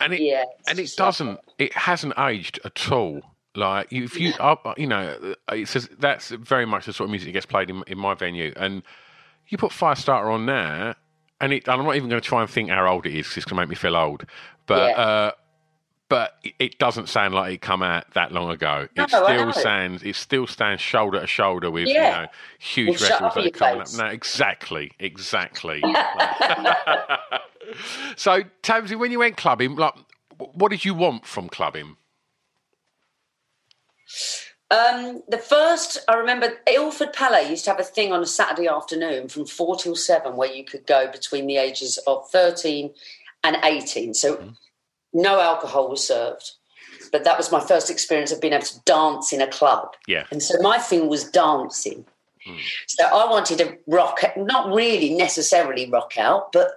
and 0.00 0.12
it 0.12 0.20
yeah, 0.20 0.44
and 0.68 0.78
it 0.78 0.92
doesn't. 0.96 1.40
It 1.58 1.72
hasn't 1.72 2.14
aged 2.18 2.60
at 2.64 2.90
all. 2.92 3.20
Like 3.54 3.90
if 3.90 4.20
you, 4.20 4.34
you 4.76 4.86
know, 4.86 5.34
it 5.50 5.68
says 5.68 5.88
that's 5.98 6.28
very 6.28 6.66
much 6.66 6.86
the 6.86 6.92
sort 6.92 7.06
of 7.06 7.10
music 7.10 7.28
that 7.28 7.32
gets 7.32 7.46
played 7.46 7.70
in, 7.70 7.82
in 7.86 7.98
my 7.98 8.14
venue, 8.14 8.52
and 8.56 8.82
you 9.48 9.56
put 9.56 9.72
Firestarter 9.72 10.30
on 10.30 10.46
there, 10.46 10.94
and 11.40 11.52
it. 11.52 11.68
I'm 11.68 11.82
not 11.84 11.96
even 11.96 12.10
going 12.10 12.20
to 12.20 12.28
try 12.28 12.42
and 12.42 12.50
think 12.50 12.68
how 12.68 12.86
old 12.86 13.06
it 13.06 13.14
is 13.14 13.26
because 13.26 13.38
it's 13.38 13.46
going 13.46 13.56
to 13.56 13.62
make 13.62 13.70
me 13.70 13.76
feel 13.76 13.96
old, 13.96 14.26
but. 14.66 14.90
Yeah. 14.90 15.02
uh 15.02 15.30
but 16.08 16.34
it- 16.58 16.78
doesn't 16.78 17.08
sound 17.08 17.34
like 17.34 17.52
it 17.54 17.60
come 17.60 17.82
out 17.82 18.12
that 18.14 18.32
long 18.32 18.50
ago. 18.50 18.88
No, 18.96 19.04
it 19.04 19.10
still 19.10 19.52
sounds 19.52 20.02
it 20.02 20.14
still 20.16 20.46
stands 20.46 20.80
shoulder 20.82 21.20
to 21.20 21.26
shoulder 21.26 21.70
with 21.70 21.88
you 21.88 21.94
know 21.94 22.26
huge 22.58 23.00
Well, 23.00 23.10
records 23.10 23.10
that 23.10 23.22
are 23.22 23.30
coming 23.32 23.52
face. 23.82 23.98
up. 23.98 24.04
No, 24.04 24.10
exactly, 24.10 24.92
exactly. 24.98 25.82
so, 28.16 28.42
Tamsy, 28.62 28.98
when 28.98 29.10
you 29.10 29.18
went 29.18 29.36
clubbing, 29.36 29.76
like, 29.76 29.94
what 30.38 30.70
did 30.70 30.84
you 30.84 30.94
want 30.94 31.26
from 31.26 31.48
clubbing? 31.48 31.96
Um, 34.70 35.22
the 35.28 35.38
first, 35.38 35.98
I 36.08 36.14
remember 36.16 36.52
Ilford 36.66 37.12
Palais 37.12 37.48
used 37.48 37.64
to 37.64 37.70
have 37.70 37.78
a 37.80 37.84
thing 37.84 38.12
on 38.12 38.20
a 38.20 38.26
Saturday 38.26 38.66
afternoon 38.68 39.28
from 39.28 39.46
four 39.46 39.76
till 39.76 39.94
seven 39.94 40.36
where 40.36 40.52
you 40.52 40.64
could 40.64 40.86
go 40.86 41.10
between 41.10 41.46
the 41.46 41.56
ages 41.56 41.98
of 42.06 42.28
13 42.30 42.92
and 43.44 43.56
18. 43.62 44.12
So 44.14 44.52
no 45.12 45.40
alcohol 45.40 45.88
was 45.88 46.06
served. 46.06 46.52
But 47.12 47.24
that 47.24 47.36
was 47.36 47.52
my 47.52 47.60
first 47.60 47.90
experience 47.90 48.32
of 48.32 48.40
being 48.40 48.52
able 48.52 48.64
to 48.64 48.80
dance 48.84 49.32
in 49.32 49.40
a 49.40 49.46
club. 49.46 49.94
Yeah. 50.06 50.24
And 50.30 50.42
so 50.42 50.54
my 50.60 50.78
thing 50.78 51.08
was 51.08 51.24
dancing. 51.24 52.04
Hmm. 52.44 52.56
So 52.86 53.04
I 53.04 53.30
wanted 53.30 53.58
to 53.58 53.78
rock, 53.86 54.20
not 54.36 54.72
really 54.74 55.14
necessarily 55.14 55.88
rock 55.90 56.18
out, 56.18 56.52
but 56.52 56.72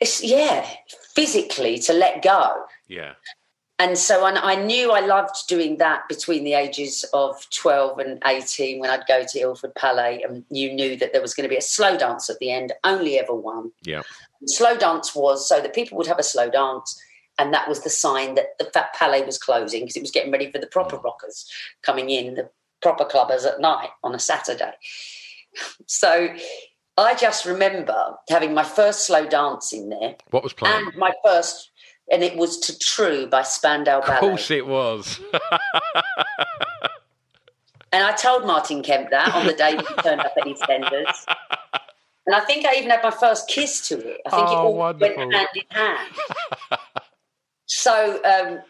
it's, 0.00 0.22
yeah, 0.22 0.66
physically 1.14 1.78
to 1.80 1.92
let 1.92 2.22
go 2.22 2.64
Yeah, 2.86 3.14
and 3.78 3.96
so 3.96 4.26
and 4.26 4.38
I 4.38 4.56
knew 4.56 4.90
I 4.90 5.00
loved 5.00 5.46
doing 5.48 5.78
that 5.78 6.08
between 6.08 6.44
the 6.44 6.54
ages 6.54 7.04
of 7.12 7.48
12 7.50 7.98
and 7.98 8.22
18 8.26 8.80
when 8.80 8.90
I'd 8.90 9.06
go 9.06 9.24
to 9.24 9.38
Ilford 9.38 9.74
Palais 9.74 10.22
and 10.26 10.44
you 10.50 10.72
knew 10.72 10.96
that 10.96 11.12
there 11.12 11.22
was 11.22 11.34
going 11.34 11.48
to 11.48 11.52
be 11.52 11.58
a 11.58 11.62
slow 11.62 11.96
dance 11.96 12.28
at 12.28 12.38
the 12.38 12.50
end, 12.50 12.72
only 12.84 13.18
ever 13.18 13.34
one. 13.34 13.70
yeah, 13.82 14.02
Slow 14.46 14.76
dance 14.76 15.14
was 15.14 15.48
so 15.48 15.60
that 15.60 15.74
people 15.74 15.98
would 15.98 16.06
have 16.06 16.18
a 16.18 16.24
slow 16.24 16.48
dance 16.50 17.00
and 17.38 17.54
that 17.54 17.68
was 17.68 17.82
the 17.82 17.90
sign 17.90 18.34
that 18.34 18.58
the 18.58 18.64
Fat 18.64 18.92
Palais 18.94 19.24
was 19.24 19.38
closing 19.38 19.82
because 19.82 19.96
it 19.96 20.02
was 20.02 20.10
getting 20.10 20.32
ready 20.32 20.50
for 20.50 20.58
the 20.58 20.66
proper 20.66 20.96
mm. 20.96 21.04
rockers 21.04 21.48
coming 21.82 22.10
in, 22.10 22.34
the 22.34 22.50
proper 22.82 23.04
clubbers 23.04 23.46
at 23.46 23.60
night 23.60 23.90
on 24.02 24.14
a 24.14 24.18
Saturday. 24.18 24.72
So 25.86 26.28
I 26.96 27.14
just 27.14 27.46
remember 27.46 28.16
having 28.28 28.54
my 28.54 28.64
first 28.64 29.06
slow 29.06 29.26
dance 29.26 29.72
in 29.72 29.88
there 29.88 30.16
What 30.30 30.42
was 30.42 30.52
playing? 30.52 30.88
and 30.88 30.96
my 30.96 31.12
first, 31.24 31.67
and 32.10 32.22
it 32.22 32.36
was 32.36 32.58
to 32.60 32.78
True 32.78 33.26
by 33.26 33.42
Spandau 33.42 34.00
Ballet. 34.00 34.14
Of 34.14 34.20
course 34.20 34.50
it 34.50 34.66
was. 34.66 35.20
And 37.90 38.04
I 38.04 38.12
told 38.12 38.44
Martin 38.46 38.82
Kemp 38.82 39.08
that 39.10 39.34
on 39.34 39.46
the 39.46 39.54
day 39.54 39.70
he 39.70 40.02
turned 40.02 40.20
up 40.20 40.32
at 40.36 40.44
EastEnders. 40.44 41.24
And 42.26 42.34
I 42.36 42.40
think 42.40 42.66
I 42.66 42.74
even 42.74 42.90
had 42.90 43.02
my 43.02 43.10
first 43.10 43.48
kiss 43.48 43.88
to 43.88 43.94
it. 43.98 44.20
I 44.26 44.30
think 44.30 44.50
it 44.50 44.54
Oh, 44.54 44.66
all 44.66 44.74
wonderful. 44.74 45.16
went 45.16 45.32
hand 45.34 45.48
in 45.54 45.62
hand. 45.70 46.08
so, 47.64 48.22
um, 48.24 48.60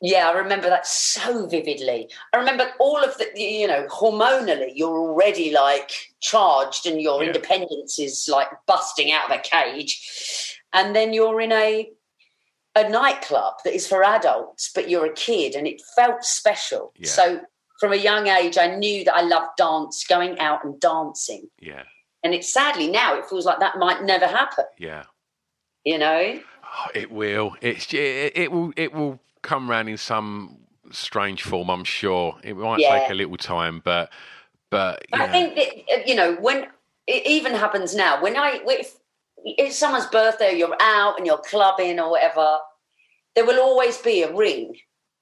yeah, 0.00 0.30
I 0.30 0.32
remember 0.38 0.70
that 0.70 0.86
so 0.86 1.46
vividly. 1.46 2.08
I 2.32 2.38
remember 2.38 2.70
all 2.80 2.96
of 2.96 3.18
the, 3.18 3.26
you 3.34 3.66
know, 3.66 3.86
hormonally, 3.88 4.72
you're 4.74 4.96
already 4.98 5.52
like 5.52 5.90
charged 6.20 6.86
and 6.86 7.02
your 7.02 7.20
Yeah. 7.22 7.26
independence 7.28 7.98
is 7.98 8.28
like 8.32 8.48
busting 8.66 9.12
out 9.12 9.30
of 9.30 9.36
a 9.38 9.42
cage. 9.42 10.56
And 10.72 10.96
then 10.96 11.12
you're 11.12 11.42
in 11.42 11.52
a 11.52 11.90
a 12.74 12.88
nightclub 12.88 13.54
that 13.64 13.74
is 13.74 13.86
for 13.86 14.04
adults, 14.04 14.70
but 14.74 14.88
you're 14.88 15.06
a 15.06 15.12
kid 15.12 15.54
and 15.54 15.66
it 15.66 15.82
felt 15.96 16.24
special. 16.24 16.92
Yeah. 16.96 17.08
So 17.08 17.40
from 17.80 17.92
a 17.92 17.96
young 17.96 18.28
age, 18.28 18.56
I 18.58 18.74
knew 18.76 19.04
that 19.04 19.14
I 19.14 19.22
loved 19.22 19.50
dance, 19.56 20.04
going 20.08 20.38
out 20.38 20.64
and 20.64 20.78
dancing. 20.80 21.48
yeah, 21.60 21.84
And 22.22 22.34
it's 22.34 22.52
sadly 22.52 22.88
now 22.88 23.16
it 23.18 23.26
feels 23.26 23.44
like 23.46 23.60
that 23.60 23.78
might 23.78 24.02
never 24.02 24.26
happen, 24.26 24.64
yeah. 24.78 25.04
you 25.84 25.98
know? 25.98 26.40
Oh, 26.64 26.86
it 26.94 27.10
will. 27.10 27.56
It's 27.62 27.92
it, 27.94 28.32
it 28.36 28.52
will 28.52 28.72
it 28.76 28.92
will 28.92 29.18
come 29.42 29.70
round 29.70 29.88
in 29.88 29.96
some 29.96 30.58
strange 30.90 31.42
form. 31.42 31.70
I'm 31.70 31.84
sure 31.84 32.36
it 32.44 32.56
might 32.56 32.80
Yeah. 32.80 32.98
take 33.00 33.10
a 33.10 33.14
little 33.14 33.36
time, 33.38 33.80
but 33.84 34.10
but 34.70 35.02
I 35.14 35.26
think 35.28 35.54
that, 35.56 36.06
you 36.06 36.14
know, 36.14 36.34
when 36.34 36.66
it 37.06 37.26
even 37.26 37.54
happens 37.54 37.94
now, 37.94 38.20
when 38.22 38.36
I, 38.36 38.60
if 38.66 38.96
it's 39.44 39.76
someone's 39.76 40.06
birthday, 40.06 40.56
you're 40.56 40.76
out 40.80 41.16
and 41.18 41.26
you're 41.26 41.38
clubbing 41.38 41.98
or 42.00 42.10
whatever, 42.10 42.58
there 43.34 43.46
will 43.46 43.60
always 43.60 43.98
be 43.98 44.22
a 44.22 44.34
ring 44.34 44.74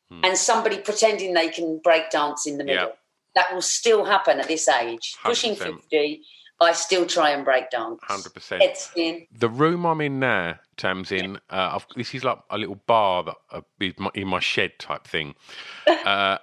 Hmm. 0.08 0.20
and 0.24 0.36
somebody 0.38 0.78
pretending 0.78 1.34
they 1.34 1.48
can 1.48 1.80
break 1.82 2.10
dance 2.10 2.46
in 2.46 2.58
the 2.58 2.64
middle. 2.64 2.86
Yeah. 2.86 2.92
That 3.34 3.52
will 3.52 3.62
still 3.62 4.04
happen 4.04 4.38
at 4.38 4.46
this 4.46 4.68
age. 4.68 5.16
Pushing 5.24 5.56
100%. 5.56 5.80
50, 5.82 6.22
I 6.60 6.72
still 6.72 7.06
try 7.06 7.30
and 7.30 7.44
break 7.44 7.70
dance. 7.70 7.98
100%. 8.08 8.60
Head 8.60 8.76
spin. 8.76 9.26
the 9.32 9.48
room 9.48 9.84
I'm 9.84 10.00
in 10.00 10.20
now, 10.20 10.60
Tamzin. 10.76 11.40
Uh, 11.50 11.80
this 11.96 12.14
is 12.14 12.22
like 12.22 12.38
a 12.50 12.56
little 12.56 12.80
bar 12.86 13.24
that 13.24 13.34
uh, 13.50 13.60
is 13.80 13.94
my, 13.98 14.10
in 14.14 14.28
my 14.28 14.38
shed 14.40 14.78
type 14.78 15.08
thing. 15.08 15.34
uh, 16.04 16.38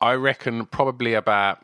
I 0.00 0.14
reckon 0.14 0.64
probably 0.64 1.12
about 1.14 1.58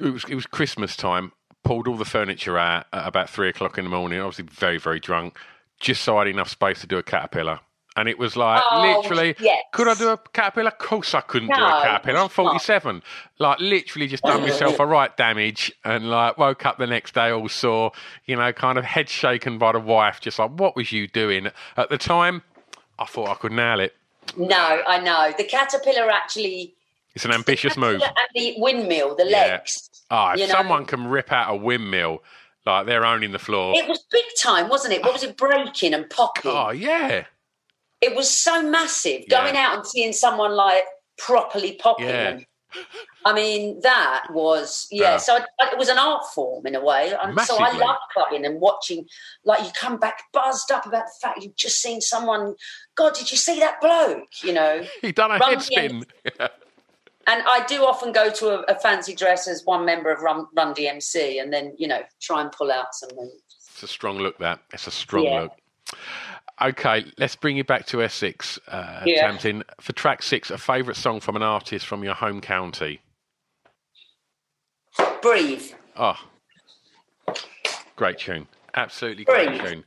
it 0.00 0.10
was 0.10 0.24
it 0.24 0.34
was 0.34 0.46
Christmas 0.46 0.96
time. 0.96 1.32
Pulled 1.64 1.88
all 1.88 1.96
the 1.96 2.04
furniture 2.04 2.56
out 2.58 2.86
at 2.92 3.06
about 3.06 3.28
three 3.28 3.48
o'clock 3.48 3.76
in 3.78 3.84
the 3.84 3.90
morning. 3.90 4.20
Obviously, 4.20 4.44
very 4.44 4.78
very 4.78 5.00
drunk, 5.00 5.36
just 5.80 6.02
so 6.02 6.16
I 6.16 6.20
had 6.20 6.28
enough 6.28 6.48
space 6.48 6.80
to 6.80 6.86
do 6.86 6.96
a 6.98 7.02
caterpillar. 7.02 7.60
And 7.96 8.08
it 8.08 8.16
was 8.16 8.36
like 8.36 8.62
Oh, 8.70 8.80
literally, 9.02 9.34
yes. 9.40 9.64
could 9.72 9.88
I 9.88 9.94
do 9.94 10.10
a 10.10 10.18
caterpillar? 10.32 10.68
Of 10.68 10.78
course 10.78 11.14
I 11.14 11.20
couldn't 11.20 11.48
do 11.48 11.54
a 11.54 11.82
caterpillar. 11.82 12.18
I'm 12.20 12.26
of 12.26 12.34
course 12.34 12.44
not. 12.46 12.62
47. 12.62 13.02
Like 13.40 13.58
literally 13.58 14.06
just 14.06 14.22
done 14.22 14.40
myself 14.42 14.78
a 14.78 14.86
right 14.86 15.14
damage 15.16 15.72
and 15.84 16.08
like 16.08 16.38
woke 16.38 16.64
up 16.64 16.78
the 16.78 16.86
next 16.86 17.14
day 17.14 17.30
all 17.30 17.48
sore, 17.48 17.90
you 18.24 18.36
know, 18.36 18.52
kind 18.52 18.78
of 18.78 18.84
head 18.84 19.08
shaken 19.08 19.58
by 19.58 19.72
the 19.72 19.80
wife, 19.80 20.20
just 20.20 20.38
like, 20.38 20.52
what 20.52 20.76
was 20.76 20.92
you 20.92 21.08
doing? 21.08 21.48
At 21.76 21.90
the 21.90 21.98
time, 21.98 22.42
I 23.00 23.04
thought 23.04 23.28
I 23.30 23.34
could 23.34 23.50
nail 23.52 23.80
it. 23.80 23.96
No, 24.36 24.56
I 24.86 25.00
know. 25.00 25.32
The 25.36 25.42
caterpillar 25.44 26.08
actually. 26.08 26.74
It's 27.16 27.24
an 27.24 27.32
ambitious 27.32 27.76
move. 27.76 28.00
And 28.00 28.14
the 28.32 28.54
windmill, 28.58 29.16
the 29.16 29.24
legs. 29.24 29.90
Ah, 30.10 30.32
if 30.32 30.40
you 30.40 30.46
know. 30.46 30.52
someone 30.52 30.84
can 30.84 31.06
rip 31.06 31.32
out 31.32 31.52
a 31.52 31.56
windmill, 31.56 32.22
like 32.66 32.86
they're 32.86 33.04
owning 33.04 33.32
the 33.32 33.38
floor. 33.38 33.74
It 33.76 33.88
was 33.88 34.04
big 34.10 34.24
time, 34.40 34.68
wasn't 34.68 34.94
it? 34.94 35.02
What 35.02 35.12
was 35.12 35.22
it? 35.22 35.36
Breaking 35.36 35.94
and 35.94 36.08
popping. 36.08 36.52
Oh, 36.52 36.70
yeah. 36.70 37.24
It 38.00 38.14
was 38.14 38.30
so 38.30 38.62
massive. 38.62 39.24
Yeah. 39.28 39.42
Going 39.42 39.56
out 39.56 39.76
and 39.76 39.86
seeing 39.86 40.12
someone 40.12 40.52
like 40.52 40.84
properly 41.18 41.72
popping. 41.80 42.06
Yeah. 42.06 42.38
I 43.24 43.32
mean, 43.32 43.80
that 43.80 44.26
was 44.30 44.86
yeah. 44.90 45.12
Yeah. 45.12 45.16
So 45.16 45.38
I, 45.60 45.70
it 45.72 45.78
was 45.78 45.88
an 45.88 45.98
art 45.98 46.24
form 46.34 46.66
in 46.66 46.74
a 46.74 46.84
way, 46.84 47.12
and 47.22 47.38
so 47.40 47.56
I 47.56 47.72
love 47.72 47.96
clubbing 48.12 48.44
and 48.44 48.60
watching. 48.60 49.06
Like 49.44 49.64
you 49.64 49.70
come 49.78 49.98
back 49.98 50.22
buzzed 50.32 50.70
up 50.70 50.86
about 50.86 51.06
the 51.06 51.12
fact 51.20 51.42
you've 51.42 51.56
just 51.56 51.80
seen 51.80 52.00
someone. 52.00 52.54
God, 52.94 53.14
did 53.14 53.30
you 53.30 53.36
see 53.36 53.58
that 53.60 53.80
bloke? 53.80 54.42
You 54.42 54.52
know. 54.52 54.84
He 55.00 55.12
done 55.12 55.30
a 55.30 55.44
head 55.44 55.62
spin. 55.62 56.04
And 57.28 57.42
I 57.46 57.64
do 57.66 57.84
often 57.84 58.10
go 58.12 58.30
to 58.30 58.48
a, 58.48 58.74
a 58.74 58.78
fancy 58.80 59.14
dress 59.14 59.46
as 59.46 59.62
one 59.64 59.84
member 59.84 60.10
of 60.10 60.22
Run, 60.22 60.46
Run 60.56 60.74
DMC, 60.74 61.40
and 61.42 61.52
then 61.52 61.74
you 61.78 61.86
know 61.86 62.00
try 62.20 62.40
and 62.40 62.50
pull 62.50 62.72
out 62.72 62.94
some. 62.94 63.10
It's 63.70 63.82
a 63.82 63.86
strong 63.86 64.16
look, 64.18 64.38
that. 64.38 64.60
It's 64.72 64.86
a 64.86 64.90
strong 64.90 65.24
Yeah. 65.24 65.40
look. 65.42 65.52
Okay, 66.60 67.04
let's 67.18 67.36
bring 67.36 67.56
you 67.56 67.62
back 67.64 67.86
to 67.86 68.02
Essex, 68.02 68.58
uh, 68.68 69.02
Yeah. 69.06 69.30
Tamzin. 69.30 69.62
For 69.80 69.92
track 69.92 70.22
six, 70.24 70.50
a 70.50 70.58
favourite 70.58 70.96
song 70.96 71.20
from 71.20 71.36
an 71.36 71.42
artist 71.42 71.86
from 71.86 72.02
your 72.02 72.14
home 72.14 72.40
county. 72.40 73.00
Breathe. 75.22 75.70
Oh, 75.96 76.16
great 77.96 78.18
tune. 78.18 78.48
Absolutely 78.74 79.24
great 79.24 79.48
Breathe. 79.48 79.62
tune. 79.62 79.84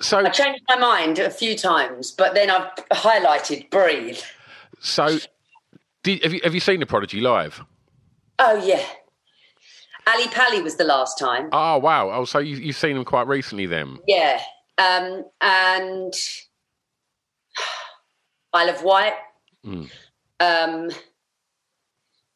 So, 0.00 0.18
I 0.18 0.30
changed 0.30 0.62
my 0.68 0.76
mind 0.76 1.18
a 1.18 1.30
few 1.30 1.56
times, 1.56 2.10
but 2.12 2.34
then 2.34 2.50
I've 2.50 2.74
highlighted 2.92 3.70
breathe. 3.70 4.18
so 4.80 5.18
did, 6.08 6.24
have, 6.24 6.32
you, 6.32 6.40
have 6.44 6.54
you 6.54 6.60
seen 6.60 6.80
The 6.80 6.86
Prodigy 6.86 7.20
live? 7.20 7.62
Oh 8.38 8.56
yeah. 8.64 8.84
Ali 10.06 10.26
Pali 10.28 10.62
was 10.62 10.76
the 10.76 10.84
last 10.84 11.18
time. 11.18 11.50
Oh, 11.52 11.76
wow. 11.78 12.10
Oh, 12.10 12.24
so 12.24 12.38
you, 12.38 12.56
you've 12.56 12.76
seen 12.76 12.94
them 12.94 13.04
quite 13.04 13.26
recently 13.26 13.66
then? 13.66 13.98
Yeah. 14.06 14.40
Um, 14.78 15.24
and 15.42 16.14
Isle 18.54 18.70
of 18.70 18.82
Wight. 18.82 19.12
Mm. 19.66 19.90
Um, 20.40 20.90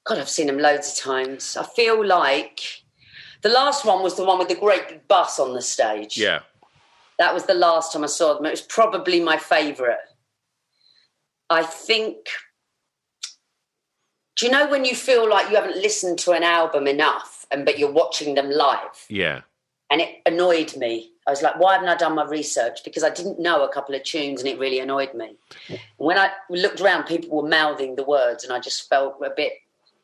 God, 0.04 0.18
I've 0.18 0.28
seen 0.28 0.48
them 0.48 0.58
loads 0.58 0.92
of 0.92 1.02
times. 1.02 1.56
I 1.56 1.64
feel 1.64 2.04
like 2.04 2.60
the 3.40 3.48
last 3.48 3.86
one 3.86 4.02
was 4.02 4.16
the 4.16 4.24
one 4.24 4.38
with 4.38 4.48
the 4.48 4.54
great 4.54 4.88
big 4.88 5.08
bus 5.08 5.38
on 5.40 5.54
the 5.54 5.62
stage. 5.62 6.18
Yeah. 6.18 6.40
That 7.18 7.32
was 7.32 7.46
the 7.46 7.54
last 7.54 7.94
time 7.94 8.04
I 8.04 8.08
saw 8.08 8.34
them. 8.34 8.44
It 8.44 8.50
was 8.50 8.60
probably 8.60 9.20
my 9.20 9.38
favourite. 9.38 9.96
I 11.48 11.62
think. 11.62 12.16
Do 14.42 14.48
you 14.48 14.52
know 14.52 14.68
when 14.68 14.84
you 14.84 14.96
feel 14.96 15.30
like 15.30 15.48
you 15.50 15.54
haven't 15.54 15.76
listened 15.76 16.18
to 16.18 16.32
an 16.32 16.42
album 16.42 16.88
enough, 16.88 17.46
and 17.52 17.64
but 17.64 17.78
you're 17.78 17.92
watching 17.92 18.34
them 18.34 18.50
live? 18.50 19.06
Yeah. 19.08 19.42
and 19.92 20.00
it 20.00 20.22
annoyed 20.24 20.74
me. 20.76 21.12
I 21.26 21.30
was 21.30 21.42
like, 21.42 21.60
why 21.60 21.74
haven't 21.74 21.88
I 21.90 21.94
done 21.96 22.14
my 22.14 22.24
research? 22.24 22.82
Because 22.82 23.04
I 23.04 23.10
didn't 23.10 23.38
know 23.38 23.62
a 23.62 23.72
couple 23.72 23.94
of 23.94 24.02
tunes 24.02 24.40
and 24.40 24.48
it 24.48 24.58
really 24.58 24.80
annoyed 24.80 25.14
me. 25.14 25.36
When 25.98 26.18
I 26.18 26.30
looked 26.48 26.80
around, 26.80 27.04
people 27.04 27.28
were 27.30 27.48
mouthing 27.48 27.94
the 27.94 28.02
words 28.02 28.42
and 28.42 28.52
I 28.52 28.58
just 28.58 28.88
felt 28.88 29.16
a 29.24 29.30
bit 29.36 29.52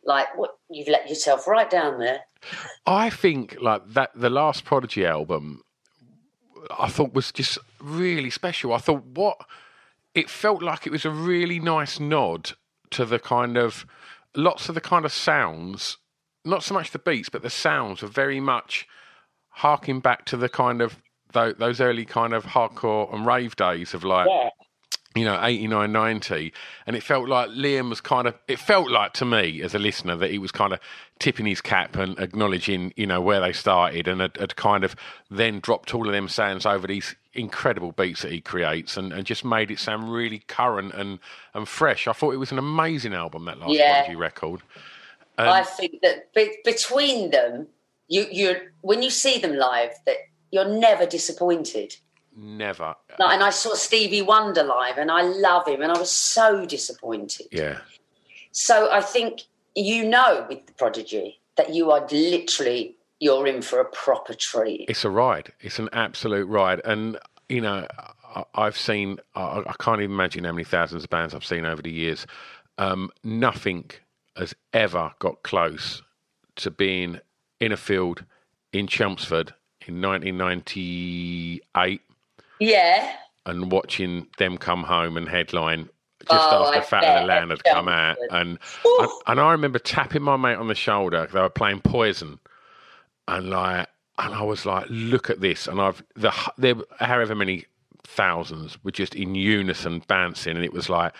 like, 0.04 0.36
what? 0.36 0.58
You've 0.70 0.88
let 0.88 1.08
yourself 1.08 1.48
right 1.48 1.68
down 1.68 1.98
there. 1.98 2.20
I 2.86 3.08
think 3.08 3.56
like 3.60 3.88
that 3.94 4.10
the 4.14 4.30
last 4.30 4.64
Prodigy 4.64 5.06
album 5.06 5.62
I 6.78 6.88
thought 6.88 7.14
was 7.14 7.32
just 7.32 7.58
really 7.80 8.30
special. 8.30 8.74
I 8.74 8.78
thought 8.78 9.04
what 9.04 9.38
it 10.14 10.28
felt 10.28 10.62
like 10.62 10.86
it 10.86 10.90
was 10.90 11.06
a 11.06 11.10
really 11.10 11.58
nice 11.58 11.98
nod 11.98 12.52
to 12.90 13.06
the 13.06 13.18
kind 13.18 13.56
of 13.56 13.86
lots 14.36 14.68
of 14.68 14.74
the 14.74 14.80
kind 14.80 15.04
of 15.04 15.12
sounds, 15.12 15.98
not 16.44 16.62
so 16.62 16.74
much 16.74 16.90
the 16.90 16.98
beats, 16.98 17.28
but 17.28 17.42
the 17.42 17.50
sounds 17.50 18.02
were 18.02 18.08
very 18.08 18.40
much 18.40 18.86
harking 19.50 20.00
back 20.00 20.24
to 20.26 20.36
the 20.36 20.48
kind 20.48 20.80
of 20.80 21.02
those 21.32 21.80
early 21.80 22.06
kind 22.06 22.32
of 22.32 22.44
hardcore 22.44 23.12
and 23.12 23.26
rave 23.26 23.54
days 23.56 23.92
of 23.92 24.02
like 24.02 24.26
Yeah. 24.28 24.48
You 25.18 25.24
know, 25.24 25.38
89, 25.42 25.90
90. 25.90 26.52
And 26.86 26.96
it 26.96 27.02
felt 27.02 27.28
like 27.28 27.50
Liam 27.50 27.90
was 27.90 28.00
kind 28.00 28.28
of, 28.28 28.34
it 28.46 28.58
felt 28.58 28.90
like 28.90 29.12
to 29.14 29.24
me 29.24 29.62
as 29.62 29.74
a 29.74 29.78
listener 29.78 30.16
that 30.16 30.30
he 30.30 30.38
was 30.38 30.52
kind 30.52 30.72
of 30.72 30.80
tipping 31.18 31.46
his 31.46 31.60
cap 31.60 31.96
and 31.96 32.18
acknowledging, 32.18 32.92
you 32.96 33.06
know, 33.06 33.20
where 33.20 33.40
they 33.40 33.52
started 33.52 34.06
and 34.08 34.20
had, 34.20 34.36
had 34.36 34.56
kind 34.56 34.84
of 34.84 34.94
then 35.30 35.60
dropped 35.60 35.94
all 35.94 36.06
of 36.06 36.12
them 36.12 36.28
sounds 36.28 36.64
over 36.64 36.86
these 36.86 37.16
incredible 37.34 37.92
beats 37.92 38.22
that 38.22 38.32
he 38.32 38.40
creates 38.40 38.96
and, 38.96 39.12
and 39.12 39.26
just 39.26 39.44
made 39.44 39.70
it 39.70 39.78
sound 39.78 40.12
really 40.12 40.38
current 40.46 40.94
and, 40.94 41.18
and 41.54 41.68
fresh. 41.68 42.06
I 42.06 42.12
thought 42.12 42.34
it 42.34 42.38
was 42.38 42.52
an 42.52 42.58
amazing 42.58 43.14
album, 43.14 43.44
that 43.46 43.58
last 43.58 43.72
Yeah. 43.72 44.00
Prodigy 44.00 44.16
record. 44.16 44.62
Um, 45.38 45.48
I 45.48 45.62
think 45.62 46.00
that 46.02 46.32
be- 46.34 46.58
between 46.64 47.30
them, 47.30 47.68
you 48.08 48.26
you 48.30 48.56
when 48.80 49.02
you 49.02 49.10
see 49.10 49.38
them 49.38 49.54
live, 49.54 49.92
that 50.06 50.16
you're 50.50 50.68
never 50.68 51.06
disappointed. 51.06 51.96
Never. 52.40 52.94
Like, 53.18 53.34
and 53.34 53.42
I 53.42 53.50
saw 53.50 53.74
Stevie 53.74 54.22
Wonder 54.22 54.62
live, 54.62 54.96
and 54.96 55.10
I 55.10 55.22
love 55.22 55.66
him, 55.66 55.82
and 55.82 55.90
I 55.90 55.98
was 55.98 56.10
so 56.10 56.64
disappointed. 56.64 57.48
Yeah. 57.50 57.78
So 58.52 58.90
I 58.92 59.00
think 59.00 59.42
you 59.74 60.04
know 60.04 60.46
with 60.48 60.66
the 60.66 60.72
Prodigy 60.72 61.40
that 61.56 61.74
you 61.74 61.90
are 61.90 62.06
literally 62.10 62.96
you're 63.20 63.46
in 63.46 63.62
for 63.62 63.80
a 63.80 63.84
proper 63.84 64.34
treat. 64.34 64.86
It's 64.88 65.04
a 65.04 65.10
ride. 65.10 65.52
It's 65.60 65.78
an 65.78 65.88
absolute 65.92 66.46
ride. 66.46 66.80
And, 66.84 67.18
you 67.48 67.60
know, 67.60 67.86
I've 68.54 68.78
seen, 68.78 69.18
I, 69.34 69.62
I 69.66 69.74
can't 69.80 70.00
even 70.00 70.12
imagine 70.12 70.44
how 70.44 70.52
many 70.52 70.64
thousands 70.64 71.04
of 71.04 71.10
bands 71.10 71.34
I've 71.34 71.44
seen 71.44 71.66
over 71.66 71.82
the 71.82 71.90
years. 71.90 72.26
Um, 72.78 73.10
nothing 73.24 73.90
has 74.36 74.54
ever 74.72 75.12
got 75.18 75.42
close 75.42 76.00
to 76.56 76.70
being 76.70 77.20
in 77.60 77.72
a 77.72 77.76
field 77.76 78.24
in 78.72 78.86
Chelmsford 78.86 79.52
in 79.86 80.00
1998 80.00 82.00
Yeah. 82.60 83.14
and 83.46 83.70
watching 83.72 84.26
them 84.38 84.58
come 84.58 84.82
home 84.82 85.16
and 85.16 85.28
headline 85.28 85.88
just 86.30 86.32
Oh, 86.52 86.66
after 86.66 86.80
I 86.80 86.82
Fat 86.82 87.04
of 87.04 87.22
the 87.22 87.26
Land 87.26 87.50
had 87.50 87.64
come 87.64 87.88
out, 87.88 88.16
and 88.30 88.58
Oof. 88.84 89.00
and, 89.00 89.10
and 89.28 89.40
I 89.40 89.52
remember 89.52 89.78
tapping 89.78 90.22
my 90.22 90.36
mate 90.36 90.56
on 90.56 90.68
the 90.68 90.74
shoulder. 90.74 91.28
They 91.32 91.40
were 91.40 91.48
playing 91.48 91.80
Poison, 91.80 92.38
and 93.28 93.50
like, 93.50 93.88
and 94.18 94.34
I 94.34 94.42
was 94.42 94.66
like, 94.66 94.86
"Look 94.90 95.30
at 95.30 95.40
this!" 95.40 95.66
And 95.68 95.80
I've 95.80 96.02
the 96.16 96.32
there 96.58 96.74
however 96.98 97.34
many 97.34 97.66
thousands 98.02 98.82
were 98.84 98.90
just 98.90 99.14
in 99.14 99.34
unison 99.36 100.02
bouncing, 100.08 100.56
and 100.56 100.64
it 100.64 100.72
was 100.72 100.88
like. 100.88 101.14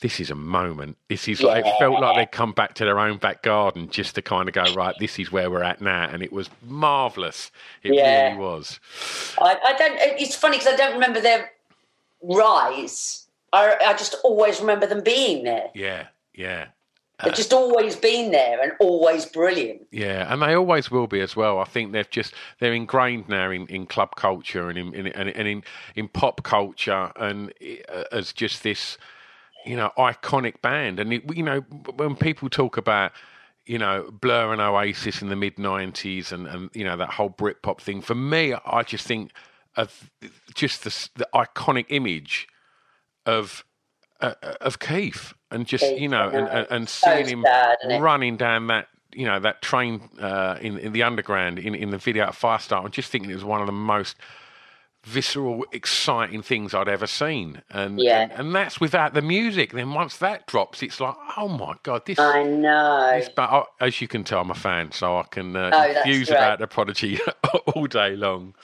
This 0.00 0.18
is 0.20 0.30
a 0.30 0.34
moment. 0.34 0.96
This 1.08 1.28
is 1.28 1.42
like 1.42 1.66
it 1.66 1.74
felt 1.78 2.00
like 2.00 2.16
they'd 2.16 2.32
come 2.32 2.52
back 2.52 2.74
to 2.74 2.84
their 2.84 2.98
own 2.98 3.18
back 3.18 3.42
garden 3.42 3.90
just 3.90 4.14
to 4.14 4.22
kind 4.22 4.48
of 4.48 4.54
go 4.54 4.64
right. 4.74 4.94
This 4.98 5.18
is 5.18 5.30
where 5.30 5.50
we're 5.50 5.62
at 5.62 5.80
now, 5.80 6.08
and 6.10 6.22
it 6.22 6.32
was 6.32 6.48
marvelous. 6.66 7.50
It 7.82 7.94
Yeah. 7.94 8.28
really 8.28 8.38
was. 8.38 8.80
I, 9.40 9.56
I 9.62 9.72
don't. 9.76 9.98
It's 10.18 10.34
funny 10.34 10.58
because 10.58 10.72
I 10.72 10.76
don't 10.76 10.94
remember 10.94 11.20
their 11.20 11.50
rise. 12.22 13.26
I, 13.52 13.76
I 13.86 13.92
just 13.94 14.16
always 14.24 14.60
remember 14.60 14.86
them 14.86 15.02
being 15.02 15.44
there. 15.44 15.68
Yeah, 15.74 16.06
yeah. 16.34 16.66
They've 17.22 17.34
just 17.34 17.52
always 17.52 17.96
been 17.96 18.30
there 18.30 18.62
and 18.62 18.72
always 18.80 19.26
brilliant. 19.26 19.86
Yeah, 19.90 20.32
and 20.32 20.40
they 20.40 20.54
always 20.54 20.90
will 20.90 21.06
be 21.06 21.20
as 21.20 21.36
well. 21.36 21.58
I 21.58 21.64
think 21.64 21.92
they've 21.92 22.08
just 22.08 22.32
they're 22.60 22.72
ingrained 22.72 23.28
now 23.28 23.50
in, 23.50 23.66
in 23.66 23.84
club 23.86 24.16
culture 24.16 24.70
and 24.70 24.78
in, 24.78 24.94
in 24.94 25.08
and 25.08 25.28
in 25.46 25.62
in 25.96 26.08
pop 26.08 26.42
culture 26.42 27.12
and 27.16 27.52
uh, 27.92 28.04
as 28.10 28.32
just 28.32 28.62
this 28.62 28.96
you 29.64 29.76
know 29.76 29.92
iconic 29.98 30.60
band. 30.62 31.00
And 31.00 31.12
it, 31.12 31.36
you 31.36 31.42
know 31.42 31.60
when 31.96 32.16
people 32.16 32.48
talk 32.48 32.76
about 32.76 33.12
you 33.66 33.78
know 33.78 34.10
Blur 34.10 34.52
and 34.52 34.60
Oasis 34.60 35.22
in 35.22 35.28
the 35.28 35.36
mid 35.36 35.56
'90s 35.56 36.32
and 36.32 36.46
and 36.46 36.70
you 36.74 36.84
know 36.84 36.96
that 36.96 37.10
whole 37.10 37.30
Britpop 37.30 37.80
thing, 37.80 38.00
for 38.00 38.14
me, 38.14 38.54
I 38.66 38.82
just 38.82 39.06
think 39.06 39.32
of 39.76 40.10
just 40.54 40.84
the, 40.84 41.08
the 41.16 41.28
iconic 41.34 41.86
image 41.88 42.48
of 43.26 43.64
uh, 44.20 44.34
of 44.60 44.78
Keith 44.78 45.32
and 45.50 45.66
just 45.66 45.84
you 45.96 46.08
know 46.08 46.28
and, 46.28 46.48
and, 46.48 46.66
and 46.70 46.88
seeing 46.88 47.26
him 47.26 47.44
running 48.00 48.36
down 48.36 48.66
that 48.68 48.88
you 49.12 49.26
know 49.26 49.40
that 49.40 49.62
train 49.62 50.08
uh, 50.20 50.58
in 50.60 50.78
in 50.78 50.92
the 50.92 51.02
underground 51.02 51.58
in 51.58 51.74
in 51.74 51.90
the 51.90 51.98
video 51.98 52.24
at 52.24 52.32
Firestar. 52.32 52.84
And 52.84 52.92
just 52.92 53.10
thinking 53.10 53.30
it 53.30 53.34
was 53.34 53.44
one 53.44 53.60
of 53.60 53.66
the 53.66 53.72
most 53.72 54.16
visceral 55.04 55.64
exciting 55.72 56.42
things 56.42 56.74
I'd 56.74 56.88
ever 56.88 57.06
seen 57.06 57.62
and, 57.70 57.98
Yeah. 57.98 58.22
and 58.22 58.32
and 58.32 58.54
that's 58.54 58.80
without 58.80 59.14
the 59.14 59.22
music 59.22 59.72
then 59.72 59.94
once 59.94 60.18
that 60.18 60.46
drops 60.46 60.82
it's 60.82 61.00
like 61.00 61.14
oh 61.38 61.48
my 61.48 61.74
god 61.82 62.04
this 62.04 62.18
I 62.18 62.42
know. 62.42 63.10
this 63.14 63.30
but 63.34 63.48
I, 63.50 63.64
as 63.80 64.00
you 64.02 64.08
can 64.08 64.24
tell 64.24 64.40
I'm 64.42 64.50
a 64.50 64.54
fan 64.54 64.92
so 64.92 65.16
I 65.16 65.22
can 65.22 65.56
uh, 65.56 65.70
Oh, 65.72 66.34
about 66.34 66.58
the 66.58 66.66
prodigy 66.66 67.18
all 67.74 67.86
day 67.86 68.14
long 68.14 68.54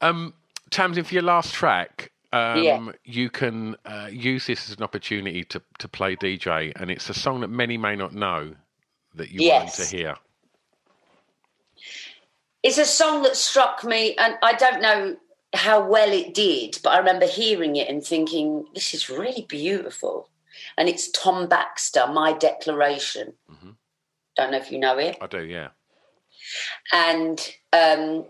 um 0.00 0.32
Tamzin 0.70 1.04
for 1.04 1.12
your 1.14 1.22
last 1.24 1.52
track 1.52 2.10
um, 2.32 2.64
Yeah. 2.64 2.92
you 3.04 3.28
can 3.28 3.76
uh, 3.84 4.08
use 4.10 4.46
this 4.46 4.70
as 4.70 4.76
an 4.76 4.82
opportunity 4.84 5.42
to, 5.44 5.60
to 5.78 5.88
play 5.88 6.14
DJ, 6.14 6.72
and 6.76 6.88
it's 6.88 7.10
a 7.10 7.14
song 7.14 7.40
that 7.40 7.48
many 7.48 7.76
may 7.76 7.96
not 7.96 8.14
know 8.14 8.54
that 9.16 9.32
you 9.32 9.50
want 9.50 9.70
to 9.70 9.84
hear. 9.84 10.14
It's 12.62 12.78
a 12.78 12.84
song 12.84 13.22
that 13.22 13.36
struck 13.36 13.82
me, 13.82 14.14
and 14.16 14.38
I 14.42 14.52
don't 14.52 14.80
know 14.80 15.16
how 15.54 15.84
well 15.84 16.12
it 16.12 16.34
did, 16.34 16.78
but 16.82 16.90
I 16.90 16.98
remember 16.98 17.26
hearing 17.26 17.76
it 17.76 17.88
and 17.88 18.04
thinking, 18.04 18.66
this 18.74 18.94
is 18.94 19.08
really 19.10 19.42
beautiful. 19.48 20.28
And 20.76 20.88
it's 20.88 21.10
Tom 21.10 21.48
Baxter, 21.48 22.06
My 22.06 22.32
Declaration. 22.32 23.34
Mhm. 23.50 23.76
Don't 24.36 24.52
know 24.52 24.58
if 24.58 24.70
you 24.70 24.78
know 24.78 24.98
it. 24.98 25.18
I 25.20 25.26
do, 25.26 25.44
yeah. 25.44 25.68
And 26.92 27.38
um, 27.72 28.26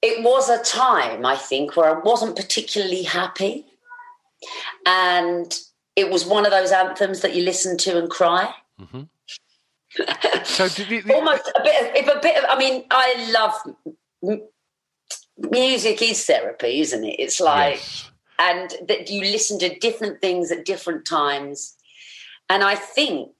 it 0.00 0.22
was 0.24 0.48
a 0.48 0.62
time, 0.62 1.24
I 1.26 1.36
think, 1.36 1.76
where 1.76 1.96
I 1.96 2.00
wasn't 2.00 2.36
particularly 2.36 3.02
happy. 3.02 3.66
And 4.86 5.56
it 5.94 6.10
was 6.10 6.24
one 6.24 6.44
of 6.46 6.50
those 6.50 6.72
anthems 6.72 7.20
that 7.20 7.34
you 7.34 7.44
listen 7.44 7.76
to 7.78 7.98
and 7.98 8.10
cry. 8.10 8.54
So 10.44 10.68
did 10.68 10.90
it, 10.90 11.10
almost 11.10 11.52
a 11.54 11.62
bit 11.62 11.82
of, 11.82 11.94
if 11.94 12.06
a 12.08 12.18
bit 12.20 12.42
of 12.42 12.44
i 12.48 12.58
mean 12.58 12.84
i 12.90 13.30
love 13.30 14.40
music 15.50 16.02
is 16.02 16.24
therapy 16.24 16.80
isn't 16.80 17.04
it? 17.04 17.16
It's 17.18 17.40
like 17.40 17.76
yes. 17.76 18.10
and 18.38 18.70
that 18.88 19.10
you 19.10 19.22
listen 19.22 19.58
to 19.60 19.78
different 19.78 20.20
things 20.20 20.50
at 20.52 20.64
different 20.64 21.04
times. 21.06 21.76
And 22.48 22.62
i 22.62 22.74
think 22.74 23.30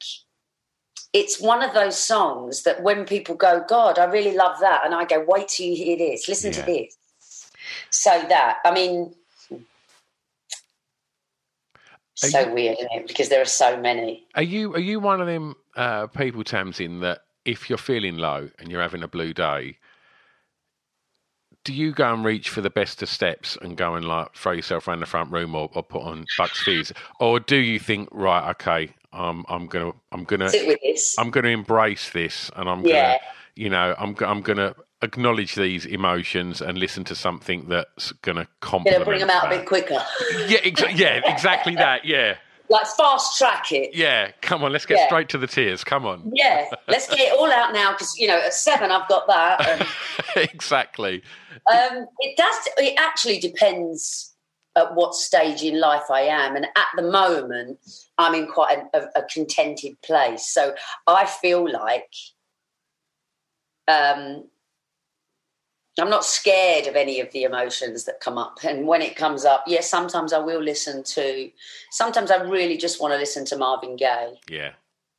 it's 1.12 1.40
one 1.40 1.62
of 1.62 1.74
those 1.74 1.98
songs 1.98 2.62
that 2.62 2.82
when 2.82 3.04
people 3.04 3.34
go 3.34 3.62
god 3.68 3.98
i 3.98 4.04
really 4.04 4.34
love 4.34 4.58
that 4.60 4.82
and 4.84 4.94
i 4.94 5.04
go 5.04 5.24
wait 5.26 5.48
till 5.48 5.66
you 5.66 5.76
hear 5.76 5.96
this. 5.98 6.28
Listen 6.28 6.52
Yeah. 6.52 6.60
to 6.60 6.66
this. 6.72 6.96
So 7.90 8.10
that 8.28 8.58
i 8.64 8.70
mean 8.72 9.14
Are 9.50 9.58
so 12.28 12.40
you- 12.40 12.52
weird 12.52 12.78
isn't 12.78 12.92
it? 12.92 13.08
Because 13.08 13.28
there 13.28 13.42
are 13.42 13.52
so 13.64 13.76
many. 13.80 14.26
Are 14.34 14.42
you 14.42 14.74
are 14.74 14.78
you 14.78 15.00
one 15.00 15.20
of 15.20 15.26
them 15.26 15.54
uh, 15.76 16.06
people, 16.08 16.44
Tamzin, 16.44 17.00
that 17.00 17.20
if 17.44 17.68
you're 17.68 17.78
feeling 17.78 18.16
low 18.16 18.48
and 18.58 18.70
you're 18.70 18.82
having 18.82 19.02
a 19.02 19.08
blue 19.08 19.32
day, 19.32 19.78
do 21.64 21.72
you 21.72 21.92
go 21.92 22.12
and 22.12 22.24
reach 22.24 22.48
for 22.48 22.60
the 22.60 22.70
best 22.70 23.02
of 23.02 23.08
steps 23.08 23.56
and 23.62 23.76
go 23.76 23.94
and 23.94 24.04
like 24.06 24.34
throw 24.34 24.52
yourself 24.52 24.88
around 24.88 25.00
the 25.00 25.06
front 25.06 25.30
room 25.30 25.54
or, 25.54 25.70
or 25.74 25.82
put 25.82 26.02
on 26.02 26.26
Bucks 26.38 26.62
Fizz, 26.62 26.92
or 27.20 27.38
do 27.40 27.56
you 27.56 27.78
think 27.78 28.08
right, 28.12 28.50
okay, 28.50 28.92
um, 29.12 29.44
I'm 29.48 29.66
gonna 29.66 29.92
I'm 30.10 30.24
gonna 30.24 30.48
sit 30.48 30.66
with 30.66 30.80
this 30.82 31.16
I'm 31.18 31.30
going 31.30 31.44
to 31.44 31.50
embrace 31.50 32.10
this, 32.10 32.50
and 32.56 32.68
I'm 32.68 32.84
Yeah. 32.84 33.12
to, 33.14 33.18
you 33.54 33.68
know, 33.70 33.94
I'm 33.98 34.16
I'm 34.20 34.42
to 34.42 34.74
acknowledge 35.02 35.54
these 35.56 35.84
emotions 35.84 36.60
and 36.62 36.78
listen 36.78 37.04
to 37.04 37.14
something 37.14 37.66
that's 37.68 38.12
going 38.22 38.36
to 38.36 38.46
complement. 38.60 39.04
gonna 39.04 39.04
bring 39.04 39.20
them 39.20 39.30
out 39.30 39.46
a 39.46 39.56
bit 39.56 39.66
quicker 39.66 40.00
Yeah, 40.46 40.58
exa- 40.60 40.96
yeah, 40.96 41.20
exactly 41.24 41.74
that. 41.74 42.04
Yeah, 42.04 42.36
like 42.72 42.86
fast 42.96 43.38
track 43.38 43.70
it 43.70 43.94
yeah. 43.94 44.32
Come 44.40 44.64
on, 44.64 44.72
let's 44.72 44.86
get 44.86 44.98
Yeah. 44.98 45.06
straight 45.06 45.28
to 45.28 45.38
the 45.38 45.46
tears. 45.46 45.84
Come 45.84 46.04
on. 46.06 46.32
Yeah, 46.34 46.68
let's 46.88 47.08
get 47.08 47.20
it 47.20 47.32
all 47.38 47.52
out 47.52 47.72
now 47.72 47.92
because 47.92 48.18
you 48.18 48.26
know 48.26 48.38
at 48.38 48.54
seven 48.54 48.90
I've 48.90 49.08
got 49.08 49.26
that. 49.28 49.86
exactly. 50.36 51.22
Um, 51.72 52.06
it 52.18 52.36
does. 52.36 52.56
It 52.78 52.94
actually 52.98 53.38
depends 53.38 54.34
at 54.74 54.94
what 54.94 55.14
stage 55.14 55.62
in 55.62 55.78
life 55.78 56.10
I 56.10 56.22
am, 56.22 56.56
and 56.56 56.64
at 56.64 56.86
the 56.96 57.02
moment 57.02 57.78
I'm 58.18 58.34
in 58.34 58.46
quite 58.46 58.78
a, 58.94 58.98
a, 58.98 59.20
a 59.20 59.22
contented 59.32 60.00
place. 60.02 60.48
So 60.48 60.74
I 61.06 61.26
feel 61.26 61.70
like 61.70 62.10
um, 63.88 64.48
I'm 66.00 66.08
not 66.10 66.24
scared 66.24 66.86
of 66.86 66.96
any 66.96 67.20
of 67.20 67.30
the 67.32 67.42
emotions 67.42 68.04
that 68.04 68.20
come 68.20 68.38
up. 68.38 68.58
And 68.64 68.86
when 68.86 69.02
it 69.02 69.14
comes 69.14 69.44
up, 69.44 69.64
yes, 69.66 69.90
sometimes 69.90 70.32
I 70.32 70.38
will 70.38 70.62
listen 70.62 71.02
to. 71.04 71.50
Sometimes 71.90 72.30
I 72.30 72.36
really 72.42 72.78
just 72.78 73.00
want 73.00 73.12
to 73.12 73.18
listen 73.18 73.44
to 73.46 73.56
Marvin 73.58 73.96
Gaye. 73.96 74.34
Yeah, 74.48 74.72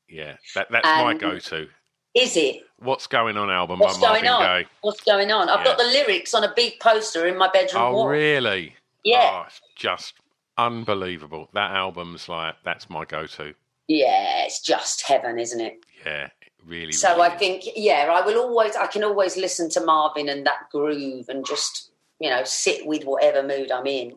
yeah. 0.09 0.37
That 0.55 0.67
that's 0.71 0.85
my 0.85 1.13
go-to. 1.13 1.67
Is 2.15 2.35
it? 2.37 2.61
What's 2.79 3.07
going 3.07 3.37
on 3.37 3.49
album 3.49 3.79
What's 3.79 3.97
by 3.97 4.19
going 4.19 4.25
Marvin 4.25 4.47
on? 4.51 4.61
Gaye. 4.63 4.69
What's 4.81 5.01
going 5.01 5.31
on? 5.31 5.49
I've 5.49 5.63
got 5.65 5.77
the 5.77 5.83
lyrics 5.85 6.33
on 6.33 6.43
a 6.43 6.51
big 6.55 6.79
poster 6.79 7.27
in 7.27 7.37
my 7.37 7.49
bedroom 7.51 7.83
Oh, 7.83 7.93
wall. 7.93 8.07
really? 8.07 8.75
Yeah, 9.03 9.29
Oh, 9.41 9.43
it's 9.47 9.61
just 9.75 10.13
unbelievable. 10.57 11.49
That 11.53 11.71
album's 11.71 12.27
like 12.29 12.55
that's 12.63 12.89
my 12.89 13.05
go-to. 13.05 13.53
yeah, 13.87 14.45
it's 14.45 14.59
just 14.61 15.01
heaven, 15.07 15.37
isn't 15.39 15.59
it? 15.61 15.79
Yeah, 16.05 16.29
really. 16.65 16.91
So 16.91 17.09
really 17.15 17.21
I 17.21 17.29
think, 17.37 17.63
yeah, 17.75 18.09
I 18.11 18.25
will 18.25 18.39
always, 18.39 18.75
I 18.75 18.87
can 18.87 19.03
always 19.03 19.37
listen 19.37 19.69
to 19.71 19.83
Marvin 19.83 20.29
and 20.29 20.45
that 20.45 20.69
groove 20.71 21.29
and 21.29 21.45
just, 21.45 21.91
you 22.19 22.29
know, 22.29 22.43
sit 22.43 22.85
with 22.85 23.03
whatever 23.03 23.43
mood 23.45 23.71
I'm 23.71 23.87
in. 23.87 24.15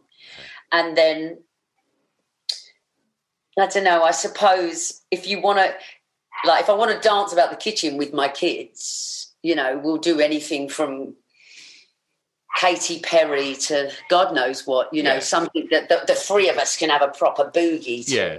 And 0.73 0.97
then, 0.97 1.39
I 3.59 3.67
don't 3.67 3.85
know, 3.85 4.03
I 4.03 4.11
suppose 4.11 5.03
if 5.11 5.27
you 5.27 5.41
want 5.41 5.59
to, 5.59 5.75
like, 6.45 6.63
if 6.63 6.69
I 6.71 6.75
want 6.75 6.91
to 6.91 7.09
dance 7.09 7.33
about 7.33 7.51
the 7.51 7.57
kitchen 7.57 7.97
with 7.97 8.13
my 8.13 8.29
kids, 8.29 9.33
you 9.43 9.55
know, 9.55 9.81
we'll 9.83 9.97
do 9.97 10.21
anything 10.21 10.69
from 10.69 11.15
Katy 12.61 13.01
Perry 13.01 13.55
to 13.55 13.91
God 14.09 14.35
knows 14.35 14.67
what, 14.67 14.93
you 14.93 15.03
know, 15.03 15.15
Yeah. 15.15 15.21
something 15.21 15.69
that 15.71 15.89
the, 15.89 16.03
the 16.07 16.15
three 16.15 16.49
of 16.49 16.57
us 16.57 16.77
can 16.77 16.91
have 16.91 17.03
a 17.03 17.09
proper 17.09 17.45
boogie 17.45 18.05
to. 18.07 18.15
Yeah. 18.15 18.39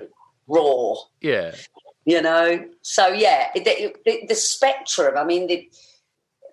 Raw 0.49 0.95
Yeah, 1.19 1.53
you 2.07 2.21
know 2.21 2.65
so 2.81 3.07
yeah 3.09 3.49
the, 3.53 3.93
the, 4.05 4.25
the 4.29 4.35
spectrum 4.35 5.13
i 5.17 5.23
mean 5.23 5.45
the, 5.47 5.69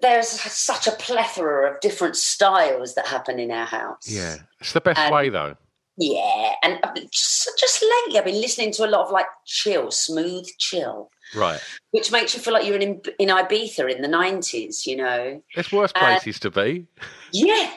there's 0.03 0.29
such 0.29 0.87
a 0.87 0.91
plethora 0.93 1.71
of 1.71 1.81
different 1.81 2.17
styles 2.17 2.95
that 2.97 3.07
happen 3.07 3.39
in 3.39 3.51
our 3.51 3.65
house 3.67 4.07
yeah. 4.07 4.37
It's 4.61 4.73
the 4.73 4.81
best 4.83 4.99
And- 5.01 5.15
way 5.15 5.29
though. 5.31 5.55
yeah 5.97 6.53
and 6.65 6.79
just, 7.13 7.49
just 7.59 7.83
lately 7.95 8.19
i've 8.19 8.25
been 8.27 8.41
listening 8.41 8.73
to 8.73 8.85
a 8.85 8.91
lot 8.95 9.07
of 9.07 9.13
like 9.13 9.27
chill 9.47 9.91
smooth 9.91 10.47
chill 10.59 11.09
Right. 11.35 11.61
which 11.93 12.13
makes 12.13 12.35
you 12.35 12.41
feel 12.41 12.53
like 12.53 12.67
you're 12.67 12.79
in 12.79 13.01
in 13.19 13.29
ibiza 13.29 13.85
in 13.95 14.03
the 14.03 14.09
90s 14.09 14.87
you 14.87 14.97
know 14.97 15.41
There's 15.55 15.71
worse 15.73 15.93
Uh, 15.95 16.01
places 16.01 16.39
to 16.41 16.51
be. 16.51 16.87
yeah 17.33 17.71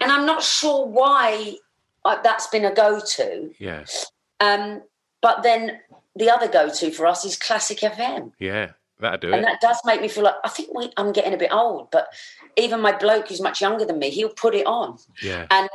and 0.00 0.10
i'm 0.10 0.26
not 0.26 0.42
sure 0.42 0.86
why 0.86 1.56
uh, 2.04 2.16
that's 2.22 2.46
been 2.48 2.64
a 2.64 2.74
go-to 2.74 3.52
Yes. 3.58 4.10
um, 4.40 4.80
but 5.20 5.42
then 5.42 5.78
the 6.18 6.30
other 6.30 6.48
go-to 6.48 6.90
for 6.90 7.06
us 7.06 7.24
is 7.24 7.36
Classic 7.36 7.78
FM 7.78 8.32
yeah, 8.38 8.72
That'll 9.00 9.18
do 9.18 9.32
and 9.32 9.42
it. 9.42 9.46
that 9.46 9.60
does 9.60 9.80
make 9.84 10.00
me 10.00 10.08
feel 10.08 10.24
like 10.24 10.34
I 10.44 10.48
think 10.48 10.74
we, 10.74 10.90
I'm 10.96 11.12
getting 11.12 11.34
a 11.34 11.36
bit 11.36 11.52
old. 11.52 11.90
But 11.90 12.08
even 12.56 12.80
my 12.80 12.96
bloke 12.96 13.28
who's 13.28 13.40
much 13.40 13.60
younger 13.60 13.84
than 13.84 13.98
me, 13.98 14.10
he'll 14.10 14.28
put 14.28 14.54
it 14.54 14.66
on, 14.66 14.98
yeah. 15.22 15.46
and 15.50 15.68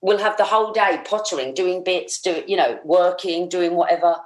we'll 0.00 0.18
have 0.18 0.36
the 0.36 0.44
whole 0.44 0.72
day 0.72 1.00
pottering, 1.04 1.54
doing 1.54 1.82
bits, 1.82 2.20
do 2.20 2.44
you 2.46 2.56
know, 2.56 2.78
working, 2.84 3.48
doing 3.48 3.74
whatever, 3.74 4.16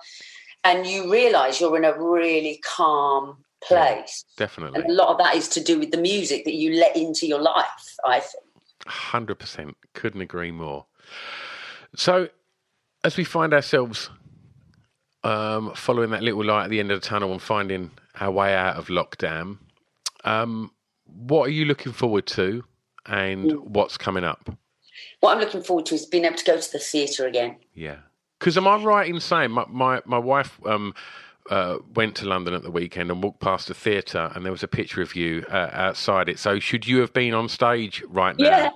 and 0.63 0.87
you 0.87 1.11
realise 1.11 1.61
you're 1.61 1.77
in 1.77 1.85
a 1.85 1.99
really 1.99 2.61
calm 2.65 3.39
place. 3.63 4.25
Definitely. 4.37 4.83
And 4.83 4.91
a 4.91 4.95
lot 4.95 5.09
of 5.09 5.19
that 5.19 5.35
is 5.35 5.49
to 5.51 5.63
do 5.63 5.79
with 5.79 5.91
the 5.91 5.99
music 6.01 6.45
that 6.45 6.55
you 6.55 6.75
let 6.75 6.97
into 6.97 7.27
your 7.27 7.41
life. 7.41 7.97
I 8.07 8.21
think. 8.21 8.45
Hundred 8.87 9.37
percent. 9.37 9.77
Couldn't 9.95 10.21
agree 10.21 10.51
more. 10.51 10.85
So, 11.97 12.29
as 13.05 13.17
we 13.17 13.25
find 13.25 13.55
ourselves 13.55 14.11
um, 15.25 15.73
following 15.75 16.11
that 16.11 16.23
little 16.23 16.45
light 16.45 16.65
at 16.65 16.71
the 16.71 16.81
end 16.81 16.91
of 16.93 17.01
the 17.01 17.07
tunnel 17.07 17.33
and 17.33 17.43
finding 17.43 17.91
our 18.21 18.31
way 18.31 18.55
out 18.55 18.77
of 18.77 18.89
lockdown, 18.89 19.59
um, 20.25 20.71
what 21.07 21.49
are 21.49 21.53
you 21.53 21.65
looking 21.65 21.93
forward 21.93 22.27
to, 22.27 22.65
and 23.07 23.53
what's 23.61 23.97
coming 23.97 24.25
up? 24.25 24.57
What 25.21 25.33
I'm 25.33 25.41
looking 25.41 25.63
forward 25.63 25.87
to 25.87 25.95
is 25.95 26.07
being 26.07 26.25
able 26.25 26.37
to 26.37 26.45
go 26.45 26.61
to 26.61 26.73
the 26.73 26.79
theatre 26.79 27.27
again. 27.27 27.57
Yeah. 27.75 27.97
Because 28.39 28.57
am 28.57 28.69
I 28.69 28.77
right 28.77 29.09
in 29.09 29.21
saying 29.21 29.51
my 29.51 29.65
my, 29.69 30.03
my 30.05 30.19
wife 30.19 30.61
um, 30.67 30.95
uh, 31.51 31.79
went 31.95 32.17
to 32.17 32.27
London 32.27 32.55
at 32.55 32.63
the 32.63 32.71
weekend 32.71 33.11
and 33.11 33.23
walked 33.23 33.41
past 33.41 33.69
the 33.69 33.75
theatre 33.75 34.31
and 34.35 34.45
there 34.45 34.53
was 34.53 34.63
a 34.63 34.69
picture 34.69 35.03
of 35.03 35.15
you 35.15 35.45
uh, 35.51 35.71
outside 35.73 36.29
it. 36.29 36.39
So 36.39 36.59
should 36.59 36.87
you 36.87 37.01
have 37.01 37.13
been 37.13 37.35
on 37.35 37.49
stage 37.49 38.03
right 38.09 38.37
now? 38.39 38.45
Yeah. 38.45 38.71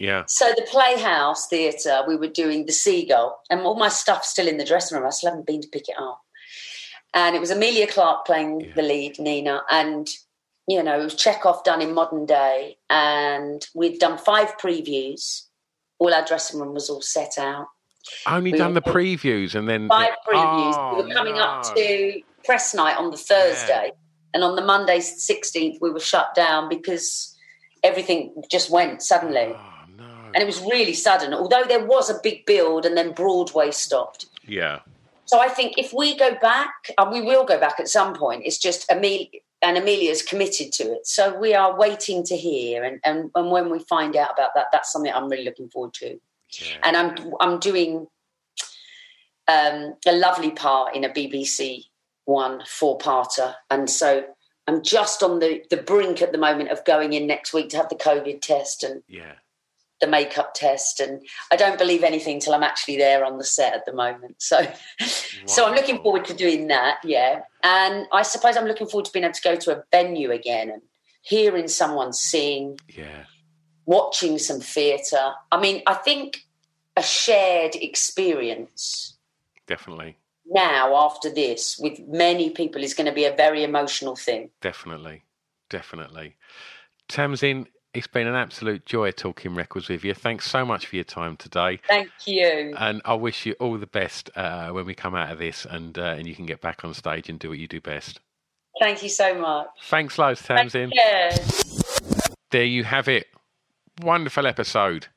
Yeah. 0.00 0.24
So 0.26 0.46
the 0.56 0.66
Playhouse 0.68 1.46
Theatre, 1.46 2.00
we 2.08 2.16
were 2.16 2.26
doing 2.26 2.64
the 2.64 2.72
Seagull, 2.72 3.38
and 3.50 3.60
all 3.60 3.76
my 3.76 3.90
stuff's 3.90 4.30
still 4.30 4.48
in 4.48 4.56
the 4.56 4.64
dressing 4.64 4.96
room. 4.96 5.06
I 5.06 5.10
still 5.10 5.30
haven't 5.30 5.46
been 5.46 5.60
to 5.60 5.68
pick 5.68 5.90
it 5.90 5.96
up. 6.00 6.22
And 7.12 7.36
it 7.36 7.40
was 7.40 7.50
Emilia 7.50 7.86
Clarke 7.86 8.24
playing 8.24 8.60
Yeah. 8.60 8.72
the 8.76 8.82
lead, 8.82 9.18
Nina, 9.18 9.62
and 9.70 10.08
you 10.66 10.82
know 10.82 10.98
it 10.98 11.04
was 11.04 11.14
Chekhov 11.14 11.64
done 11.64 11.82
in 11.82 11.92
modern 11.92 12.24
day, 12.24 12.78
and 12.88 13.64
we'd 13.74 13.98
done 13.98 14.16
five 14.16 14.56
previews. 14.56 15.42
All 15.98 16.14
our 16.14 16.24
dressing 16.24 16.60
room 16.60 16.72
was 16.72 16.88
all 16.88 17.02
set 17.02 17.36
out. 17.36 17.66
Only 18.26 18.52
We 18.52 18.58
done 18.58 18.72
the 18.72 18.80
previews 18.80 19.54
and 19.54 19.68
then 19.68 19.86
Five 19.88 20.14
previews. 20.26 20.74
Oh, 20.78 20.96
we 20.96 21.02
were 21.02 21.10
oh, 21.10 21.14
coming 21.14 21.38
up 21.38 21.62
to 21.74 22.22
press 22.46 22.72
night 22.74 22.96
on 22.96 23.10
the 23.10 23.18
Thursday, 23.18 23.92
and 24.32 24.42
on 24.42 24.56
the 24.56 24.64
Monday, 24.64 25.00
sixteenth, 25.00 25.76
we 25.82 25.90
were 25.90 26.00
shut 26.00 26.34
down 26.34 26.70
because 26.70 27.36
everything 27.82 28.42
just 28.50 28.70
went 28.70 29.02
suddenly. 29.02 29.52
Oh 29.52 29.52
no. 29.52 29.69
And 30.34 30.42
it 30.42 30.46
was 30.46 30.60
really 30.62 30.94
sudden. 30.94 31.34
Although 31.34 31.64
there 31.64 31.84
was 31.84 32.10
a 32.10 32.20
big 32.22 32.46
build, 32.46 32.86
and 32.86 32.96
then 32.96 33.12
Broadway 33.12 33.70
stopped. 33.70 34.26
Yeah. 34.46 34.80
So 35.26 35.38
I 35.38 35.48
think 35.48 35.78
if 35.78 35.92
we 35.92 36.16
go 36.16 36.34
back, 36.40 36.90
and 36.98 37.12
we 37.12 37.22
will 37.22 37.44
go 37.44 37.58
back 37.58 37.78
at 37.78 37.88
some 37.88 38.14
point. 38.14 38.42
It's 38.44 38.58
just 38.58 38.90
Emilia 38.90 39.28
and 39.62 39.76
Emilia's 39.76 40.22
committed 40.22 40.72
to 40.72 40.84
it, 40.94 41.06
so 41.06 41.38
we 41.38 41.54
are 41.54 41.78
waiting 41.78 42.24
to 42.24 42.36
hear. 42.36 42.82
And 42.82 43.00
and, 43.04 43.30
and 43.34 43.50
when 43.50 43.70
we 43.70 43.78
find 43.80 44.16
out 44.16 44.32
about 44.32 44.50
that, 44.54 44.66
that's 44.72 44.90
something 44.92 45.12
I'm 45.12 45.28
really 45.28 45.44
looking 45.44 45.68
forward 45.68 45.94
to. 45.94 46.18
Yeah. 46.50 46.78
And 46.82 46.96
I'm 46.96 47.32
I'm 47.40 47.60
doing 47.60 48.08
um, 49.46 49.94
a 50.06 50.12
lovely 50.12 50.50
part 50.50 50.96
in 50.96 51.04
a 51.04 51.10
BBC 51.10 51.84
One 52.24 52.62
four-parter, 52.66 53.54
and 53.70 53.88
so. 53.88 54.24
I'm 54.66 54.84
just 54.84 55.20
on 55.24 55.40
the, 55.40 55.64
the 55.68 55.78
brink 55.78 56.22
at 56.22 56.30
the 56.30 56.38
moment 56.38 56.70
of 56.70 56.84
going 56.84 57.12
in 57.12 57.26
next 57.26 57.52
week 57.52 57.70
to 57.70 57.76
have 57.76 57.88
the 57.88 57.96
COVID 57.96 58.40
test 58.40 58.84
and 58.84 59.02
Yeah. 59.08 59.32
The 60.00 60.06
makeup 60.06 60.54
test 60.54 61.00
and 61.00 61.20
I 61.50 61.56
don't 61.56 61.78
believe 61.78 62.02
anything 62.02 62.40
till 62.40 62.54
I'm 62.54 62.62
actually 62.62 62.96
there 62.96 63.24
on 63.24 63.38
the 63.38 63.44
set 63.44 63.74
at 63.74 63.84
the 63.86 63.92
moment. 63.92 64.36
So 64.38 64.66
so 65.46 65.66
I'm 65.66 65.74
looking 65.74 66.02
forward 66.02 66.24
to 66.26 66.34
doing 66.34 66.68
that, 66.68 66.98
yeah. 67.04 67.42
And 67.62 68.06
I 68.12 68.22
suppose 68.22 68.56
I'm 68.56 68.66
looking 68.66 68.86
forward 68.86 69.04
to 69.06 69.12
being 69.12 69.24
able 69.24 69.34
to 69.34 69.42
go 69.42 69.56
to 69.56 69.76
a 69.78 69.84
venue 69.90 70.30
again 70.30 70.70
and 70.70 70.82
hearing 71.22 71.68
someone 71.68 72.12
sing, 72.12 72.78
Yeah. 72.88 73.24
watching 73.86 74.38
some 74.38 74.60
theatre. 74.60 75.32
I 75.52 75.60
mean, 75.60 75.82
I 75.86 75.94
think 75.94 76.44
a 76.96 77.02
shared 77.02 77.74
experience 77.74 79.16
Definitely. 79.66 80.16
now 80.46 80.96
after 80.96 81.30
this 81.30 81.78
with 81.78 81.98
many 82.00 82.50
people 82.50 82.82
is 82.82 82.94
going 82.94 83.06
to 83.06 83.12
be 83.12 83.24
a 83.26 83.34
very 83.36 83.62
emotional 83.64 84.16
thing. 84.16 84.50
Definitely. 84.60 85.22
Definitely. 85.68 86.36
Tamzin, 87.08 87.66
it's 87.92 88.06
been 88.06 88.26
an 88.26 88.34
absolute 88.34 88.86
joy 88.86 89.10
talking 89.10 89.54
records 89.54 89.88
with 89.88 90.04
you. 90.04 90.14
Thanks 90.14 90.48
so 90.48 90.64
much 90.64 90.86
for 90.86 90.96
your 90.96 91.04
time 91.04 91.36
today. 91.36 91.80
Thank 91.88 92.10
you. 92.26 92.74
And 92.78 93.02
I 93.04 93.14
wish 93.14 93.46
you 93.46 93.54
all 93.54 93.78
the 93.78 93.86
best 93.86 94.30
uh, 94.36 94.70
when 94.70 94.86
we 94.86 94.94
come 94.94 95.14
out 95.14 95.32
of 95.32 95.38
this 95.38 95.66
and 95.68 95.98
uh, 95.98 96.14
and 96.16 96.26
you 96.26 96.34
can 96.34 96.46
get 96.46 96.60
back 96.60 96.84
on 96.84 96.94
stage 96.94 97.28
and 97.28 97.38
do 97.38 97.48
what 97.48 97.58
you 97.58 97.66
do 97.66 97.80
best. 97.80 98.20
Thank 98.78 99.02
you 99.02 99.08
so 99.08 99.34
much. 99.34 99.68
Thanks 99.84 100.18
loads, 100.18 100.42
Tamzin. 100.42 100.90
Yeah. 100.94 101.36
There 102.50 102.64
you 102.64 102.84
have 102.84 103.08
it. 103.08 103.26
Wonderful 104.02 104.46
episode. 104.46 105.08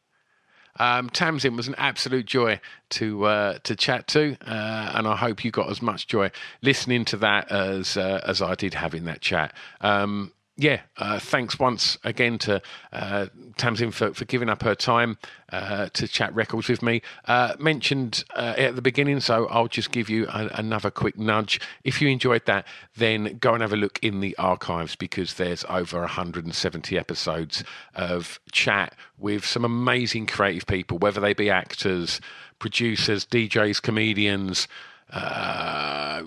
Um, 0.79 1.09
Tamzin 1.11 1.55
was 1.55 1.67
an 1.67 1.75
absolute 1.77 2.25
joy 2.25 2.59
to 2.91 3.25
uh, 3.25 3.59
to 3.63 3.75
chat 3.75 4.07
to, 4.07 4.35
uh, 4.47 4.91
and 4.95 5.07
I 5.07 5.15
hope 5.15 5.45
you 5.45 5.51
got 5.51 5.69
as 5.69 5.81
much 5.83 6.07
joy 6.07 6.31
listening 6.63 7.05
to 7.05 7.17
that 7.17 7.51
as 7.51 7.95
uh, 7.95 8.21
as 8.25 8.41
I 8.41 8.55
did 8.55 8.73
having 8.73 9.05
that 9.05 9.21
chat. 9.21 9.53
Um, 9.81 10.31
yeah, 10.55 10.81
uh, 10.97 11.17
thanks 11.17 11.57
once 11.57 11.97
again 12.03 12.37
to 12.39 12.61
uh, 12.91 13.25
Tamzin 13.57 13.91
for, 13.91 14.13
for 14.13 14.25
giving 14.25 14.49
up 14.49 14.61
her 14.61 14.75
time 14.75 15.17
uh, 15.51 15.89
to 15.93 16.07
chat 16.07 16.33
records 16.35 16.69
with 16.69 16.83
me. 16.83 17.01
Uh, 17.25 17.55
mentioned 17.57 18.23
uh, 18.35 18.53
at 18.55 18.75
the 18.75 18.81
beginning, 18.81 19.19
so 19.19 19.47
I'll 19.47 19.67
just 19.67 19.91
give 19.91 20.11
you 20.11 20.27
a, 20.27 20.49
another 20.53 20.91
quick 20.91 21.17
nudge. 21.17 21.59
If 21.83 22.03
you 22.03 22.07
enjoyed 22.07 22.45
that, 22.45 22.67
then 22.95 23.39
go 23.39 23.53
and 23.53 23.61
have 23.61 23.73
a 23.73 23.77
look 23.77 23.97
in 24.03 24.19
the 24.19 24.37
archives 24.37 24.95
because 24.95 25.35
there's 25.35 25.65
over 25.69 26.01
170 26.01 26.99
episodes 26.99 27.63
of 27.95 28.39
chat 28.51 28.93
with 29.17 29.43
some 29.43 29.65
amazing 29.65 30.27
creative 30.27 30.67
people, 30.67 30.99
whether 30.99 31.19
they 31.19 31.33
be 31.33 31.49
actors, 31.49 32.21
producers, 32.59 33.25
DJs, 33.25 33.81
comedians. 33.81 34.67
Uh, 35.13 36.23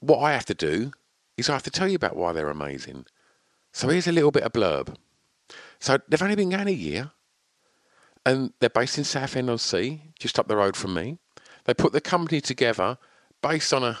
what 0.00 0.18
I 0.18 0.32
have 0.32 0.46
to 0.46 0.54
do 0.54 0.92
is 1.36 1.48
I 1.48 1.54
have 1.54 1.62
to 1.64 1.70
tell 1.70 1.88
you 1.88 1.96
about 1.96 2.16
why 2.16 2.32
they're 2.32 2.50
amazing. 2.50 3.06
So 3.72 3.88
here's 3.88 4.06
a 4.06 4.12
little 4.12 4.30
bit 4.30 4.42
of 4.42 4.52
blurb. 4.52 4.94
So 5.80 5.98
they've 6.08 6.22
only 6.22 6.36
been 6.36 6.50
going 6.50 6.68
a 6.68 6.72
year, 6.72 7.10
and 8.24 8.52
they're 8.60 8.70
based 8.70 8.98
in 8.98 9.04
Southend 9.04 9.50
on 9.50 9.58
Sea, 9.58 10.02
just 10.18 10.38
up 10.38 10.48
the 10.48 10.56
road 10.56 10.76
from 10.76 10.94
me. 10.94 11.18
They 11.64 11.74
put 11.74 11.92
the 11.92 12.00
company 12.00 12.40
together 12.40 12.98
based 13.42 13.72
on 13.72 13.82
a, 13.82 14.00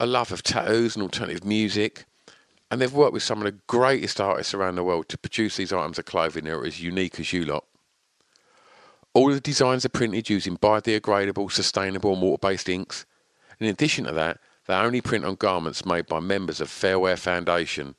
a 0.00 0.06
love 0.06 0.32
of 0.32 0.42
tattoos 0.42 0.96
and 0.96 1.02
alternative 1.02 1.44
music, 1.44 2.06
and 2.70 2.80
they've 2.80 2.92
worked 2.92 3.12
with 3.12 3.22
some 3.22 3.38
of 3.38 3.44
the 3.44 3.58
greatest 3.66 4.20
artists 4.20 4.54
around 4.54 4.76
the 4.76 4.84
world 4.84 5.08
to 5.10 5.18
produce 5.18 5.56
these 5.56 5.72
items 5.72 5.98
of 5.98 6.06
clothing 6.06 6.44
that 6.44 6.54
are 6.54 6.64
as 6.64 6.82
unique 6.82 7.20
as 7.20 7.32
you 7.32 7.44
lot. 7.44 7.64
All 9.14 9.30
the 9.30 9.40
designs 9.40 9.84
are 9.84 9.90
printed 9.90 10.30
using 10.30 10.56
biodegradable, 10.56 11.52
sustainable, 11.52 12.14
and 12.14 12.22
water-based 12.22 12.70
inks. 12.70 13.04
In 13.60 13.66
addition 13.66 14.06
to 14.06 14.12
that, 14.12 14.38
they 14.66 14.74
only 14.74 15.02
print 15.02 15.26
on 15.26 15.34
garments 15.34 15.84
made 15.84 16.06
by 16.06 16.20
members 16.20 16.62
of 16.62 16.68
Fairwear 16.68 17.18
Foundation. 17.18 17.94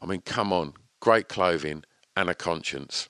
I 0.00 0.06
mean, 0.06 0.22
come 0.22 0.50
on, 0.50 0.72
great 1.00 1.28
clothing 1.28 1.84
and 2.16 2.30
a 2.30 2.34
conscience. 2.34 3.09